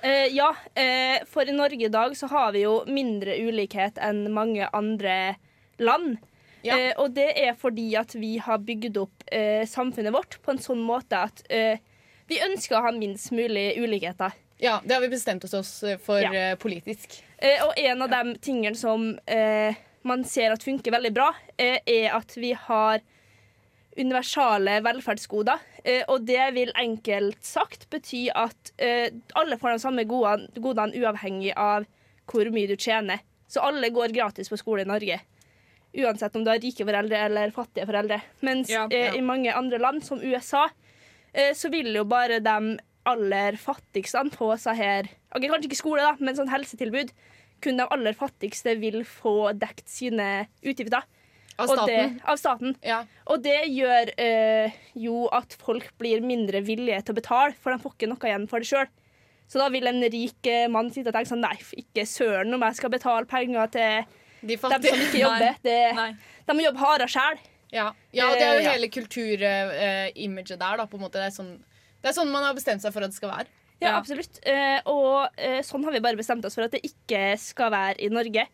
Eh, 0.00 0.32
ja, 0.32 0.54
eh, 0.74 1.20
for 1.28 1.48
i 1.48 1.56
Norge 1.56 1.88
i 1.88 1.92
dag 1.92 2.16
så 2.16 2.28
har 2.32 2.56
vi 2.56 2.64
jo 2.64 2.78
mindre 2.88 3.36
ulikhet 3.36 4.00
enn 4.00 4.26
mange 4.32 4.68
andre 4.76 5.36
land. 5.76 6.16
Ja. 6.64 6.78
Eh, 6.78 6.92
og 7.00 7.12
det 7.16 7.30
er 7.36 7.52
fordi 7.58 7.90
at 7.98 8.16
vi 8.16 8.36
har 8.42 8.64
bygd 8.64 8.96
opp 9.00 9.28
eh, 9.28 9.64
samfunnet 9.68 10.14
vårt 10.14 10.40
på 10.42 10.54
en 10.54 10.62
sånn 10.62 10.82
måte 10.84 11.20
at 11.28 11.44
eh, 11.52 11.84
vi 12.26 12.40
ønsker 12.42 12.78
å 12.78 12.84
ha 12.88 12.92
minst 12.96 13.30
mulig 13.34 13.74
ulikheter. 13.78 14.34
Ja, 14.58 14.80
Det 14.84 14.94
har 14.94 15.00
vi 15.00 15.08
bestemt 15.08 15.44
oss 15.44 15.82
eh, 15.82 15.98
for 15.98 16.20
Ja. 16.20 16.32
eh, 16.34 16.54
politisk. 16.56 17.22
Eh, 17.38 17.60
og 17.66 17.72
en 17.76 18.02
av 18.02 18.10
de 18.10 18.38
tingene 18.38 18.76
som 18.76 19.18
eh, 19.26 19.74
man 20.02 20.24
ser 20.24 20.52
at 20.54 20.62
funker 20.64 20.90
veldig 20.94 21.12
bra, 21.12 21.34
eh, 21.58 21.78
er 21.86 22.14
at 22.16 22.32
vi 22.36 22.52
har 22.52 23.00
universale 23.96 24.80
velferdsgoder. 24.84 25.58
Eh, 25.84 26.02
og 26.08 26.24
det 26.26 26.54
vil 26.56 26.72
enkelt 26.76 27.44
sagt 27.44 27.86
bety 27.92 28.26
at 28.34 28.72
eh, 28.78 29.08
alle 29.34 29.56
får 29.60 29.76
de 29.76 29.78
samme 29.84 30.04
godene, 30.08 30.48
godene 30.60 30.96
uavhengig 31.00 31.52
av 31.56 31.86
hvor 32.26 32.50
mye 32.52 32.68
du 32.68 32.76
tjener. 32.76 33.20
Så 33.48 33.62
alle 33.62 33.90
går 33.94 34.12
gratis 34.12 34.48
på 34.50 34.58
skole 34.58 34.82
i 34.82 34.88
Norge. 34.88 35.20
Uansett 35.96 36.34
om 36.36 36.44
du 36.44 36.50
har 36.50 36.58
rike 36.60 36.84
foreldre 36.84 37.20
eller 37.28 37.52
fattige 37.54 37.86
foreldre. 37.88 38.18
Mens 38.44 38.68
Ja, 38.72 38.86
ja. 38.90 39.14
i 39.16 39.20
mange 39.24 39.52
andre 39.54 39.78
land, 39.78 40.02
som 40.04 40.20
USA, 40.20 40.66
eh, 41.32 41.54
så 41.54 41.70
vil 41.72 41.94
jo 41.94 42.04
bare 42.04 42.40
de 42.40 42.78
aller 43.08 43.58
fattigste 43.60 44.22
på 44.34 44.50
seg 44.60 44.78
her 44.80 45.10
Ok, 45.36 45.44
Kanskje 45.44 45.68
ikke 45.68 45.78
skole, 45.78 46.04
da, 46.04 46.14
men 46.18 46.36
sånn 46.38 46.48
helsetilbud. 46.48 47.10
Kun 47.64 47.76
de 47.80 47.84
aller 47.92 48.14
fattigste 48.16 48.72
vil 48.80 49.02
få 49.04 49.52
dekt 49.56 49.90
sine 49.90 50.46
utgifter. 50.64 51.04
Av 51.56 51.70
Og 51.72 51.82
det, 51.88 51.96
staten. 51.96 52.16
av 52.28 52.38
staten. 52.40 52.76
Ja. 52.84 52.98
Og 53.32 53.42
det 53.44 53.58
gjør 53.72 54.12
øh, 54.12 54.78
jo 55.00 55.26
at 55.32 55.56
folk 55.60 55.88
blir 56.00 56.24
mindre 56.24 56.60
villige 56.64 57.02
til 57.04 57.14
å 57.14 57.18
betale, 57.18 57.56
for 57.60 57.72
de 57.72 57.80
får 57.80 57.94
ikke 57.96 58.08
noe 58.10 58.28
igjen 58.28 58.46
for 58.50 58.64
det 58.64 58.70
sjøl. 58.70 58.88
Så 59.48 59.60
da 59.62 59.68
vil 59.72 59.86
en 59.88 60.02
rik 60.02 60.48
eh, 60.50 60.66
mann 60.72 60.90
sitte 60.92 61.12
og 61.12 61.16
tenke 61.16 61.30
sånn 61.30 61.44
Nei, 61.44 61.54
ikke 61.80 62.04
søren 62.08 62.56
om 62.56 62.64
jeg 62.66 62.78
skal 62.80 62.92
betale 62.92 63.28
penger 63.30 63.70
til 63.76 64.08
De 64.40 64.54
dem 64.54 64.62
fattige. 64.62 64.92
som 64.92 65.04
ikke 65.06 65.22
jobber. 65.22 65.60
Det, 65.68 65.78
de 66.46 66.56
må 66.56 66.66
jobbe 66.66 66.82
hardere 66.82 67.12
sjæl. 67.12 67.40
Ja, 67.74 67.86
ja 68.14 68.28
det 68.34 68.42
er 68.42 68.52
jo 68.52 68.58
hele 68.60 68.66
ja. 68.66 68.74
hele 68.76 68.90
kulturimaget 68.94 70.58
der. 70.58 70.76
da, 70.82 70.86
på 70.86 70.98
en 70.98 71.06
måte. 71.06 71.18
Det 71.18 71.30
er, 71.30 71.34
sånn, 71.34 71.54
det 72.06 72.12
er 72.12 72.18
sånn 72.20 72.30
man 72.30 72.44
har 72.46 72.54
bestemt 72.54 72.84
seg 72.84 72.94
for 72.94 73.02
at 73.02 73.10
det 73.10 73.18
skal 73.18 73.32
være. 73.32 73.48
Ja, 73.80 73.88
Ja. 73.90 73.96
absolutt. 73.98 74.38
Eh, 74.46 74.78
og 74.88 75.26
eh, 75.36 75.58
sånn 75.66 75.82
har 75.84 75.92
vi 75.92 76.00
bare 76.04 76.16
bestemt 76.16 76.44
oss 76.46 76.54
for 76.56 76.64
at 76.64 76.72
det 76.72 76.84
ikke 76.86 77.34
skal 77.42 77.72
være 77.74 77.98
i 78.06 78.08
Norge. 78.14 78.46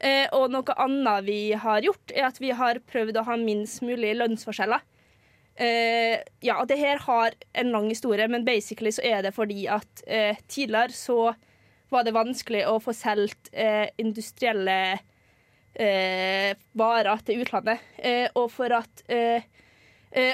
Eh, 0.00 0.24
og 0.34 0.48
noe 0.50 0.74
annet 0.82 1.24
vi 1.28 1.52
har 1.52 1.84
gjort, 1.84 2.10
er 2.16 2.26
at 2.26 2.40
vi 2.42 2.50
har 2.56 2.80
prøvd 2.88 3.20
å 3.20 3.26
ha 3.28 3.36
minst 3.38 3.84
mulig 3.86 4.16
lønnsforskjeller. 4.18 4.82
Eh, 5.54 6.16
ja, 6.42 6.56
det 6.66 6.78
her 6.80 6.98
har 7.04 7.36
en 7.54 7.70
lang 7.70 7.86
historie, 7.92 8.26
men 8.26 8.42
basically 8.44 8.90
så 8.90 9.04
er 9.06 9.22
det 9.22 9.34
fordi 9.36 9.68
at 9.70 10.02
eh, 10.08 10.34
tidligere 10.50 10.96
så 10.96 11.34
var 11.94 12.02
det 12.08 12.16
vanskelig 12.16 12.64
å 12.66 12.80
få 12.82 12.90
solgt 12.96 13.52
eh, 13.52 13.86
industrielle 14.02 14.98
eh, 15.78 16.54
varer 16.74 17.22
til 17.26 17.44
utlandet. 17.44 17.84
Eh, 17.98 18.26
og, 18.34 18.48
for 18.50 18.74
at, 18.74 19.04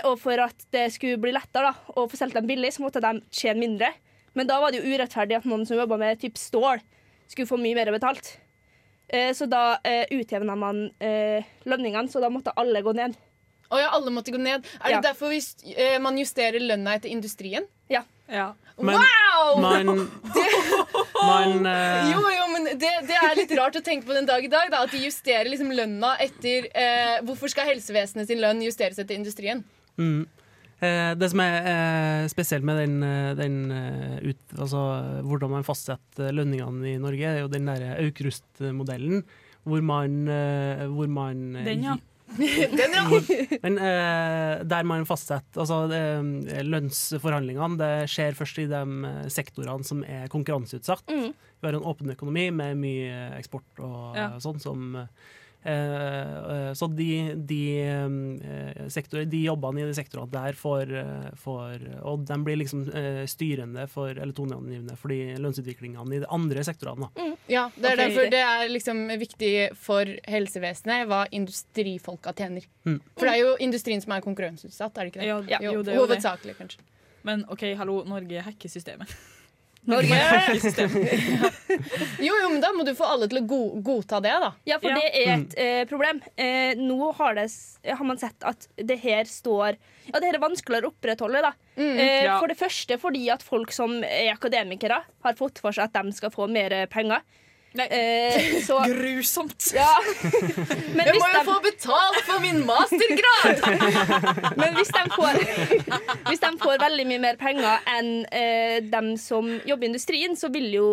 og 0.04 0.18
for 0.20 0.40
at 0.44 0.66
det 0.74 0.86
skulle 0.92 1.16
bli 1.22 1.32
lettere 1.32 1.70
da, 1.70 1.92
å 1.96 2.04
få 2.10 2.18
solgt 2.20 2.36
dem 2.36 2.46
billig, 2.50 2.74
så 2.76 2.82
måtte 2.84 3.00
de 3.00 3.14
tjene 3.32 3.62
mindre. 3.62 3.88
Men 4.36 4.46
da 4.46 4.58
var 4.60 4.70
det 4.74 4.82
jo 4.82 4.92
urettferdig 4.92 5.38
at 5.38 5.46
noen 5.48 5.64
som 5.66 5.78
jobba 5.78 5.96
med 6.00 6.20
typ 6.20 6.36
stål, 6.38 6.82
skulle 7.30 7.48
få 7.48 7.56
mye 7.62 7.74
mer 7.78 7.90
betalt. 7.94 8.34
Eh, 9.08 9.32
så 9.34 9.46
da 9.50 9.78
eh, 9.86 10.04
utjevna 10.14 10.54
man 10.58 10.84
eh, 11.02 11.46
lønningene, 11.66 12.10
så 12.12 12.20
da 12.22 12.28
måtte 12.30 12.52
alle 12.60 12.82
gå 12.84 12.92
ned. 12.98 13.16
Å 13.70 13.78
ja, 13.78 13.88
alle 13.94 14.10
måtte 14.14 14.34
gå 14.34 14.38
ned. 14.42 14.66
Er 14.82 14.86
det 14.86 14.96
Ja. 14.98 15.00
derfor 15.08 15.30
vi, 15.30 15.40
eh, 15.74 15.98
man 16.02 16.18
justerer 16.18 16.60
lønna 16.62 16.96
etter 16.98 17.08
industrien? 17.10 17.66
Ja. 17.90 18.04
Men 18.78 18.94
wow! 18.94 19.29
Man, 19.60 19.90
man 21.30 21.66
uh... 21.66 22.10
Jo, 22.10 22.20
jo, 22.34 22.48
men 22.54 22.68
det, 22.80 22.90
det 23.08 23.16
er 23.18 23.38
litt 23.38 23.54
rart 23.58 23.78
å 23.78 23.84
tenke 23.84 24.08
på 24.08 24.16
den 24.16 24.28
dag 24.28 24.44
i 24.44 24.50
dag. 24.52 24.70
Da, 24.72 24.84
at 24.86 24.94
de 24.94 25.02
justerer 25.04 25.50
liksom 25.50 25.72
lønna 25.74 26.14
etter 26.22 26.68
eh, 26.70 27.16
Hvorfor 27.26 27.52
skal 27.52 27.70
helsevesenet 27.70 28.30
sin 28.30 28.42
lønn 28.42 28.62
justeres 28.64 29.00
etter 29.00 29.18
industrien? 29.18 29.64
Mm. 30.00 30.24
Eh, 30.80 31.12
det 31.20 31.30
som 31.32 31.42
er 31.44 31.56
eh, 31.60 32.26
spesielt 32.32 32.66
med 32.66 32.80
den, 32.80 32.98
den 33.40 33.58
ut, 34.24 34.42
altså, 34.56 34.84
hvordan 35.28 35.56
man 35.58 35.66
fastsetter 35.66 36.32
lønningene 36.36 36.94
i 36.94 36.98
Norge, 37.02 37.34
er 37.34 37.42
jo 37.44 37.52
den 37.52 37.68
der 37.68 37.98
Aukrust-modellen, 37.98 39.24
hvor 39.68 39.82
man, 39.84 40.22
hvor 40.94 41.10
man 41.12 41.50
Den, 41.60 41.82
ja. 41.84 41.98
Men 43.64 43.78
eh, 43.78 44.62
der 44.68 44.86
man 44.88 45.06
fastsetter 45.08 45.62
altså, 45.64 45.80
eh, 45.94 46.62
Lønnsforhandlingene 46.66 47.78
det 47.80 47.90
skjer 48.12 48.36
først 48.38 48.60
i 48.62 48.68
de 48.70 48.82
eh, 49.10 49.26
sektorene 49.32 49.86
som 49.86 50.04
er 50.06 50.30
konkurranseutsatt. 50.32 51.04
Mm. 51.10 51.32
Vi 51.60 51.68
har 51.68 51.76
en 51.76 51.88
åpen 51.90 52.12
økonomi 52.14 52.46
med 52.54 52.78
mye 52.80 53.18
eksport 53.40 53.82
og 53.84 54.16
Ja. 54.16 54.30
sånn 54.42 54.60
som 54.62 54.96
eh, 54.96 55.10
Så 55.62 56.86
de, 56.96 57.34
de, 57.36 57.60
eh, 57.84 58.88
sektor, 58.88 59.24
de 59.28 59.42
jobbene 59.44 59.82
i 59.82 59.88
de 59.88 59.96
sektorene 59.96 60.32
der 60.32 60.56
får, 60.56 60.92
eh, 61.02 61.30
får 61.36 61.84
Og 62.08 62.24
de 62.28 62.38
blir 62.44 62.56
liksom 62.56 62.86
eh, 62.88 63.26
styrende 63.28 63.86
for, 63.90 64.10
eller 64.10 64.32
toneangivende 64.32 64.96
for 64.96 65.12
de 65.12 65.36
lønnsutviklingene 65.36 66.16
i 66.16 66.22
de 66.22 66.30
andre 66.32 66.64
sektorene. 66.64 67.10
Mm, 67.18 67.34
Ja, 67.50 67.66
det 67.74 67.90
er 67.90 67.92
okay. 67.92 68.08
derfor 68.08 68.30
det 68.30 68.40
er 68.46 68.68
liksom 68.70 69.02
viktig 69.20 69.52
for 69.76 70.14
helsevesenet 70.30 71.08
hva 71.10 71.24
industrifolka 71.34 72.32
tjener. 72.38 72.64
Mm. 72.86 73.00
For 73.18 73.26
det 73.26 73.34
er 73.34 73.42
jo 73.42 73.56
industrien 73.60 74.00
som 74.00 74.14
er 74.14 74.24
konkurranseutsatt, 74.24 74.96
er 74.96 75.08
det 75.08 75.12
ikke 75.12 75.20
det? 75.20 75.28
Ja, 75.28 75.60
jo, 75.60 75.82
det 75.82 75.92
er 75.92 75.98
jo. 75.98 76.06
Hovedsakelig, 76.06 76.56
kanskje. 76.60 76.86
Men 77.26 77.44
OK, 77.52 77.66
hallo, 77.76 78.00
Norge 78.08 78.46
hacker 78.46 78.72
systemet. 78.72 79.12
Norge. 79.88 80.14
Jo, 82.20 82.34
jo, 82.36 82.48
men 82.52 82.60
da 82.60 82.68
må 82.76 82.84
du 82.84 82.90
få 82.98 83.06
alle 83.08 83.24
til 83.30 83.40
å 83.40 83.46
go 83.48 83.58
godta 83.84 84.18
det, 84.22 84.32
da. 84.42 84.50
Ja, 84.68 84.76
for 84.82 84.90
Ja. 84.90 84.98
det 85.00 85.22
er 85.22 85.30
et 85.38 85.54
eh, 85.56 85.84
problem. 85.88 86.20
Eh, 86.36 86.74
nå 86.76 87.08
har, 87.16 87.38
det, 87.38 87.46
har 87.88 88.04
man 88.04 88.18
sett 88.20 88.44
at 88.44 88.66
det 88.76 88.98
her 89.00 89.24
står 89.24 89.78
Ja, 90.10 90.18
det 90.20 90.26
her 90.28 90.36
er 90.38 90.42
vanskeligere 90.44 90.90
å 90.90 90.92
opprettholde. 90.92 91.40
da. 91.46 91.52
eh, 91.80 92.24
Ja. 92.26 92.36
For 92.40 92.50
det 92.52 92.58
første 92.60 92.98
fordi 93.00 93.24
at 93.32 93.42
folk 93.46 93.72
som 93.72 94.02
er 94.04 94.34
akademikere, 94.34 95.00
har 95.24 95.38
fått 95.38 95.58
for 95.62 95.72
seg 95.72 95.88
at 95.88 95.96
de 95.96 96.12
skal 96.12 96.30
få 96.34 96.48
mer 96.50 96.74
penger. 96.92 97.24
Nei. 97.78 97.86
Eh, 97.86 98.62
så 98.66 98.80
Grusomt! 98.90 99.68
ja. 99.74 99.86
Men 100.96 101.06
Jeg 101.06 101.14
må 101.20 101.28
jo 101.30 101.36
de, 101.38 101.44
få 101.46 101.56
betalt 101.62 102.18
for 102.26 102.42
min 102.42 102.64
mastergrad! 102.66 103.62
men 104.60 104.74
hvis 104.74 104.90
de 104.96 105.04
får 105.14 105.38
Hvis 106.26 106.42
de 106.42 106.50
får 106.58 106.80
veldig 106.82 107.06
mye 107.12 107.22
mer 107.22 107.38
penger 107.38 107.86
enn 107.94 108.10
eh, 108.34 108.80
dem 108.90 109.12
som 109.22 109.46
jobber 109.68 109.86
i 109.86 109.90
industrien, 109.92 110.34
så 110.36 110.50
vil 110.50 110.66
jo 110.74 110.88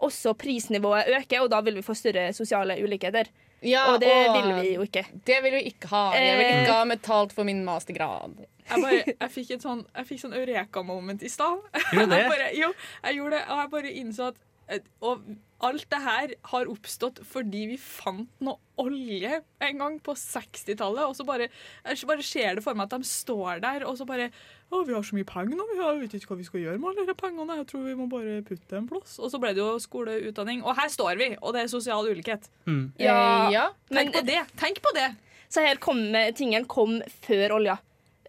også 0.00 0.32
prisnivået 0.38 1.10
øke, 1.18 1.42
og 1.42 1.50
da 1.52 1.58
vil 1.66 1.76
vi 1.76 1.82
få 1.84 1.92
større 1.98 2.30
sosiale 2.32 2.78
ulikheter. 2.80 3.26
Ja, 3.60 3.82
Og 3.92 3.98
det 4.00 4.14
vil 4.32 4.46
vi 4.62 4.70
jo 4.78 4.86
ikke. 4.86 5.02
Det 5.28 5.42
vil 5.44 5.52
vi 5.58 5.64
ikke 5.74 5.90
ha. 5.90 6.06
Jeg 6.16 6.38
vil 6.38 6.46
Eh. 6.46 6.62
ikke 6.62 6.78
ha 6.78 6.86
betalt 6.88 7.34
for 7.36 7.44
min 7.44 7.60
mastergrad. 7.66 8.38
Jeg, 8.70 8.80
bare, 8.80 9.02
jeg 9.20 9.30
fikk 9.34 9.50
et 9.58 9.66
sånn, 9.66 9.82
sånn 10.22 10.32
eureka-moment 10.38 11.20
i 11.26 11.28
stad. 11.28 11.58
Gjorde 11.92 12.06
det? 12.14 12.22
Jeg 12.22 12.30
bare- 12.32 12.50
Jo, 12.56 12.72
jeg 13.04 13.18
gjorde 13.18 13.36
det, 13.36 13.42
og 13.50 13.58
jeg 13.60 13.70
bare 13.74 13.92
innså 14.00 14.28
at 14.30 14.38
eh, 14.70 14.78
Og 15.02 15.20
alt 15.66 15.84
det 15.92 15.98
her 16.04 16.32
har 16.52 16.68
oppstått 16.72 17.18
fordi 17.26 17.66
vi 17.72 17.76
fant 17.80 18.28
noe 18.40 18.56
olje 18.80 19.42
en 19.60 19.78
gang 19.82 19.98
på 20.00 20.14
60-tallet. 20.16 21.04
Og 21.04 21.14
så 21.18 21.26
bare, 21.28 21.48
så 21.94 22.06
bare 22.08 22.24
skjer 22.24 22.56
det 22.58 22.64
for 22.64 22.74
meg 22.78 22.88
at 22.88 22.94
de 23.00 23.08
står 23.08 23.60
der 23.64 23.84
og 23.88 23.98
så 24.00 24.06
bare 24.08 24.30
Å, 24.70 24.84
vi 24.86 24.94
har 24.94 25.02
så 25.02 25.16
mye 25.18 25.26
penger 25.26 25.56
nå, 25.58 25.64
vi 25.72 25.78
har- 25.82 25.96
vet 25.98 26.12
ikke 26.14 26.30
hva 26.30 26.36
vi 26.38 26.44
skal 26.46 26.60
gjøre 26.62 26.78
med 26.78 26.90
alle 26.92 27.06
de 27.08 27.14
pengene. 27.18 27.56
Jeg 27.58 27.66
tror 27.72 27.84
vi 27.88 27.94
må 27.98 28.04
bare 28.08 28.36
putte 28.46 28.76
en 28.78 28.86
plass. 28.86 29.16
Og 29.18 29.28
så 29.32 29.40
ble 29.42 29.50
det 29.52 29.58
jo 29.58 29.72
skoleutdanning. 29.82 30.62
Og 30.62 30.76
her 30.78 30.86
står 30.88 31.18
vi, 31.18 31.36
og 31.42 31.52
det 31.56 31.64
er 31.64 31.72
sosial 31.72 32.06
ulikhet. 32.06 32.46
Mm. 32.66 32.92
Ja, 33.02 33.48
Eh, 33.48 33.52
ja. 33.56 33.64
Tenk 33.90 34.12
på 34.14 34.22
det! 34.26 34.38
Tenk 34.56 34.78
på 34.80 34.92
det! 34.94 35.08
Så 35.50 35.60
her 35.66 35.74
kom 35.82 35.98
tingen 36.38 36.64
kom 36.70 37.00
før 37.26 37.56
olja. 37.58 37.78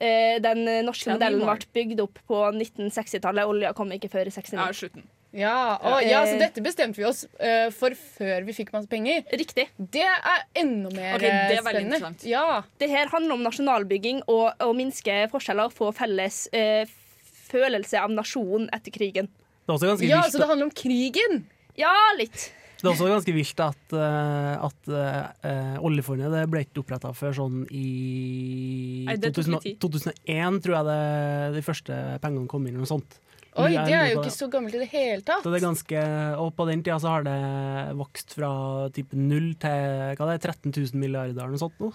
Eh, 0.02 0.40
Den 0.42 0.66
norske 0.84 1.14
modellen 1.14 1.46
ble 1.46 1.68
bygd 1.78 2.00
opp 2.02 2.18
på 2.28 2.42
1960-tallet. 2.58 3.46
Olja 3.46 3.74
kom 3.78 3.92
ikke 3.94 4.10
før 4.10 4.26
i 4.26 4.34
69. 4.34 4.58
Ja, 4.58 4.72
slutten. 4.74 5.06
Ja, 5.32 5.78
og, 5.80 6.02
ja, 6.04 6.26
så 6.28 6.36
Eh. 6.36 6.40
dette 6.42 6.62
bestemte 6.64 7.00
vi 7.00 7.06
oss 7.08 7.24
uh, 7.40 7.70
for 7.72 7.96
før 7.96 8.44
vi 8.44 8.56
fikk 8.56 8.74
masse 8.76 8.90
penger. 8.92 9.24
Riktig. 9.32 9.70
Det 9.80 10.04
er 10.04 10.42
enda 10.60 10.92
mer 10.92 11.16
okay, 11.16 11.32
det 11.48 11.56
er 11.56 11.60
eh, 11.60 11.64
spennende. 11.64 12.12
Ja. 12.28 12.64
Det 12.82 12.90
her 12.92 13.08
handler 13.14 13.38
om 13.38 13.46
nasjonalbygging 13.48 14.26
og 14.28 14.60
å 14.60 14.72
minske 14.76 15.24
forskjeller 15.32 15.72
og 15.72 15.76
få 15.76 15.94
felles 15.96 16.44
uh, 16.52 16.84
følelse 17.52 18.00
av 18.04 18.12
nasjon 18.12 18.68
etter 18.76 18.92
krigen. 18.92 19.32
Det 19.32 19.72
er 19.72 19.78
også 19.78 19.94
ganske 19.94 20.10
ja, 20.10 20.20
vilt 20.26 20.36
så 20.36 20.44
det 20.44 20.52
handler 20.52 20.68
om 20.68 20.76
krigen! 20.76 21.46
Ja, 21.80 21.96
litt. 22.20 22.52
Det 22.82 22.90
er 22.90 22.92
også 22.96 23.08
ganske 23.08 23.34
vilt 23.36 23.60
at, 23.64 23.82
uh, 23.94 24.68
at 24.68 24.92
uh, 24.92 25.76
oljefondet 25.86 26.34
det 26.34 26.48
ble 26.52 26.66
ikke 26.66 26.82
oppretta 26.82 27.14
før 27.16 27.36
sånn 27.38 27.60
i 27.70 29.06
Nei, 29.08 29.20
2000, 29.22 29.78
2001, 29.80 30.64
tror 30.66 30.80
jeg 30.80 30.88
det, 30.90 31.02
de 31.56 31.64
første 31.72 32.06
pengene 32.24 32.50
kom 32.52 32.66
inn. 32.66 32.76
eller 32.76 32.84
noe 32.90 32.98
sånt. 32.98 33.22
Oi, 33.60 33.74
det 33.76 33.96
er 33.98 34.14
jo 34.14 34.22
ikke 34.22 34.32
så 34.32 34.48
gammelt 34.52 34.78
i 34.78 34.80
det 34.80 34.88
hele 34.94 35.26
tatt. 35.28 35.44
Så 35.44 35.52
det 35.52 35.60
er 35.60 35.66
ganske, 35.66 36.04
og 36.40 36.54
på 36.56 36.68
den 36.70 36.86
tida 36.86 37.00
så 37.04 37.18
har 37.18 37.26
det 37.28 37.40
vokst 38.00 38.38
fra 38.38 38.52
typ 38.96 39.12
null 39.18 39.52
til 39.60 40.16
hva 40.16 40.30
det 40.30 40.38
er, 40.38 40.46
13 40.54 40.72
000 40.72 41.02
milliarder 41.02 41.36
eller 41.36 41.58
noe 41.58 41.64
sånt. 41.66 41.76
Nå. 41.84 41.92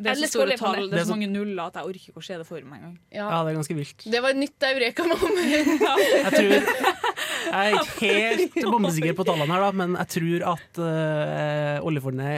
Det 0.00 0.08
er 0.14 0.16
så 0.16 0.28
store 0.30 0.56
tall, 0.56 0.86
det 0.86 0.94
Det 0.94 1.00
er 1.02 1.08
så 1.08 1.16
mange 1.16 1.28
nuller 1.28 1.68
at 1.68 1.76
jeg 1.76 1.88
orker 1.90 2.12
ikke 2.12 2.22
å 2.22 2.24
se 2.24 2.36
det 2.40 2.46
for 2.48 2.64
meg 2.64 2.78
engang. 2.78 2.94
Ja. 3.12 3.26
Ja, 3.26 3.40
det 3.44 3.52
er 3.52 3.58
ganske 3.58 3.76
vilt. 3.76 4.04
Det 4.14 4.22
var 4.24 4.32
et 4.32 4.40
nytt 4.40 4.66
eureka-moment. 4.70 5.42
Jeg 6.24 6.32
tror 6.36 6.54
Jeg 7.50 7.56
er 7.60 7.74
ikke 7.74 8.08
helt 8.14 8.56
bombesikker 8.64 9.16
på 9.18 9.26
tallene 9.28 9.52
her, 9.52 9.64
da, 9.64 9.70
men 9.76 9.96
jeg 9.96 10.10
tror 10.14 10.44
at 10.52 10.80
uh, 10.80 11.86
oljefondet 11.88 12.28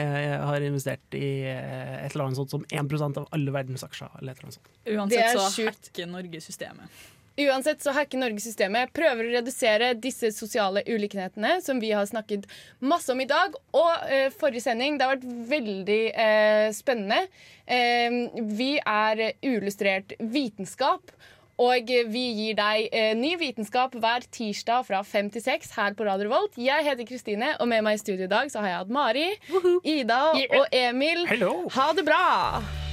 har 0.47 0.65
investert 0.65 1.17
i 1.19 1.29
eh, 1.51 2.05
et 2.05 2.15
eller 2.15 2.29
annet 2.29 2.39
sånt 2.39 2.55
som 2.55 2.63
1% 2.65 3.19
av 3.19 3.27
alle 3.35 3.53
verdens 3.53 3.83
aksjer. 3.85 4.11
Eller 4.19 4.33
et 4.33 4.39
eller 4.39 4.49
annet 4.49 4.57
sånt. 4.57 4.71
Det 4.79 4.95
Uansett 4.95 5.35
så 5.35 5.67
hacker 5.67 6.09
Norge 6.09 6.41
systemet. 6.43 7.03
Uansett 7.37 7.81
så 7.81 7.91
hacker 7.95 8.21
Norge 8.21 8.41
systemet, 8.43 8.91
prøver 8.93 9.25
å 9.25 9.33
redusere 9.39 9.93
disse 9.97 10.29
sosiale 10.35 10.83
ulikhetene 10.85 11.55
som 11.65 11.79
vi 11.81 11.89
har 11.95 12.05
snakket 12.05 12.45
masse 12.85 13.09
om 13.09 13.21
i 13.23 13.29
dag. 13.29 13.55
Og 13.73 14.09
eh, 14.09 14.27
forrige 14.37 14.67
sending, 14.67 14.99
det 14.99 15.07
har 15.07 15.15
vært 15.15 15.47
veldig 15.49 16.01
eh, 16.13 16.67
spennende. 16.77 17.23
Eh, 17.65 18.19
vi 18.53 18.75
er 18.77 19.31
Uillustrert 19.41 20.13
vitenskap. 20.19 21.09
Og 21.63 21.89
vi 22.09 22.23
gir 22.33 22.55
deg 22.57 22.87
eh, 22.89 23.11
ny 23.17 23.35
vitenskap 23.37 23.93
hver 24.01 24.25
tirsdag 24.33 24.87
fra 24.87 25.03
fem 25.05 25.29
til 25.33 25.43
seks 25.45 25.75
her 25.77 25.93
på 25.97 26.05
Radio 26.07 26.31
Volt. 26.33 26.57
Jeg 26.57 26.85
heter 26.85 27.05
Kristine, 27.05 27.53
og 27.61 27.69
med 27.69 27.85
meg 27.85 27.99
i 27.99 28.01
studio 28.01 28.25
i 28.25 28.31
dag 28.31 28.49
så 28.53 28.63
har 28.63 28.71
jeg 28.73 28.81
hatt 28.81 28.95
Mari, 28.97 29.27
Ida 29.85 30.23
og 30.33 30.65
Emil. 30.73 31.27
Ha 31.77 31.91
det 31.97 32.09
bra! 32.09 32.92